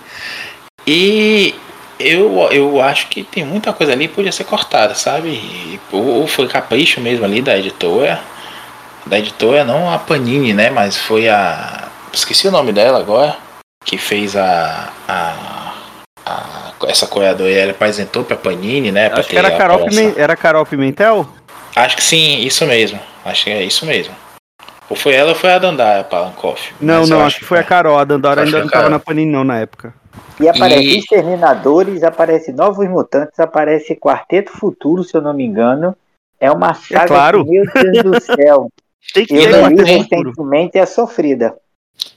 E 0.86 1.54
eu, 1.98 2.48
eu 2.50 2.80
acho 2.80 3.08
que 3.08 3.22
tem 3.22 3.44
muita 3.44 3.72
coisa 3.72 3.92
ali 3.92 4.08
que 4.08 4.14
podia 4.14 4.32
ser 4.32 4.44
cortada, 4.44 4.94
sabe? 4.94 5.80
Ou 5.92 6.26
foi 6.26 6.48
capricho 6.48 7.00
mesmo 7.00 7.24
ali 7.24 7.40
da 7.40 7.56
editora. 7.56 8.20
Da 9.06 9.18
editora, 9.18 9.64
não 9.64 9.92
a 9.92 9.98
Panini, 9.98 10.52
né? 10.52 10.70
Mas 10.70 10.96
foi 10.96 11.28
a, 11.28 11.88
Esqueci 12.12 12.48
o 12.48 12.50
nome 12.50 12.72
dela 12.72 12.98
agora. 12.98 13.36
Que 13.84 13.98
fez 13.98 14.36
a. 14.36 14.92
a, 15.08 15.74
a 16.26 16.76
essa 16.86 17.06
coreadora 17.06 17.50
ela 17.50 17.70
apresentou 17.70 18.24
pra 18.24 18.36
Panini, 18.36 18.90
né? 18.90 19.06
Acho 19.12 19.28
que 19.28 19.36
era 19.36 19.56
Carol, 19.56 19.84
Pimentel, 19.86 20.22
era 20.22 20.36
Carol 20.36 20.66
Pimentel? 20.66 21.28
Acho 21.76 21.96
que 21.96 22.02
sim, 22.02 22.40
isso 22.40 22.66
mesmo. 22.66 22.98
Acho 23.24 23.44
que 23.44 23.50
é 23.50 23.62
isso 23.62 23.86
mesmo. 23.86 24.14
Ou 24.90 24.96
foi 24.96 25.14
ela 25.14 25.30
ou 25.30 25.34
foi 25.34 25.50
a 25.52 25.58
Dandara 25.58 26.04
Palankoff? 26.04 26.74
Não, 26.80 27.06
não, 27.06 27.24
acho 27.24 27.38
que 27.38 27.44
foi 27.44 27.58
a 27.58 27.64
Carol. 27.64 27.98
A 27.98 28.04
Dandara 28.04 28.42
ainda 28.42 28.58
não 28.58 28.66
estava 28.66 28.90
na 28.90 28.98
Panini 28.98 29.30
não 29.30 29.44
na 29.44 29.58
época. 29.58 29.94
E 30.40 30.48
aparece 30.48 30.82
e... 30.82 30.98
Exterminadores, 30.98 32.02
aparece 32.02 32.52
Novos 32.52 32.88
Mutantes, 32.88 33.38
aparece 33.38 33.94
Quarteto 33.94 34.52
Futuro, 34.52 35.04
se 35.04 35.16
eu 35.16 35.22
não 35.22 35.32
me 35.32 35.44
engano. 35.44 35.96
É 36.38 36.50
uma 36.50 36.70
é 36.70 36.74
saga 36.74 37.04
é 37.04 37.06
claro. 37.06 37.44
que, 37.44 37.50
meu 37.50 37.64
Deus 37.72 38.02
do 38.02 38.20
céu. 38.20 38.68
Tem 39.14 39.24
que 39.24 39.34
li 39.34 39.46
recentemente 39.46 40.78
é 40.78 40.86
sofrida. 40.86 41.54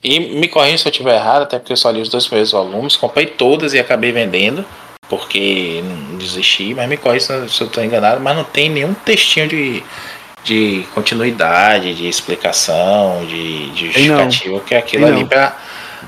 E 0.04 0.20
me 0.20 0.48
corrija 0.48 0.78
se 0.78 0.88
eu 0.88 0.92
estiver 0.92 1.16
errado, 1.16 1.44
até 1.44 1.58
porque 1.58 1.74
eu 1.74 1.78
só 1.78 1.90
li 1.90 2.02
os 2.02 2.10
dois 2.10 2.26
primeiros 2.28 2.52
volumes, 2.52 2.96
comprei 2.96 3.26
todas 3.26 3.74
e 3.74 3.80
acabei 3.80 4.12
vendendo, 4.12 4.64
porque 5.10 5.84
não 5.84 6.18
desisti, 6.18 6.74
mas 6.74 6.88
me 6.88 6.98
corrija 6.98 7.48
se 7.48 7.62
eu 7.62 7.68
estou 7.68 7.84
enganado, 7.84 8.22
mas 8.22 8.36
não 8.36 8.44
tem 8.44 8.70
nenhum 8.70 8.94
textinho 8.94 9.48
de, 9.48 9.84
de 10.44 10.86
continuidade, 10.94 11.96
de 11.96 12.08
explicação, 12.08 13.26
de, 13.26 13.72
de 13.72 13.86
justificativa, 13.88 14.60
que 14.60 14.76
é 14.76 14.78
aquilo 14.78 15.08
ali 15.08 15.26
para 15.26 15.58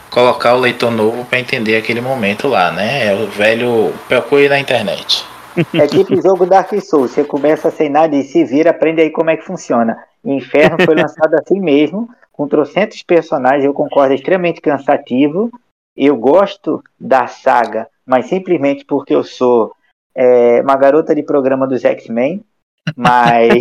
colocar 0.09 0.53
o 0.53 0.59
leitor 0.59 0.91
novo 0.91 1.25
para 1.25 1.39
entender 1.39 1.75
aquele 1.75 2.01
momento 2.01 2.47
lá, 2.47 2.71
né? 2.71 3.07
É 3.07 3.13
o 3.15 3.27
velho 3.27 3.93
procure 4.07 4.47
na 4.47 4.59
internet. 4.59 5.25
É 5.73 5.87
tipo 5.87 6.21
jogo 6.21 6.45
Dark 6.45 6.71
Souls, 6.81 7.11
você 7.11 7.23
começa 7.23 7.71
sem 7.71 7.89
nada 7.89 8.15
e 8.15 8.23
se 8.23 8.43
vira, 8.45 8.69
aprende 8.69 9.01
aí 9.01 9.09
como 9.09 9.31
é 9.31 9.37
que 9.37 9.43
funciona. 9.43 9.97
Inferno 10.23 10.77
foi 10.85 10.93
lançado 10.95 11.33
assim 11.33 11.59
mesmo, 11.59 12.07
com 12.37 12.47
trocentos 12.47 13.01
personagens, 13.01 13.65
eu 13.65 13.73
concordo, 13.73 14.13
é 14.13 14.15
extremamente 14.15 14.61
cansativo. 14.61 15.49
Eu 15.95 16.15
gosto 16.15 16.83
da 16.99 17.25
saga, 17.25 17.87
mas 18.05 18.27
simplesmente 18.27 18.85
porque 18.85 19.15
eu 19.15 19.23
sou 19.23 19.73
é, 20.15 20.61
uma 20.61 20.77
garota 20.77 21.15
de 21.15 21.23
programa 21.23 21.67
dos 21.67 21.83
X-Men, 21.83 22.43
mas 22.95 23.51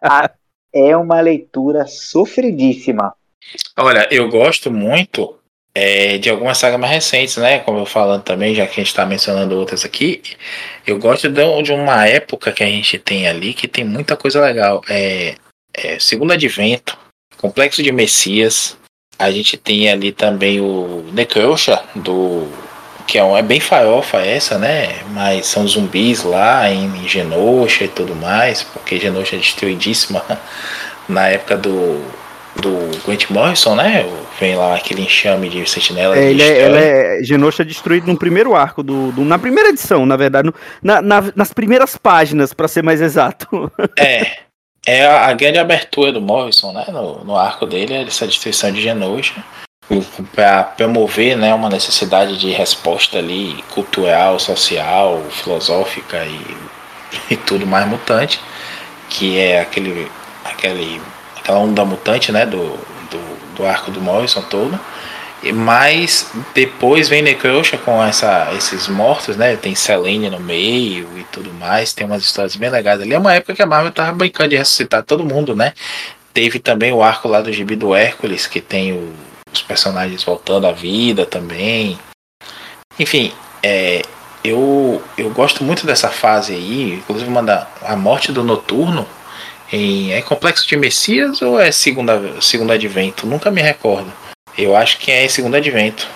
a, 0.00 0.30
é 0.72 0.96
uma 0.96 1.20
leitura 1.20 1.84
sofridíssima. 1.88 3.12
Olha, 3.76 4.06
eu 4.08 4.30
gosto 4.30 4.70
muito 4.70 5.36
é, 5.74 6.16
de 6.18 6.30
algumas 6.30 6.58
sagas 6.58 6.78
mais 6.78 6.92
recentes, 6.92 7.36
né? 7.38 7.58
Como 7.58 7.80
eu 7.80 7.86
falando 7.86 8.22
também, 8.22 8.54
já 8.54 8.66
que 8.66 8.74
a 8.74 8.76
gente 8.76 8.86
está 8.86 9.04
mencionando 9.04 9.58
outras 9.58 9.84
aqui, 9.84 10.22
eu 10.86 10.96
gosto 11.00 11.28
de, 11.28 11.62
de, 11.62 11.72
uma 11.72 12.06
época 12.06 12.52
que 12.52 12.62
a 12.62 12.68
gente 12.68 13.00
tem 13.00 13.26
ali 13.26 13.52
que 13.52 13.66
tem 13.66 13.84
muita 13.84 14.16
coisa 14.16 14.40
legal. 14.40 14.80
É, 14.88 15.34
é 15.76 15.98
Segundo 15.98 16.32
Advento, 16.32 17.03
Complexo 17.44 17.82
de 17.82 17.92
Messias. 17.92 18.74
A 19.18 19.30
gente 19.30 19.58
tem 19.58 19.90
ali 19.90 20.12
também 20.12 20.62
o 20.62 21.04
Necrosha, 21.12 21.78
do. 21.94 22.48
Que 23.06 23.18
é, 23.18 23.22
um, 23.22 23.36
é 23.36 23.42
bem 23.42 23.60
farofa 23.60 24.16
essa, 24.16 24.56
né? 24.56 25.00
Mas 25.10 25.44
são 25.44 25.68
zumbis 25.68 26.22
lá 26.22 26.70
em 26.70 27.06
Genosha 27.06 27.84
e 27.84 27.88
tudo 27.88 28.14
mais, 28.14 28.62
porque 28.62 28.98
Genosha 28.98 29.36
é 29.36 29.38
destruidíssima 29.38 30.24
na 31.06 31.28
época 31.28 31.58
do, 31.58 32.00
do 32.56 32.90
Grant 33.04 33.28
Morrison, 33.28 33.74
né? 33.74 34.06
Vem 34.40 34.56
lá 34.56 34.74
aquele 34.74 35.02
enxame 35.02 35.50
de 35.50 35.68
sentinela. 35.68 36.16
É, 36.16 36.30
ele 36.30 36.42
é, 36.42 37.18
é 37.18 37.22
Genosha 37.22 37.62
é 37.62 37.66
destruído 37.66 38.06
no 38.06 38.18
primeiro 38.18 38.54
arco, 38.54 38.82
do, 38.82 39.12
do 39.12 39.22
na 39.22 39.38
primeira 39.38 39.68
edição, 39.68 40.06
na 40.06 40.16
verdade, 40.16 40.46
no, 40.46 40.54
na, 40.82 41.02
na, 41.02 41.30
nas 41.36 41.52
primeiras 41.52 41.94
páginas, 41.94 42.54
para 42.54 42.68
ser 42.68 42.82
mais 42.82 43.02
exato. 43.02 43.70
É, 43.98 44.43
é 44.86 45.06
a, 45.06 45.32
grande 45.32 45.58
abertura 45.58 46.12
do 46.12 46.20
Morrison, 46.20 46.72
né? 46.72 46.84
No, 46.88 47.24
no 47.24 47.36
arco 47.36 47.66
dele, 47.66 47.94
essa 47.94 48.26
destruição 48.26 48.72
de 48.72 48.82
Genosha 48.82 49.44
para 50.34 50.62
promover 50.62 51.36
né, 51.36 51.52
uma 51.52 51.68
necessidade 51.68 52.38
de 52.38 52.50
resposta 52.50 53.18
ali 53.18 53.62
cultural, 53.70 54.38
social, 54.38 55.22
filosófica 55.30 56.24
e, 56.24 56.56
e 57.34 57.36
tudo 57.36 57.66
mais 57.66 57.86
mutante, 57.86 58.40
que 59.10 59.38
é 59.38 59.60
aquele, 59.60 60.10
aquele 60.44 61.02
aquela 61.36 61.58
onda 61.58 61.84
mutante 61.84 62.32
né, 62.32 62.46
do, 62.46 62.58
do, 63.10 63.56
do 63.56 63.66
arco 63.66 63.90
do 63.90 64.00
Morrison 64.00 64.40
todo. 64.42 64.80
Mas 65.52 66.30
depois 66.54 67.08
vem 67.08 67.22
Necrosha 67.22 67.76
com 67.76 68.02
essa, 68.02 68.52
esses 68.56 68.88
mortos, 68.88 69.36
né? 69.36 69.56
Tem 69.56 69.74
Selene 69.74 70.30
no 70.30 70.40
meio 70.40 71.08
e 71.18 71.24
tudo 71.24 71.52
mais. 71.52 71.92
Tem 71.92 72.06
umas 72.06 72.22
histórias 72.22 72.56
bem 72.56 72.70
legais 72.70 73.00
ali. 73.00 73.14
É 73.14 73.18
uma 73.18 73.34
época 73.34 73.54
que 73.54 73.62
a 73.62 73.66
Marvel 73.66 73.92
tava 73.92 74.12
brincando 74.12 74.50
de 74.50 74.56
ressuscitar 74.56 75.02
todo 75.02 75.24
mundo, 75.24 75.54
né? 75.54 75.72
Teve 76.32 76.58
também 76.58 76.92
o 76.92 77.02
arco 77.02 77.28
lá 77.28 77.40
do 77.40 77.52
gibi 77.52 77.76
do 77.76 77.94
Hércules, 77.94 78.46
que 78.46 78.60
tem 78.60 78.92
o, 78.92 79.12
os 79.52 79.62
personagens 79.62 80.22
voltando 80.24 80.66
à 80.66 80.72
vida 80.72 81.26
também. 81.26 81.98
Enfim, 82.98 83.32
é, 83.62 84.02
eu, 84.42 85.02
eu 85.16 85.30
gosto 85.30 85.64
muito 85.64 85.86
dessa 85.86 86.10
fase 86.10 86.54
aí. 86.54 86.94
Inclusive, 86.94 87.30
manda 87.30 87.68
a 87.82 87.96
morte 87.96 88.32
do 88.32 88.44
Noturno. 88.44 89.06
Em, 89.72 90.12
é 90.12 90.20
Complexo 90.22 90.68
de 90.68 90.76
Messias 90.76 91.40
ou 91.42 91.58
é 91.58 91.72
Segunda, 91.72 92.40
segundo 92.40 92.72
Advento? 92.72 93.26
Nunca 93.26 93.50
me 93.50 93.62
recordo. 93.62 94.12
Eu 94.56 94.76
acho 94.76 94.98
que 94.98 95.10
é 95.10 95.24
em 95.24 95.28
segundo 95.28 95.56
advento. 95.56 96.08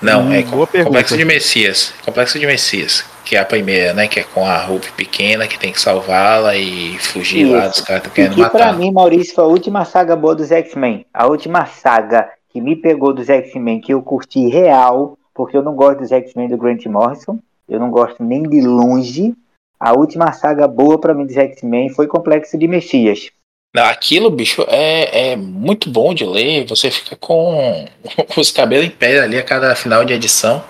Não, 0.00 0.24
hum, 0.26 0.32
é 0.32 0.42
Complexo 0.42 1.16
de 1.16 1.24
Messias. 1.24 1.94
Complexo 2.04 2.38
de 2.38 2.46
Messias. 2.46 3.04
Que 3.24 3.36
é 3.36 3.38
a 3.40 3.44
primeira, 3.44 3.94
né? 3.94 4.06
Que 4.06 4.20
é 4.20 4.22
com 4.22 4.44
a 4.44 4.58
Ruby 4.58 4.92
pequena, 4.96 5.46
que 5.46 5.58
tem 5.58 5.72
que 5.72 5.80
salvá-la 5.80 6.56
e 6.56 6.98
fugir 6.98 7.44
Isso. 7.44 7.52
lá 7.52 7.68
dos 7.68 7.80
caras 7.80 8.02
que 8.02 8.10
querendo 8.10 8.36
matar. 8.36 8.58
Pra 8.58 8.72
mim, 8.74 8.92
Maurício, 8.92 9.34
foi 9.34 9.44
a 9.44 9.46
última 9.46 9.84
saga 9.84 10.14
boa 10.14 10.34
dos 10.34 10.52
X-Men. 10.52 11.06
A 11.12 11.26
última 11.26 11.64
saga 11.64 12.28
que 12.50 12.60
me 12.60 12.76
pegou 12.76 13.14
dos 13.14 13.28
X-Men, 13.28 13.80
que 13.80 13.94
eu 13.94 14.02
curti 14.02 14.48
real, 14.48 15.18
porque 15.32 15.56
eu 15.56 15.62
não 15.62 15.74
gosto 15.74 16.00
dos 16.00 16.12
X-Men 16.12 16.48
do 16.48 16.58
Grant 16.58 16.84
Morrison. 16.86 17.38
Eu 17.68 17.80
não 17.80 17.90
gosto 17.90 18.22
nem 18.22 18.42
de 18.42 18.60
longe. 18.60 19.34
A 19.80 19.92
última 19.92 20.32
saga 20.32 20.68
boa 20.68 21.00
para 21.00 21.14
mim 21.14 21.24
dos 21.26 21.36
X-Men 21.36 21.88
foi 21.88 22.06
Complexo 22.06 22.58
de 22.58 22.68
Messias. 22.68 23.30
Aquilo, 23.74 24.30
bicho, 24.30 24.64
é, 24.68 25.32
é 25.32 25.36
muito 25.36 25.90
bom 25.90 26.14
de 26.14 26.24
ler. 26.24 26.64
Você 26.68 26.90
fica 26.90 27.16
com 27.16 27.88
os 28.36 28.50
cabelos 28.52 28.86
em 28.86 28.90
pé 28.90 29.20
ali 29.20 29.36
a 29.36 29.42
cada 29.42 29.74
final 29.74 30.04
de 30.04 30.12
edição. 30.12 30.62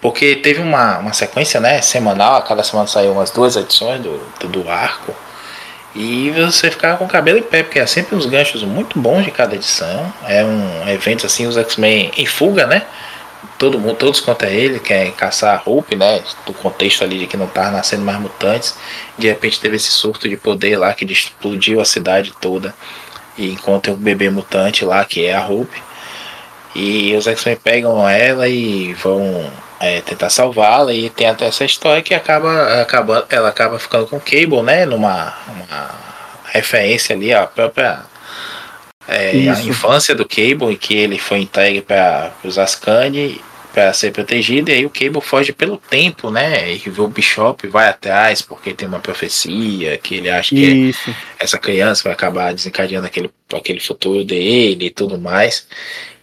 Porque 0.00 0.36
teve 0.36 0.60
uma, 0.60 0.98
uma 0.98 1.12
sequência 1.12 1.58
né, 1.60 1.80
semanal, 1.80 2.36
a 2.36 2.42
cada 2.42 2.62
semana 2.62 2.86
saiu 2.86 3.12
umas 3.12 3.30
duas 3.30 3.56
edições 3.56 4.00
do, 4.00 4.48
do 4.48 4.70
arco. 4.70 5.14
E 5.94 6.30
você 6.30 6.70
ficava 6.70 6.98
com 6.98 7.06
o 7.06 7.08
cabelo 7.08 7.38
em 7.38 7.42
pé, 7.42 7.62
porque 7.62 7.78
é 7.78 7.86
sempre 7.86 8.14
uns 8.14 8.26
ganchos 8.26 8.62
muito 8.62 9.00
bons 9.00 9.24
de 9.24 9.30
cada 9.30 9.54
edição. 9.54 10.12
É 10.28 10.44
um 10.44 10.88
evento 10.88 11.24
assim, 11.24 11.46
os 11.46 11.56
X-Men 11.56 12.12
em 12.16 12.26
fuga, 12.26 12.66
né? 12.66 12.82
Todo 13.58 13.78
mundo, 13.78 13.96
todos 13.96 14.20
contra 14.20 14.50
ele, 14.50 14.78
quer 14.78 15.12
caçar 15.12 15.56
a 15.58 15.70
Hope, 15.70 15.96
né? 15.96 16.22
Do 16.44 16.52
contexto 16.52 17.02
ali 17.02 17.18
de 17.18 17.26
que 17.26 17.36
não 17.36 17.46
tá 17.46 17.70
nascendo 17.70 18.02
mais 18.02 18.20
mutantes. 18.20 18.76
De 19.16 19.28
repente 19.28 19.60
teve 19.60 19.76
esse 19.76 19.90
surto 19.90 20.28
de 20.28 20.36
poder 20.36 20.76
lá 20.76 20.92
que 20.92 21.04
explodiu 21.04 21.80
a 21.80 21.84
cidade 21.84 22.32
toda. 22.40 22.74
E 23.38 23.50
encontra 23.50 23.92
um 23.92 23.96
bebê 23.96 24.28
mutante 24.28 24.84
lá, 24.84 25.04
que 25.04 25.24
é 25.24 25.34
a 25.34 25.46
Hope. 25.46 25.82
E 26.74 27.14
os 27.16 27.26
X-Men 27.26 27.56
pegam 27.56 28.06
ela 28.06 28.46
e 28.46 28.92
vão 28.94 29.50
é, 29.80 30.00
tentar 30.00 30.30
salvá-la 30.30 30.92
e 30.92 31.08
tem 31.10 31.26
até 31.26 31.46
essa 31.46 31.64
história 31.64 32.02
que 32.02 32.14
acaba, 32.14 32.82
acaba 32.82 33.26
ela 33.30 33.48
acaba 33.48 33.78
ficando 33.78 34.06
com 34.06 34.16
o 34.16 34.20
Cable, 34.20 34.62
né? 34.62 34.84
Numa 34.84 35.34
uma 35.48 35.94
referência 36.52 37.14
ali 37.14 37.32
à 37.32 37.46
própria 37.46 38.02
é, 39.08 39.48
a 39.48 39.60
infância 39.62 40.14
do 40.14 40.26
Cable 40.26 40.72
em 40.72 40.76
que 40.76 40.94
ele 40.94 41.18
foi 41.18 41.40
entregue 41.40 41.80
para 41.80 42.32
os 42.44 42.58
Ascani 42.58 43.40
para 43.72 43.92
ser 43.92 44.10
protegido 44.10 44.70
e 44.70 44.72
aí 44.72 44.86
o 44.86 44.90
Cable 44.90 45.20
foge 45.20 45.52
pelo 45.52 45.76
tempo, 45.76 46.30
né? 46.30 46.74
E 46.74 46.82
o 46.98 47.08
Bishop 47.08 47.68
vai 47.68 47.88
atrás 47.88 48.40
porque 48.40 48.72
tem 48.72 48.88
uma 48.88 49.00
profecia 49.00 49.98
que 49.98 50.14
ele 50.14 50.30
acha 50.30 50.54
que 50.54 50.94
essa 51.38 51.58
criança 51.58 52.04
vai 52.04 52.14
acabar 52.14 52.54
desencadeando 52.54 53.06
aquele, 53.06 53.30
aquele 53.52 53.78
futuro 53.78 54.24
dele 54.24 54.86
e 54.86 54.90
tudo 54.90 55.18
mais. 55.18 55.66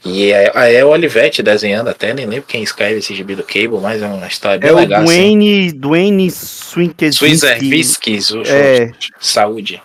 E 0.03 0.31
é, 0.31 0.51
é 0.75 0.83
o 0.83 0.89
Olivetti 0.89 1.43
desenhando 1.43 1.89
até, 1.89 2.13
nem 2.13 2.25
lembro 2.25 2.45
quem 2.47 2.63
escreve 2.63 2.97
esse 2.97 3.15
gibi 3.15 3.35
do 3.35 3.43
Cable, 3.43 3.79
mas 3.81 4.01
é 4.01 4.07
uma 4.07 4.27
história 4.27 4.57
bem 4.59 4.69
é 4.69 4.73
legal. 4.73 5.01
É 5.01 5.03
o 5.03 5.05
Dwayne, 5.05 5.67
assim. 5.67 5.77
Dwayne 5.77 6.31
Swinkerzinski. 6.31 8.19
é. 8.47 8.91
saúde. 9.19 9.81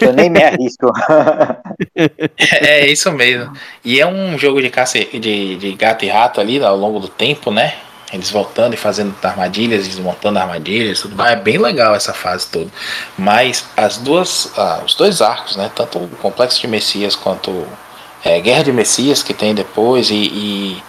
Eu 0.00 0.12
nem 0.12 0.30
me 0.30 0.42
arrisco. 0.42 0.90
é, 1.94 2.80
é 2.80 2.90
isso 2.90 3.10
mesmo. 3.12 3.52
E 3.84 4.00
é 4.00 4.06
um 4.06 4.38
jogo 4.38 4.60
de 4.60 4.70
caça 4.70 4.98
de, 4.98 5.56
de 5.56 5.72
gato 5.74 6.04
e 6.04 6.08
rato 6.08 6.40
ali 6.40 6.62
ao 6.62 6.76
longo 6.76 6.98
do 6.98 7.08
tempo, 7.08 7.50
né? 7.50 7.74
Eles 8.12 8.30
voltando 8.30 8.74
e 8.74 8.76
fazendo 8.76 9.14
armadilhas, 9.22 9.88
desmontando 9.88 10.38
armadilhas, 10.38 11.00
tudo 11.00 11.16
mais. 11.16 11.32
É 11.32 11.36
bem 11.36 11.58
legal 11.58 11.94
essa 11.94 12.12
fase 12.12 12.46
toda. 12.46 12.70
Mas 13.18 13.66
as 13.76 13.96
duas, 13.96 14.52
ah, 14.56 14.82
os 14.86 14.94
dois 14.94 15.20
arcos, 15.20 15.56
né? 15.56 15.70
Tanto 15.74 15.98
o 15.98 16.08
Complexo 16.20 16.60
de 16.60 16.68
Messias 16.68 17.16
quanto 17.16 17.66
é, 18.24 18.40
Guerra 18.40 18.64
de 18.64 18.72
Messias 18.72 19.22
que 19.22 19.34
tem 19.34 19.54
depois 19.54 20.10
e, 20.10 20.14
e, 20.14 20.82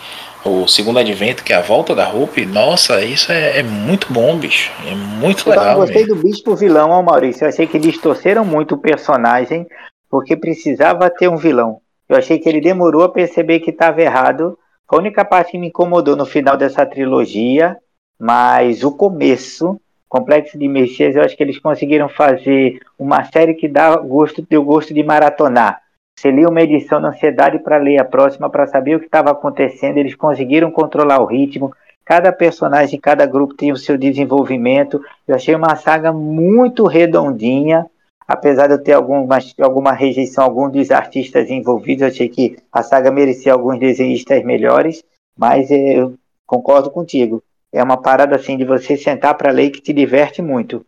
o 0.46 0.68
segundo 0.68 1.00
advento, 1.00 1.44
que 1.44 1.52
é 1.52 1.56
a 1.56 1.62
volta 1.62 1.96
da 1.96 2.08
Hope, 2.08 2.46
nossa, 2.46 3.04
isso 3.04 3.32
é, 3.32 3.60
é 3.60 3.64
muito 3.64 4.14
bom, 4.14 4.38
bicho. 4.38 4.72
É 4.88 4.94
muito 4.94 5.50
legal. 5.50 5.72
Eu 5.72 5.78
gostei 5.78 6.06
mesmo. 6.06 6.16
do 6.16 6.22
bispo 6.22 6.56
vilão, 6.56 6.92
ó, 6.92 7.02
Maurício. 7.02 7.46
Eu 7.46 7.50
achei 7.50 7.66
que 7.66 7.76
eles 7.78 7.98
torceram 7.98 8.46
muito 8.46 8.76
o 8.76 8.78
personagem, 8.78 9.66
porque 10.10 10.38
precisava 10.38 11.10
ter 11.10 11.28
um 11.28 11.36
vilão. 11.36 11.80
Eu 12.08 12.16
achei 12.16 12.38
que 12.38 12.48
ele 12.48 12.62
demorou 12.62 13.04
a 13.04 13.10
perceber 13.10 13.60
que 13.60 13.72
estava 13.72 14.02
errado. 14.02 14.58
A 14.88 14.96
única 14.96 15.26
parte 15.26 15.54
que 15.54 15.58
me 15.58 15.68
incomodou 15.68 16.16
no 16.16 16.26
final 16.26 16.56
dessa 16.56 16.86
trilogia, 16.86 17.76
mas 18.20 18.84
o 18.84 18.92
começo, 18.92 19.82
Complexo 20.08 20.60
de 20.60 20.68
Messias, 20.68 21.16
eu 21.16 21.24
acho 21.24 21.36
que 21.36 21.42
eles 21.42 21.58
conseguiram 21.58 22.08
fazer 22.08 22.80
uma 23.00 23.24
série 23.24 23.56
que 23.56 23.68
dá 23.68 23.96
gosto, 23.98 24.46
deu 24.48 24.64
gosto 24.64 24.94
de 24.94 25.04
maratonar. 25.04 25.82
Você 26.18 26.32
lia 26.32 26.48
uma 26.48 26.62
edição 26.62 27.02
da 27.02 27.10
ansiedade 27.10 27.60
para 27.60 27.78
ler 27.78 28.00
a 28.00 28.06
próxima, 28.06 28.50
para 28.50 28.66
saber 28.66 28.96
o 28.96 29.00
que 29.00 29.06
estava 29.06 29.32
acontecendo. 29.32 29.98
Eles 29.98 30.16
conseguiram 30.16 30.72
controlar 30.72 31.20
o 31.20 31.26
ritmo. 31.26 31.74
Cada 32.06 32.32
personagem, 32.32 33.00
cada 33.00 33.26
grupo 33.26 33.54
tem 33.54 33.72
o 33.72 33.78
seu 33.78 33.98
desenvolvimento. 33.98 35.04
Eu 35.28 35.36
achei 35.36 35.54
uma 35.54 35.76
saga 35.76 36.14
muito 36.14 36.86
redondinha. 36.86 37.86
Apesar 38.28 38.68
de 38.68 38.74
eu 38.74 38.84
ter 38.84 38.94
alguma, 38.94 39.38
alguma 39.62 39.92
rejeição 39.92 40.44
a 40.44 40.48
alguns 40.48 40.72
dos 40.72 40.90
artistas 40.90 41.50
envolvidos, 41.50 42.02
eu 42.02 42.08
achei 42.08 42.30
que 42.30 42.58
a 42.72 42.82
saga 42.82 43.12
merecia 43.12 43.54
alguns 43.54 43.78
desenhistas 43.78 44.44
melhores. 44.44 45.04
Mas 45.38 45.70
é, 45.70 46.00
eu 46.00 46.16
concordo 46.48 46.90
contigo. 46.90 47.44
É 47.74 47.84
uma 47.84 47.98
parada 47.98 48.36
assim 48.36 48.58
de 48.58 48.64
você 48.64 48.96
sentar 48.96 49.36
para 49.36 49.52
ler 49.52 49.70
que 49.70 49.82
te 49.82 49.92
diverte 49.92 50.42
muito. 50.42 50.86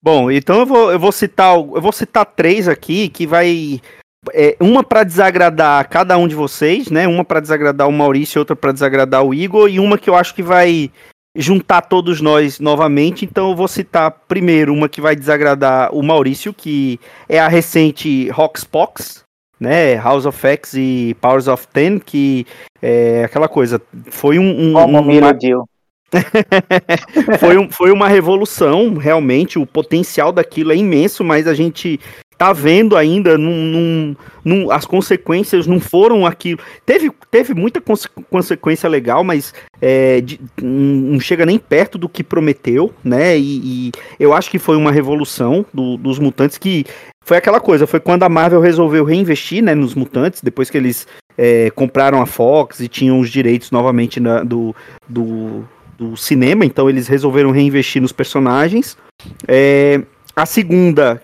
Bom, 0.00 0.30
então 0.30 0.60
eu 0.60 0.66
vou, 0.66 0.92
eu 0.92 0.98
vou 0.98 1.10
citar 1.10 1.56
eu 1.56 1.80
vou 1.80 1.90
citar 1.90 2.24
três 2.24 2.68
aqui 2.68 3.08
que 3.08 3.26
vai 3.26 3.80
é, 4.32 4.56
uma 4.60 4.82
para 4.82 5.04
desagradar 5.04 5.88
cada 5.88 6.16
um 6.18 6.26
de 6.26 6.34
vocês, 6.34 6.90
né? 6.90 7.06
Uma 7.06 7.24
para 7.24 7.40
desagradar 7.40 7.88
o 7.88 7.92
Maurício, 7.92 8.40
outra 8.40 8.56
para 8.56 8.72
desagradar 8.72 9.24
o 9.24 9.32
Igor 9.32 9.68
e 9.68 9.78
uma 9.78 9.98
que 9.98 10.10
eu 10.10 10.14
acho 10.14 10.34
que 10.34 10.42
vai 10.42 10.90
juntar 11.36 11.82
todos 11.82 12.20
nós 12.20 12.58
novamente. 12.58 13.24
Então 13.24 13.50
eu 13.50 13.56
vou 13.56 13.68
citar 13.68 14.10
primeiro 14.26 14.72
uma 14.72 14.88
que 14.88 15.00
vai 15.00 15.14
desagradar 15.14 15.94
o 15.94 16.02
Maurício, 16.02 16.52
que 16.52 16.98
é 17.28 17.38
a 17.38 17.48
recente 17.48 18.28
Roxpox, 18.30 19.22
né? 19.58 19.96
House 19.96 20.26
of 20.26 20.46
X 20.46 20.74
e 20.74 21.16
Powers 21.20 21.46
of 21.46 21.66
Ten, 21.68 21.98
que 21.98 22.46
é 22.82 23.24
aquela 23.24 23.48
coisa. 23.48 23.80
Foi 24.10 24.38
um, 24.38 24.70
um 24.70 24.72
Como 24.72 24.98
um, 24.98 25.18
uma... 25.18 25.38
foi, 27.38 27.58
um, 27.58 27.70
foi 27.70 27.92
uma 27.92 28.08
revolução, 28.08 28.94
realmente. 28.94 29.58
O 29.58 29.66
potencial 29.66 30.32
daquilo 30.32 30.72
é 30.72 30.76
imenso, 30.76 31.22
mas 31.22 31.46
a 31.46 31.54
gente 31.54 32.00
tá 32.38 32.52
vendo 32.52 32.96
ainda, 32.96 33.36
num, 33.36 34.14
num, 34.44 34.70
as 34.70 34.86
consequências 34.86 35.66
não 35.66 35.80
foram 35.80 36.24
aquilo. 36.24 36.60
Teve, 36.86 37.10
teve 37.30 37.52
muita 37.52 37.80
conse 37.80 38.08
consequência 38.30 38.88
legal, 38.88 39.24
mas 39.24 39.52
é, 39.82 40.20
de, 40.20 40.40
não 40.62 41.18
chega 41.18 41.44
nem 41.44 41.58
perto 41.58 41.98
do 41.98 42.08
que 42.08 42.22
prometeu, 42.22 42.94
né? 43.02 43.36
E, 43.36 43.88
e 43.88 43.92
eu 44.20 44.32
acho 44.32 44.48
que 44.50 44.58
foi 44.58 44.76
uma 44.76 44.92
revolução 44.92 45.66
do, 45.74 45.96
dos 45.96 46.20
mutantes 46.20 46.56
que 46.56 46.86
foi 47.24 47.36
aquela 47.36 47.60
coisa, 47.60 47.86
foi 47.86 48.00
quando 48.00 48.22
a 48.22 48.28
Marvel 48.28 48.60
resolveu 48.60 49.04
reinvestir 49.04 49.62
né, 49.62 49.74
nos 49.74 49.94
mutantes, 49.94 50.40
depois 50.40 50.70
que 50.70 50.78
eles 50.78 51.06
é, 51.36 51.70
compraram 51.70 52.22
a 52.22 52.26
Fox 52.26 52.80
e 52.80 52.88
tinham 52.88 53.20
os 53.20 53.28
direitos 53.28 53.70
novamente 53.70 54.18
na, 54.18 54.42
do, 54.42 54.74
do, 55.06 55.62
do 55.98 56.16
cinema, 56.16 56.64
então 56.64 56.88
eles 56.88 57.06
resolveram 57.06 57.50
reinvestir 57.50 58.00
nos 58.00 58.12
personagens. 58.12 58.96
É, 59.46 60.00
a 60.34 60.46
segunda, 60.46 61.20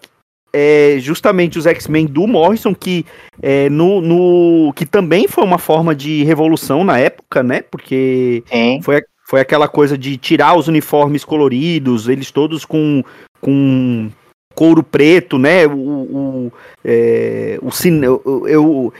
é 0.54 0.98
justamente 1.00 1.58
os 1.58 1.66
X-Men 1.66 2.06
do 2.06 2.28
Morrison, 2.28 2.72
que, 2.72 3.04
é, 3.42 3.68
no, 3.68 4.00
no, 4.00 4.72
que 4.74 4.86
também 4.86 5.26
foi 5.26 5.42
uma 5.42 5.58
forma 5.58 5.94
de 5.96 6.22
revolução 6.22 6.84
na 6.84 6.96
época, 6.96 7.42
né? 7.42 7.62
Porque 7.62 8.44
foi, 8.82 9.02
foi 9.26 9.40
aquela 9.40 9.66
coisa 9.66 9.98
de 9.98 10.16
tirar 10.16 10.56
os 10.56 10.68
uniformes 10.68 11.24
coloridos, 11.24 12.08
eles 12.08 12.30
todos 12.30 12.64
com, 12.64 13.02
com 13.40 14.08
couro 14.54 14.84
preto, 14.84 15.38
né? 15.38 15.66
O, 15.66 15.72
o, 15.72 16.52
é, 16.84 17.58
o 17.60 17.72
cine, 17.72 18.06
eu, 18.06 18.44
eu, 18.46 18.92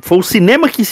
foi 0.00 0.16
o 0.16 0.22
cinema 0.22 0.66
que, 0.70 0.82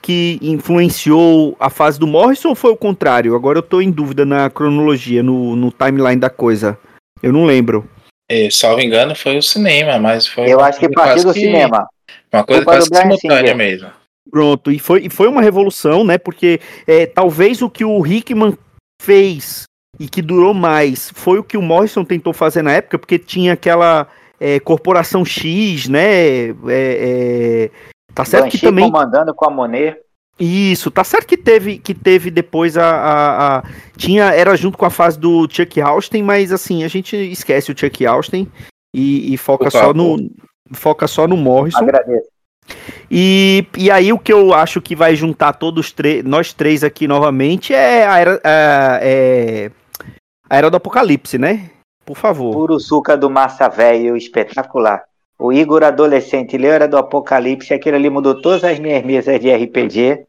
que 0.00 0.38
influenciou 0.40 1.56
a 1.58 1.68
fase 1.68 1.98
do 1.98 2.06
Morrison 2.06 2.50
ou 2.50 2.54
foi 2.54 2.70
o 2.70 2.76
contrário? 2.76 3.34
Agora 3.34 3.58
eu 3.58 3.62
tô 3.64 3.80
em 3.80 3.90
dúvida 3.90 4.24
na 4.24 4.48
cronologia, 4.48 5.24
no, 5.24 5.56
no 5.56 5.72
timeline 5.72 6.20
da 6.20 6.30
coisa. 6.30 6.78
Eu 7.20 7.32
não 7.32 7.44
lembro. 7.44 7.88
É, 8.28 8.50
salvo 8.50 8.80
engano, 8.80 9.14
foi 9.14 9.36
o 9.36 9.42
cinema, 9.42 9.98
mas 9.98 10.26
foi. 10.26 10.52
Eu 10.52 10.60
acho 10.60 10.80
que 10.80 10.88
partiu 10.88 11.24
do 11.24 11.32
que... 11.32 11.40
cinema. 11.40 11.88
Uma 12.32 12.44
coisa 12.44 12.64
quase 12.64 12.88
simultânea 12.92 13.54
mesmo. 13.54 13.90
Pronto, 14.30 14.72
e 14.72 14.78
foi, 14.78 15.06
e 15.06 15.10
foi 15.10 15.28
uma 15.28 15.40
revolução, 15.40 16.04
né? 16.04 16.18
Porque 16.18 16.60
é, 16.86 17.06
talvez 17.06 17.62
o 17.62 17.70
que 17.70 17.84
o 17.84 18.04
Hickman 18.04 18.58
fez 19.00 19.64
e 19.98 20.08
que 20.08 20.20
durou 20.20 20.52
mais 20.52 21.10
foi 21.14 21.38
o 21.38 21.44
que 21.44 21.56
o 21.56 21.62
Morrison 21.62 22.04
tentou 22.04 22.32
fazer 22.32 22.62
na 22.62 22.72
época, 22.72 22.98
porque 22.98 23.18
tinha 23.18 23.52
aquela 23.52 24.08
é, 24.40 24.58
corporação 24.58 25.24
X, 25.24 25.88
né? 25.88 26.48
É, 26.48 26.50
é 26.68 27.70
tá 28.12 28.24
certo 28.24 28.44
Blanchet 28.44 28.60
que 28.60 28.66
também 28.66 28.90
comandando 28.90 29.32
com 29.34 29.46
a 29.46 29.50
Monet. 29.50 29.98
Isso, 30.38 30.90
tá 30.90 31.02
certo 31.02 31.26
que 31.26 31.36
teve 31.36 31.78
que 31.78 31.94
teve 31.94 32.30
depois 32.30 32.76
a, 32.76 32.84
a, 32.84 33.58
a, 33.58 33.64
tinha 33.96 34.34
era 34.34 34.54
junto 34.54 34.76
com 34.76 34.84
a 34.84 34.90
fase 34.90 35.18
do 35.18 35.48
Chuck 35.50 35.80
Austin, 35.80 36.22
mas 36.22 36.52
assim 36.52 36.84
a 36.84 36.88
gente 36.88 37.16
esquece 37.16 37.72
o 37.72 37.78
Chuck 37.78 38.04
Austin 38.04 38.46
e, 38.94 39.32
e 39.32 39.38
foca 39.38 39.70
só 39.70 39.94
no 39.94 40.30
foca 40.72 41.06
só 41.06 41.26
no 41.26 41.38
Morrison. 41.38 41.78
Agradeço. 41.78 42.28
E, 43.10 43.66
e 43.78 43.90
aí 43.90 44.12
o 44.12 44.18
que 44.18 44.32
eu 44.32 44.52
acho 44.52 44.82
que 44.82 44.94
vai 44.94 45.16
juntar 45.16 45.54
todos 45.54 45.94
nós 46.24 46.52
três 46.52 46.84
aqui 46.84 47.08
novamente 47.08 47.72
é 47.72 48.06
a 48.06 48.18
era, 48.18 48.40
a, 48.44 48.98
é 49.00 49.70
a 50.50 50.56
era 50.56 50.70
do 50.70 50.76
Apocalipse, 50.76 51.38
né? 51.38 51.70
Por 52.04 52.16
favor. 52.16 52.52
Puro 52.52 52.78
suca 52.78 53.16
do 53.16 53.30
massa 53.30 53.68
velho, 53.68 54.16
espetacular. 54.16 55.02
O 55.38 55.52
Igor 55.52 55.82
adolescente 55.82 56.56
leu 56.56 56.72
Era 56.72 56.88
do 56.88 56.96
Apocalipse, 56.96 57.74
aquilo 57.74 57.96
ali 57.96 58.08
mudou 58.08 58.40
todas 58.40 58.64
as 58.64 58.78
minhas 58.78 59.04
mesas 59.04 59.38
de 59.38 59.52
RPG. 59.52 60.25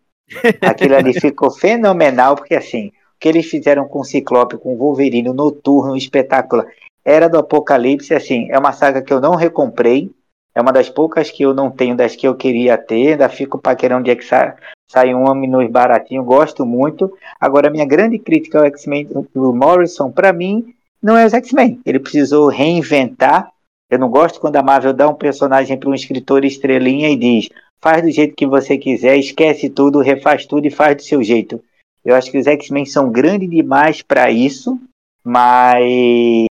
Aquilo 0.62 0.96
ali 0.96 1.20
ficou 1.20 1.52
fenomenal, 1.52 2.36
porque 2.36 2.56
assim, 2.56 2.88
o 2.88 2.92
que 3.20 3.30
eles 3.30 3.46
fizeram 3.46 3.88
com 3.88 4.02
o 4.02 4.06
Ciclope, 4.06 4.58
com 4.58 4.74
o 4.74 4.78
Wolverine, 4.78 5.30
o 5.30 5.34
Noturno, 5.34 5.96
espetacular. 5.96 6.68
Era 7.04 7.30
do 7.30 7.38
Apocalipse, 7.38 8.14
assim, 8.14 8.48
é 8.52 8.60
uma 8.60 8.74
saga 8.74 9.02
que 9.02 9.14
eu 9.14 9.22
não 9.22 9.36
recomprei. 9.36 10.12
É 10.54 10.62
uma 10.62 10.74
das 10.74 10.90
poucas 10.90 11.30
que 11.30 11.44
eu 11.44 11.54
não 11.54 11.70
tenho, 11.70 11.96
das 11.96 12.16
que 12.16 12.28
eu 12.28 12.34
queria 12.34 12.78
ter. 12.80 13.12
Ainda 13.12 13.30
fico 13.30 13.60
paquerando 13.60 14.06
dia 14.06 14.16
que 14.16 14.26
sai, 14.26 14.56
sai 14.92 15.14
um 15.14 15.30
homem 15.30 15.48
nos 15.48 15.70
baratinho. 15.70 16.24
Gosto 16.24 16.66
muito. 16.66 17.16
Agora, 17.40 17.70
minha 17.70 17.86
grande 17.86 18.18
crítica 18.18 18.58
ao 18.58 18.66
X-Men 18.66 19.08
do 19.34 19.54
Morrison, 19.54 20.12
para 20.12 20.34
mim, 20.34 20.74
não 21.02 21.16
é 21.16 21.28
os 21.28 21.34
X-Men. 21.34 21.80
Ele 21.86 22.00
precisou 22.00 22.50
reinventar. 22.50 23.52
Eu 23.90 24.00
não 24.00 24.10
gosto 24.10 24.40
quando 24.40 24.56
a 24.56 24.64
Marvel 24.64 24.94
dá 24.94 25.08
um 25.08 25.14
personagem 25.14 25.78
para 25.78 25.90
um 25.90 25.94
escritor 25.94 26.44
estrelinha 26.44 27.10
e 27.10 27.16
diz: 27.16 27.50
faz 27.82 28.02
do 28.02 28.12
jeito 28.12 28.36
que 28.36 28.46
você 28.46 28.78
quiser, 28.78 29.18
esquece 29.18 29.70
tudo, 29.70 30.00
refaz 30.00 30.46
tudo 30.46 30.68
e 30.68 30.72
faz 30.72 30.96
do 30.96 31.04
seu 31.04 31.24
jeito. 31.24 31.64
Eu 32.04 32.16
acho 32.16 32.32
que 32.32 32.38
os 32.38 32.48
X-Men 32.48 32.86
são 32.86 33.12
grandes 33.12 33.50
demais 33.50 34.02
para 34.02 34.32
isso, 34.32 34.80
mas 35.24 36.46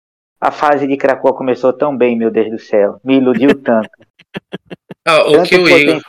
a 0.40 0.50
fase 0.50 0.86
de 0.86 0.96
Krakoa 0.96 1.34
começou 1.34 1.72
tão 1.72 1.96
bem, 1.96 2.16
meu 2.16 2.30
Deus 2.30 2.50
do 2.50 2.58
céu. 2.58 2.98
Me 3.04 3.16
iludiu 3.16 3.54
tanto. 3.62 3.90
Ah, 5.04 5.22
o, 5.22 5.42
que 5.42 5.56
o, 5.56 5.68
Igor, 5.68 6.00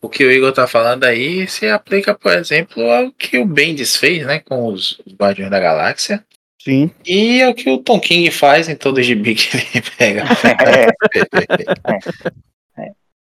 o 0.00 0.08
que 0.08 0.24
o 0.24 0.32
Igor 0.32 0.52
tá 0.52 0.66
falando 0.66 1.04
aí 1.04 1.46
se 1.46 1.68
aplica, 1.68 2.14
por 2.14 2.32
exemplo, 2.32 2.82
ao 2.90 3.12
que 3.12 3.38
o 3.38 3.44
Bendis 3.44 3.96
fez, 3.96 4.26
né? 4.26 4.40
Com 4.40 4.66
os 4.66 5.00
Guardiões 5.18 5.50
da 5.50 5.60
Galáxia. 5.60 6.24
Sim. 6.60 6.90
E 7.06 7.40
é 7.40 7.48
o 7.48 7.54
que 7.54 7.70
o 7.70 7.78
Tom 7.78 8.00
King 8.00 8.30
faz 8.30 8.68
em 8.68 8.74
todo 8.76 8.98
o 8.98 9.02
gibi 9.02 9.34
que 9.34 9.56
ele 9.56 9.84
pega. 9.96 10.24
É. 10.66 12.47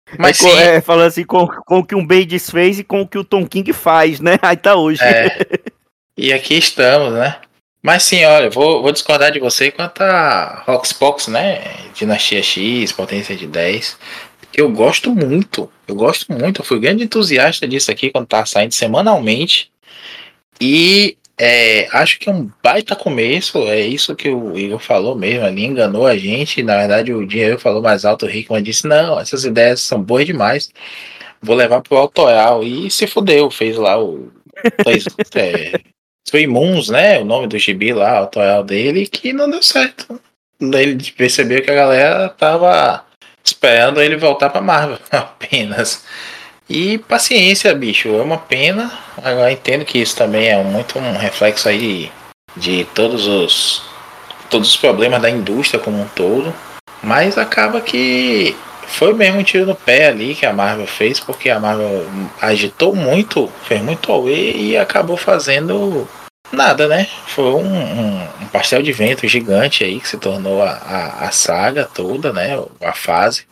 é. 0.06 0.16
Mas 0.18 0.40
é, 0.40 0.48
sim, 0.48 0.58
é, 0.58 0.80
falando 0.80 1.06
assim, 1.06 1.24
com, 1.24 1.46
com 1.46 1.78
o 1.78 1.84
que 1.84 1.94
um 1.94 2.06
Bendis 2.06 2.50
fez 2.50 2.78
e 2.78 2.84
com 2.84 3.02
o 3.02 3.08
que 3.08 3.18
o 3.18 3.24
Tom 3.24 3.46
King 3.46 3.72
faz, 3.72 4.20
né? 4.20 4.38
Aí 4.42 4.56
tá 4.56 4.74
hoje. 4.76 5.02
É. 5.02 5.46
E 6.18 6.32
aqui 6.32 6.54
estamos, 6.54 7.12
né? 7.12 7.36
Mas 7.82 8.02
sim, 8.04 8.24
olha, 8.24 8.48
vou, 8.48 8.80
vou 8.80 8.90
discordar 8.90 9.30
de 9.30 9.38
você 9.38 9.70
quanto 9.70 10.00
a 10.00 10.64
Roxbox, 10.66 11.28
né? 11.28 11.62
Dinastia 11.94 12.42
X, 12.42 12.90
potência 12.90 13.36
de 13.36 13.46
10. 13.46 13.98
Eu 14.54 14.70
gosto 14.70 15.14
muito, 15.14 15.70
eu 15.86 15.94
gosto 15.94 16.32
muito. 16.32 16.62
Eu 16.62 16.64
fui 16.64 16.80
grande 16.80 17.04
entusiasta 17.04 17.68
disso 17.68 17.90
aqui 17.90 18.10
quando 18.10 18.26
tá 18.26 18.46
saindo 18.46 18.72
semanalmente. 18.72 19.70
E 20.58 21.18
é, 21.38 21.86
acho 21.92 22.18
que 22.18 22.28
é 22.28 22.32
um 22.32 22.50
baita 22.62 22.96
começo. 22.96 23.58
É 23.68 23.80
isso 23.80 24.16
que 24.16 24.28
o 24.28 24.56
Igor 24.58 24.78
falou 24.78 25.14
mesmo 25.14 25.44
ali, 25.44 25.64
enganou 25.64 26.06
a 26.06 26.16
gente. 26.16 26.62
Na 26.62 26.78
verdade, 26.78 27.12
o 27.12 27.26
dinheiro 27.26 27.58
falou 27.58 27.82
mais 27.82 28.04
alto. 28.04 28.24
O 28.24 28.28
Rickman 28.28 28.62
disse: 28.62 28.86
Não, 28.86 29.20
essas 29.20 29.44
ideias 29.44 29.80
são 29.80 30.02
boas 30.02 30.24
demais. 30.24 30.70
Vou 31.42 31.54
levar 31.54 31.82
pro 31.82 31.96
Autoreal. 31.96 32.62
E 32.62 32.90
se 32.90 33.06
fudeu, 33.06 33.50
fez 33.50 33.76
lá 33.76 34.02
o. 34.02 34.32
Fez, 34.82 35.04
é, 35.34 35.78
foi 36.28 36.46
Moons, 36.46 36.88
né? 36.88 37.20
O 37.20 37.24
nome 37.24 37.46
do 37.46 37.58
gibi 37.58 37.92
lá, 37.92 38.22
o 38.22 38.26
tutorial 38.26 38.64
dele, 38.64 39.06
que 39.06 39.32
não 39.32 39.50
deu 39.50 39.62
certo. 39.62 40.20
Ele 40.60 41.12
percebeu 41.12 41.62
que 41.62 41.70
a 41.70 41.74
galera 41.74 42.28
tava 42.30 43.04
esperando 43.44 44.00
ele 44.00 44.16
voltar 44.16 44.48
pra 44.48 44.62
Marvel 44.62 44.98
apenas. 45.12 46.04
E 46.68 46.98
paciência, 46.98 47.74
bicho, 47.74 48.08
é 48.08 48.22
uma 48.22 48.38
pena. 48.38 48.90
Agora 49.22 49.52
entendo 49.52 49.84
que 49.84 49.98
isso 49.98 50.16
também 50.16 50.48
é 50.48 50.62
muito 50.62 50.98
um 50.98 51.16
reflexo 51.16 51.68
aí 51.68 52.10
de, 52.56 52.78
de 52.78 52.84
todos 52.86 53.26
os 53.26 53.82
todos 54.50 54.68
os 54.68 54.76
problemas 54.76 55.20
da 55.20 55.30
indústria 55.30 55.80
como 55.80 56.00
um 56.00 56.08
todo. 56.08 56.52
Mas 57.02 57.38
acaba 57.38 57.80
que 57.80 58.56
foi 58.86 59.12
mesmo 59.12 59.40
um 59.40 59.42
tiro 59.42 59.66
no 59.66 59.74
pé 59.74 60.08
ali 60.08 60.34
que 60.34 60.46
a 60.46 60.52
Marvel 60.52 60.86
fez, 60.86 61.20
porque 61.20 61.50
a 61.50 61.60
Marvel 61.60 62.06
agitou 62.40 62.94
muito, 62.94 63.50
fez 63.64 63.82
muito 63.82 64.10
away 64.12 64.56
e 64.56 64.76
acabou 64.76 65.16
fazendo 65.16 66.08
nada, 66.52 66.86
né? 66.88 67.06
Foi 67.26 67.52
um, 67.52 67.66
um, 67.66 68.22
um, 68.42 68.46
pastel 68.46 68.82
de 68.82 68.92
vento 68.92 69.26
gigante 69.26 69.84
aí 69.84 70.00
que 70.00 70.08
se 70.08 70.16
tornou 70.16 70.62
a, 70.62 70.70
a, 70.70 71.26
a, 71.26 71.30
saga 71.30 71.84
toda, 71.84 72.32
né? 72.32 72.62
A 72.80 72.92
fase. 72.92 73.44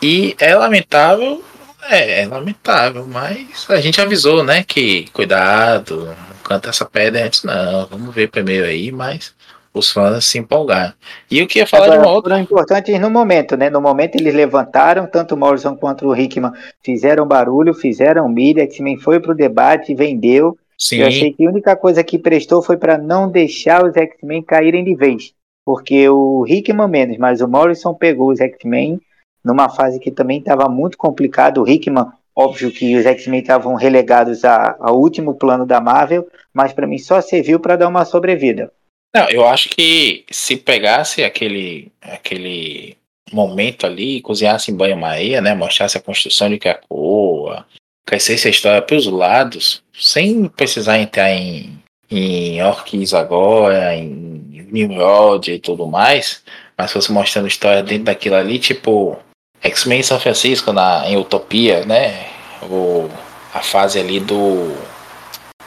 E 0.00 0.34
é 0.38 0.54
lamentável, 0.54 1.42
é, 1.88 2.22
é 2.22 2.26
lamentável, 2.26 3.06
mas 3.06 3.66
a 3.68 3.80
gente 3.80 4.00
avisou, 4.00 4.44
né? 4.44 4.62
Que 4.62 5.08
cuidado, 5.12 6.06
não 6.06 6.36
canta 6.44 6.68
essa 6.68 6.84
pedra 6.84 7.24
antes, 7.24 7.42
não. 7.42 7.86
Vamos 7.86 8.14
ver 8.14 8.28
primeiro 8.28 8.66
aí, 8.66 8.92
mas 8.92 9.34
os 9.72 9.90
fãs 9.90 10.24
se 10.26 10.38
empolgaram. 10.38 10.92
E 11.30 11.38
eu 11.38 11.46
queria 11.46 11.66
falar 11.66 11.84
Agora, 11.84 12.00
de 12.00 12.06
uma 12.06 12.14
outra. 12.14 12.40
importante 12.40 12.98
no 12.98 13.10
momento, 13.10 13.56
né? 13.56 13.70
No 13.70 13.80
momento 13.80 14.16
eles 14.16 14.34
levantaram, 14.34 15.06
tanto 15.06 15.34
o 15.34 15.38
Morrison 15.38 15.76
quanto 15.76 16.06
o 16.06 16.16
Hickman 16.16 16.52
fizeram 16.82 17.26
barulho, 17.26 17.74
fizeram 17.74 18.28
mídia, 18.28 18.64
X-Men 18.64 18.98
foi 18.98 19.20
pro 19.20 19.34
debate, 19.34 19.94
vendeu. 19.94 20.56
Sim. 20.76 20.98
Eu 20.98 21.08
achei 21.08 21.32
que 21.32 21.44
a 21.44 21.50
única 21.50 21.74
coisa 21.76 22.04
que 22.04 22.18
prestou 22.18 22.62
foi 22.62 22.76
para 22.76 22.98
não 22.98 23.30
deixar 23.30 23.84
os 23.84 23.96
X-Men 23.96 24.42
caírem 24.42 24.84
de 24.84 24.94
vez. 24.94 25.32
Porque 25.64 26.08
o 26.08 26.46
Hickman 26.46 26.88
menos, 26.88 27.18
mas 27.18 27.40
o 27.40 27.48
Morrison 27.48 27.92
pegou 27.94 28.30
os 28.30 28.40
X-Men 28.40 29.00
numa 29.48 29.70
fase 29.70 29.98
que 29.98 30.10
também 30.10 30.38
estava 30.38 30.68
muito 30.68 30.98
complicado. 30.98 31.62
O 31.62 31.68
Hickman, 31.68 32.12
óbvio 32.36 32.70
que 32.70 32.94
os 32.94 33.06
X-Men 33.06 33.40
estavam 33.40 33.74
relegados 33.74 34.44
ao 34.44 35.00
último 35.00 35.34
plano 35.34 35.64
da 35.64 35.80
Marvel, 35.80 36.28
mas 36.52 36.74
para 36.74 36.86
mim 36.86 36.98
só 36.98 37.20
serviu 37.22 37.58
para 37.58 37.76
dar 37.76 37.88
uma 37.88 38.04
sobrevida. 38.04 38.70
Não, 39.16 39.26
eu 39.30 39.48
acho 39.48 39.70
que 39.70 40.26
se 40.30 40.54
pegasse 40.54 41.24
aquele, 41.24 41.90
aquele 42.02 42.94
momento 43.32 43.86
ali, 43.86 44.20
cozinhasse 44.20 44.70
em 44.70 44.76
banho-maria, 44.76 45.40
né? 45.40 45.54
Mostrasse 45.54 45.96
a 45.96 46.00
construção 46.00 46.50
de 46.50 46.58
Krakoa, 46.58 47.66
crescesse 48.06 48.48
a 48.48 48.50
história 48.50 48.82
para 48.82 48.96
os 48.96 49.06
lados, 49.06 49.82
sem 49.98 50.46
precisar 50.46 50.98
entrar 50.98 51.30
em, 51.30 51.78
em 52.10 52.62
Orquis 52.62 53.14
agora, 53.14 53.94
em 53.94 54.66
Nimrod 54.70 55.50
e 55.50 55.58
tudo 55.58 55.86
mais, 55.86 56.44
mas 56.76 56.92
fosse 56.92 57.10
mostrando 57.10 57.48
história 57.48 57.82
dentro 57.82 58.04
daquilo 58.04 58.36
ali, 58.36 58.58
tipo 58.58 59.18
X-Men 59.62 60.02
São 60.02 60.20
Francisco 60.20 60.72
na, 60.72 61.08
em 61.08 61.16
Utopia, 61.16 61.84
né? 61.84 62.26
O, 62.62 63.08
a 63.54 63.60
fase 63.60 63.98
ali 63.98 64.20
do. 64.20 64.74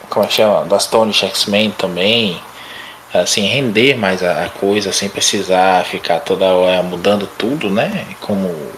Como 0.08 0.24
é 0.24 0.28
que 0.28 0.34
chama? 0.34 0.64
Do 0.64 0.74
Astonish 0.74 1.24
X-Men 1.24 1.70
também 1.72 2.40
assim, 3.14 3.42
render 3.42 3.96
mais 3.96 4.22
a, 4.22 4.46
a, 4.46 4.48
coisa 4.48 4.92
sem 4.92 5.08
precisar 5.08 5.84
ficar 5.84 6.20
toda 6.20 6.54
hora 6.54 6.82
mudando 6.82 7.26
tudo, 7.26 7.70
né? 7.70 8.06
Como 8.20 8.48
o... 8.48 8.72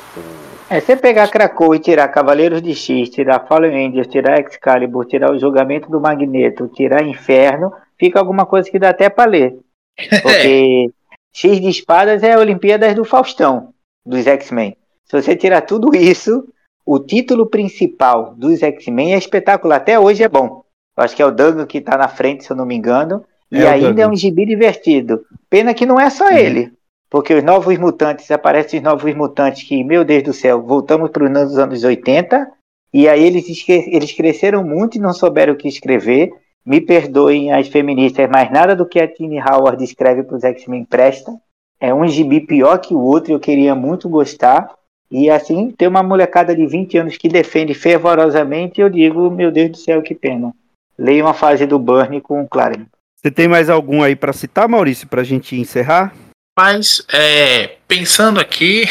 É, 0.69 0.81
você 0.81 0.97
pegar 0.97 1.29
Krakow 1.29 1.75
e 1.75 1.79
tirar 1.79 2.09
Cavaleiros 2.09 2.61
de 2.61 2.75
X, 2.75 3.11
tirar 3.11 3.47
Fallen 3.47 3.87
Angels, 3.87 4.09
tirar 4.09 4.41
Excalibur, 4.41 5.05
tirar 5.05 5.31
o 5.31 5.39
julgamento 5.39 5.91
do 5.91 6.01
Magneto, 6.01 6.69
tirar 6.69 7.07
Inferno, 7.07 7.73
fica 7.99 8.19
alguma 8.19 8.45
coisa 8.45 8.71
que 8.71 8.79
dá 8.79 8.89
até 8.89 9.09
para 9.09 9.31
ler. 9.31 9.57
Porque 10.23 10.91
X 11.33 11.61
de 11.61 11.69
espadas 11.69 12.23
é 12.23 12.33
a 12.33 12.39
Olimpíadas 12.39 12.95
do 12.95 13.05
Faustão, 13.05 13.69
dos 14.05 14.27
X-Men. 14.27 14.77
Se 15.07 15.21
você 15.21 15.37
tirar 15.37 15.63
tudo 15.63 15.95
isso, 15.95 16.47
o 16.85 16.99
título 16.99 17.47
principal 17.47 18.35
dos 18.35 18.63
X-Men 18.63 19.15
é 19.15 19.19
espetacular. 19.19 19.77
Até 19.77 19.99
hoje 19.99 20.23
é 20.23 20.29
bom. 20.29 20.65
Eu 20.97 21.05
acho 21.05 21.17
que 21.17 21.23
é 21.23 21.27
o 21.27 21.31
Dango 21.31 21.67
que 21.67 21.79
está 21.79 21.97
na 21.97 22.09
frente, 22.09 22.45
se 22.45 22.51
eu 22.51 22.57
não 22.57 22.67
me 22.67 22.75
engano. 22.75 23.25
E 23.51 23.59
é 23.59 23.69
ainda 23.69 24.03
é 24.03 24.09
um 24.09 24.17
gibi 24.17 24.47
divertido. 24.47 25.25
Pena 25.49 25.75
que 25.75 25.87
não 25.87 25.99
é 25.99 26.11
só 26.11 26.27
uhum. 26.27 26.37
ele. 26.37 26.73
Porque 27.09 27.35
os 27.35 27.45
novos 27.45 27.79
mutantes, 27.79 28.31
aparecem 28.31 28.81
os 28.81 28.85
novos 28.85 29.15
mutantes 29.15 29.63
que, 29.63 29.85
meu 29.85 30.05
Deus 30.05 30.23
do 30.25 30.33
céu, 30.33 30.61
voltamos 30.63 31.11
para 31.11 31.25
os 31.25 31.59
anos 31.59 31.85
80. 31.85 32.51
E 32.93 33.09
aí 33.09 33.25
eles, 33.25 33.47
eles 33.69 34.13
cresceram 34.13 34.65
muito 34.65 34.97
e 34.97 35.01
não 35.01 35.13
souberam 35.13 35.53
o 35.53 35.57
que 35.57 35.69
escrever. 35.69 36.33
Me 36.67 36.81
perdoem 36.81 37.53
as 37.53 37.69
feministas, 37.69 38.29
mas 38.31 38.51
nada 38.51 38.75
do 38.75 38.87
que 38.87 38.99
a 38.99 39.07
Tini 39.07 39.39
Howard 39.39 39.83
escreve 39.85 40.23
para 40.23 40.37
os 40.37 40.45
X-Men 40.45 40.85
presta. 40.85 41.33
É 41.79 41.93
um 41.93 42.07
gibi 42.07 42.41
pior 42.41 42.79
que 42.79 42.95
o 42.95 43.01
outro, 43.01 43.33
eu 43.33 43.41
queria 43.41 43.75
muito 43.75 44.09
gostar. 44.09 44.69
E 45.11 45.31
assim, 45.31 45.71
tem 45.71 45.87
uma 45.87 46.03
molecada 46.03 46.55
de 46.55 46.67
20 46.67 46.99
anos 46.99 47.17
que 47.17 47.29
defende 47.29 47.75
fervorosamente, 47.75 48.81
e 48.81 48.83
eu 48.83 48.89
digo, 48.89 49.31
meu 49.31 49.51
Deus 49.51 49.71
do 49.71 49.77
céu, 49.77 50.03
que 50.03 50.15
pena. 50.15 50.53
Leia 50.99 51.25
uma 51.25 51.35
fase 51.35 51.67
do 51.67 51.79
Burnie 51.79 52.21
com 52.21 52.43
o 52.43 52.49
Clarence. 52.49 52.89
Você 53.17 53.31
tem 53.31 53.49
mais 53.49 53.71
algum 53.71 54.03
aí 54.03 54.15
para 54.15 54.33
citar, 54.33 54.69
Maurício, 54.69 55.09
para 55.09 55.23
a 55.23 55.25
gente 55.25 55.57
encerrar? 55.57 56.15
Mas, 56.59 57.05
é, 57.13 57.77
pensando 57.89 58.39
aqui, 58.39 58.85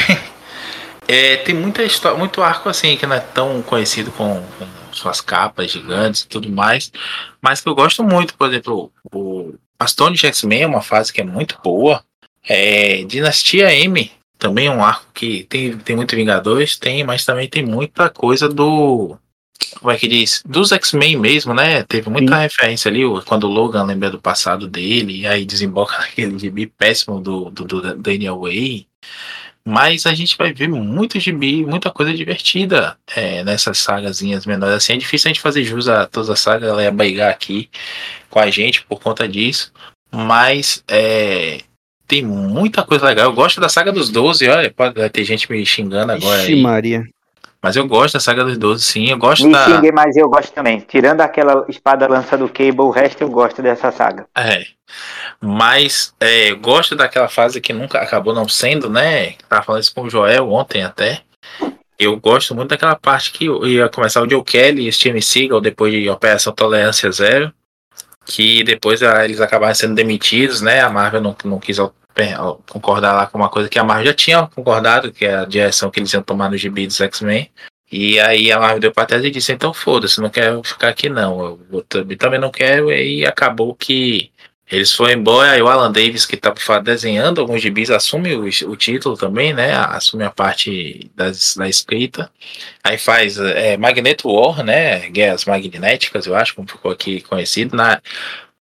é, 1.08 1.38
tem 1.38 1.56
muita 1.56 1.84
história, 1.84 2.18
muito 2.18 2.42
arco 2.42 2.68
assim 2.68 2.98
que 2.98 3.06
não 3.06 3.16
é 3.16 3.20
tão 3.20 3.62
conhecido 3.62 4.12
com, 4.12 4.42
com, 4.58 4.66
suas 4.92 5.22
capas 5.22 5.72
gigantes 5.72 6.22
e 6.22 6.28
tudo 6.28 6.52
mais, 6.52 6.92
mas 7.42 7.62
que 7.62 7.68
eu 7.68 7.74
gosto 7.74 8.04
muito, 8.04 8.36
por 8.36 8.48
exemplo, 8.48 8.92
o 9.12 9.56
Astonish 9.80 10.24
X-Men 10.24 10.64
é 10.64 10.68
uma 10.68 10.82
fase 10.82 11.12
que 11.12 11.22
é 11.22 11.24
muito 11.24 11.60
boa. 11.64 12.04
É, 12.48 13.04
Dinastia 13.06 13.74
M 13.74 14.12
também 14.44 14.68
é 14.68 14.72
um 14.72 14.84
arco 14.84 15.06
que 15.14 15.46
tem, 15.46 15.78
tem 15.78 15.96
muito 15.96 16.18
Vingadores, 16.18 16.76
tem, 16.78 17.02
mas 17.02 17.24
também 17.24 17.48
tem 17.48 17.66
muita 17.66 18.10
coisa 18.10 18.50
do 18.50 19.18
como 19.80 19.90
é 19.90 19.98
que 19.98 20.06
diz? 20.06 20.44
Dos 20.46 20.74
X-Men 20.74 21.18
mesmo, 21.18 21.54
né? 21.54 21.84
Teve 21.84 22.10
muita 22.10 22.36
Sim. 22.36 22.42
referência 22.42 22.92
ali, 22.92 23.04
quando 23.26 23.46
o 23.46 23.50
Logan 23.50 23.86
lembra 23.86 24.10
do 24.10 24.20
passado 24.20 24.68
dele, 24.68 25.22
e 25.22 25.28
aí 25.28 25.46
desemboca 25.46 25.98
naquele 25.98 26.38
gibi 26.38 26.68
péssimo 26.68 27.22
do, 27.22 27.50
do, 27.52 27.64
do 27.64 27.96
Daniel 27.96 28.42
Way. 28.42 28.86
Mas 29.66 30.06
a 30.06 30.14
gente 30.14 30.38
vai 30.38 30.52
ver 30.52 30.68
muito 30.68 31.18
gibi, 31.22 31.66
muita 31.66 31.90
coisa 31.90 32.14
divertida 32.14 32.98
é, 33.16 33.46
nessas 33.46 33.78
sagazinhas 33.78 34.46
menores. 34.46 34.76
Assim, 34.76 34.94
é 34.94 34.98
difícil 34.98 35.30
a 35.30 35.34
gente 35.34 35.42
fazer 35.42 35.64
jus 35.64 35.88
a 35.88 36.06
todas 36.06 36.30
as 36.30 36.42
sagas, 36.42 36.68
ela 36.68 36.84
ia 36.84 36.92
brigar 36.92 37.32
aqui 37.32 37.70
com 38.30 38.40
a 38.40 38.52
gente 38.52 38.84
por 38.84 39.00
conta 39.00 39.26
disso. 39.26 39.72
Mas 40.12 40.84
é, 40.90 41.62
tem 42.08 42.24
muita 42.24 42.84
coisa 42.84 43.06
legal. 43.06 43.26
Eu 43.26 43.34
gosto 43.34 43.60
da 43.60 43.70
saga 43.70 43.92
dos 43.92 44.10
12, 44.10 44.48
olha, 44.50 44.74
pode 44.74 45.10
ter 45.10 45.24
gente 45.24 45.50
me 45.52 45.66
xingando 45.66 46.12
agora 46.12 46.42
Ixi, 46.42 46.54
aí. 46.54 46.62
Maria. 46.62 47.04
Mas 47.62 47.78
eu 47.78 47.88
gosto 47.88 48.16
da 48.16 48.20
saga 48.20 48.44
dos 48.44 48.58
12, 48.58 48.84
sim. 48.84 49.10
Eu 49.10 49.18
gosto 49.18 49.48
Me 49.48 49.54
da. 49.54 49.64
xinguei, 49.64 49.92
mas 49.92 50.18
eu 50.18 50.30
gosto 50.30 50.52
também. 50.52 50.82
Tirando 50.82 51.22
aquela 51.22 51.66
espada 51.70 52.06
lança 52.08 52.38
do 52.38 52.50
Cable, 52.50 52.82
o 52.82 52.90
resto 52.90 53.22
eu 53.22 53.30
gosto 53.30 53.62
dessa 53.62 53.90
saga. 53.90 54.26
É. 54.38 54.66
Mas 55.40 56.14
é, 56.20 56.52
eu 56.52 56.58
gosto 56.58 56.94
daquela 56.94 57.30
fase 57.30 57.62
que 57.62 57.72
nunca 57.72 58.00
acabou 58.00 58.34
não 58.34 58.50
sendo, 58.50 58.90
né? 58.90 59.36
Tava 59.48 59.64
falando 59.64 59.82
isso 59.82 59.96
com 59.96 60.02
o 60.02 60.10
Joel 60.10 60.52
ontem 60.52 60.84
até. 60.84 61.22
Eu 61.98 62.20
gosto 62.20 62.54
muito 62.54 62.72
daquela 62.72 62.98
parte 62.98 63.32
que 63.32 63.46
ia 63.46 63.88
começar 63.88 64.22
o 64.22 64.30
Joe 64.30 64.44
Kelly 64.44 64.84
e 64.84 64.90
o 64.90 64.94
Steven 64.94 65.22
Seagal 65.22 65.62
depois 65.62 65.94
de 65.94 66.10
Operação 66.10 66.52
Tolerância 66.52 67.10
Zero. 67.12 67.54
Que 68.26 68.64
depois 68.64 69.04
ah, 69.04 69.24
eles 69.26 69.42
acabaram 69.42 69.76
sendo 69.76 69.96
demitidos, 69.96 70.62
né? 70.62 70.82
A 70.82 70.90
Marvel 70.90 71.22
não, 71.22 71.36
não 71.44 71.60
quis 71.60 71.78
concordar 72.68 73.14
lá 73.14 73.28
com 73.28 73.38
uma 73.38 73.50
coisa 73.50 73.68
que 73.68 73.80
a 73.80 73.84
Marvel 73.84 74.08
já 74.08 74.14
tinha 74.14 74.48
concordado, 74.48 75.12
que 75.12 75.26
é 75.26 75.36
a 75.36 75.46
direção 75.46 75.90
que 75.90 76.00
eles 76.00 76.14
iam 76.14 76.22
tomar 76.22 76.50
no 76.50 76.58
gibi 76.58 76.88
dos 76.88 77.02
X-Men. 77.02 77.50
E 77.92 78.20
aí 78.20 78.52
a 78.52 78.60
Marvel 78.60 78.80
deu 78.80 78.92
pra 78.92 79.06
trás 79.06 79.24
e 79.24 79.30
disse, 79.30 79.52
então 79.52 79.74
foda-se, 79.74 80.20
não 80.20 80.30
quero 80.30 80.64
ficar 80.64 80.90
aqui 80.90 81.10
não. 81.10 81.60
Eu, 81.72 81.84
também 81.84 82.18
também 82.18 82.40
não 82.40 82.50
quero, 82.50 82.92
e 82.92 82.96
aí 82.96 83.26
acabou 83.26 83.76
que 83.76 84.32
eles 84.72 84.92
foram 84.94 85.14
embora, 85.14 85.58
e 85.58 85.62
o 85.62 85.68
Alan 85.68 85.92
Davis, 85.92 86.26
que 86.26 86.38
tá 86.38 86.54
fora 86.56 86.82
desenhando 86.82 87.42
alguns 87.42 87.62
gibis, 87.62 87.90
assume 87.90 88.34
o, 88.34 88.46
o 88.46 88.76
título 88.76 89.18
também, 89.18 89.54
né? 89.54 89.74
Assume 89.76 90.24
a 90.24 90.32
parte 90.32 91.12
das, 91.16 91.56
da 91.56 91.68
escrita. 91.68 92.32
Aí 92.84 92.98
faz 92.98 93.38
é, 93.38 93.78
Magneto 93.78 94.30
War, 94.30 94.64
né? 94.64 95.10
Guerras 95.10 95.46
Magnéticas, 95.46 96.26
eu 96.26 96.36
acho, 96.36 96.56
como 96.56 96.68
ficou 96.68 96.92
aqui 96.92 97.22
conhecido, 97.22 97.76
na, 97.76 98.02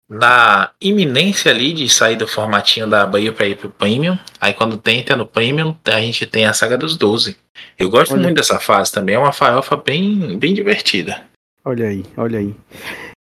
na 0.09 0.71
iminência 0.81 1.51
ali 1.51 1.73
de 1.75 1.89
sair 1.89 2.17
do 2.17 2.27
formatinho 2.27 2.89
da 2.89 3.05
Bahia 3.05 3.33
para 3.33 3.47
ir 3.47 3.57
pro 3.57 3.69
Premium. 3.69 4.19
Aí 4.41 4.55
quando 4.55 4.79
tenta 4.79 5.15
no 5.15 5.27
Premium, 5.27 5.77
a 5.85 6.01
gente 6.01 6.25
tem 6.27 6.47
a 6.47 6.55
saga 6.55 6.79
dos 6.79 6.97
12. 6.97 7.37
Eu 7.79 7.91
gosto 7.91 8.15
Olha. 8.15 8.23
muito 8.23 8.37
dessa 8.37 8.59
fase 8.59 8.93
também, 8.93 9.17
é 9.17 9.19
uma 9.19 9.33
farofa 9.33 9.77
bem, 9.77 10.39
bem 10.39 10.55
divertida. 10.55 11.23
Olha 11.65 11.89
aí, 11.89 12.05
olha 12.17 12.39
aí. 12.39 12.55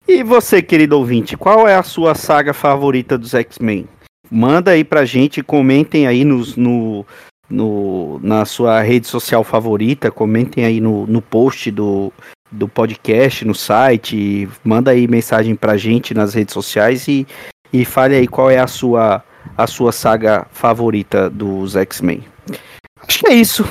E 0.08 0.22
você, 0.22 0.62
querido 0.62 0.96
ouvinte, 0.96 1.36
qual 1.36 1.66
é 1.66 1.74
a 1.74 1.82
sua 1.82 2.14
saga 2.14 2.54
favorita 2.54 3.18
dos 3.18 3.34
X-Men? 3.34 3.88
Manda 4.30 4.70
aí 4.70 4.84
pra 4.84 5.04
gente, 5.04 5.42
comentem 5.42 6.06
aí 6.06 6.24
nos, 6.24 6.56
no, 6.56 7.04
no, 7.50 8.20
na 8.22 8.44
sua 8.44 8.80
rede 8.82 9.08
social 9.08 9.42
favorita, 9.42 10.08
comentem 10.08 10.64
aí 10.64 10.80
no, 10.80 11.08
no 11.08 11.20
post 11.20 11.72
do, 11.72 12.12
do 12.52 12.68
podcast, 12.68 13.44
no 13.44 13.54
site, 13.54 14.48
manda 14.62 14.92
aí 14.92 15.08
mensagem 15.08 15.56
pra 15.56 15.76
gente 15.76 16.14
nas 16.14 16.34
redes 16.34 16.54
sociais 16.54 17.08
e, 17.08 17.26
e 17.72 17.84
fale 17.84 18.14
aí 18.14 18.28
qual 18.28 18.48
é 18.48 18.58
a 18.60 18.68
sua, 18.68 19.24
a 19.58 19.66
sua 19.66 19.90
saga 19.90 20.46
favorita 20.52 21.28
dos 21.28 21.74
X-Men. 21.74 22.22
Acho 23.00 23.18
que 23.18 23.26
é 23.26 23.34
isso. 23.34 23.68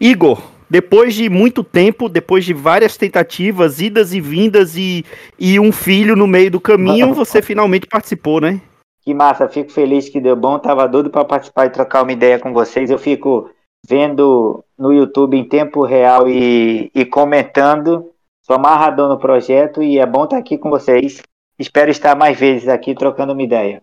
Igor, 0.00 0.51
depois 0.72 1.14
de 1.14 1.28
muito 1.28 1.62
tempo, 1.62 2.08
depois 2.08 2.46
de 2.46 2.54
várias 2.54 2.96
tentativas, 2.96 3.78
idas 3.78 4.14
e 4.14 4.22
vindas 4.22 4.74
e, 4.74 5.04
e 5.38 5.60
um 5.60 5.70
filho 5.70 6.16
no 6.16 6.26
meio 6.26 6.50
do 6.50 6.58
caminho, 6.58 7.12
você 7.12 7.42
finalmente 7.42 7.86
participou, 7.86 8.40
né? 8.40 8.58
Que 9.02 9.12
massa, 9.12 9.50
fico 9.50 9.70
feliz 9.70 10.08
que 10.08 10.18
deu 10.18 10.34
bom. 10.34 10.58
Tava 10.58 10.88
doido 10.88 11.10
para 11.10 11.26
participar 11.26 11.66
e 11.66 11.70
trocar 11.70 12.02
uma 12.02 12.12
ideia 12.12 12.38
com 12.38 12.54
vocês. 12.54 12.90
Eu 12.90 12.98
fico 12.98 13.50
vendo 13.86 14.64
no 14.78 14.94
YouTube 14.94 15.36
em 15.36 15.46
tempo 15.46 15.84
real 15.84 16.26
e, 16.26 16.90
e 16.94 17.04
comentando. 17.04 18.10
Sou 18.40 18.56
amarradão 18.56 19.10
no 19.10 19.18
projeto 19.18 19.82
e 19.82 19.98
é 19.98 20.06
bom 20.06 20.24
estar 20.24 20.38
aqui 20.38 20.56
com 20.56 20.70
vocês. 20.70 21.20
Espero 21.58 21.90
estar 21.90 22.16
mais 22.16 22.40
vezes 22.40 22.66
aqui 22.66 22.94
trocando 22.94 23.34
uma 23.34 23.42
ideia. 23.42 23.82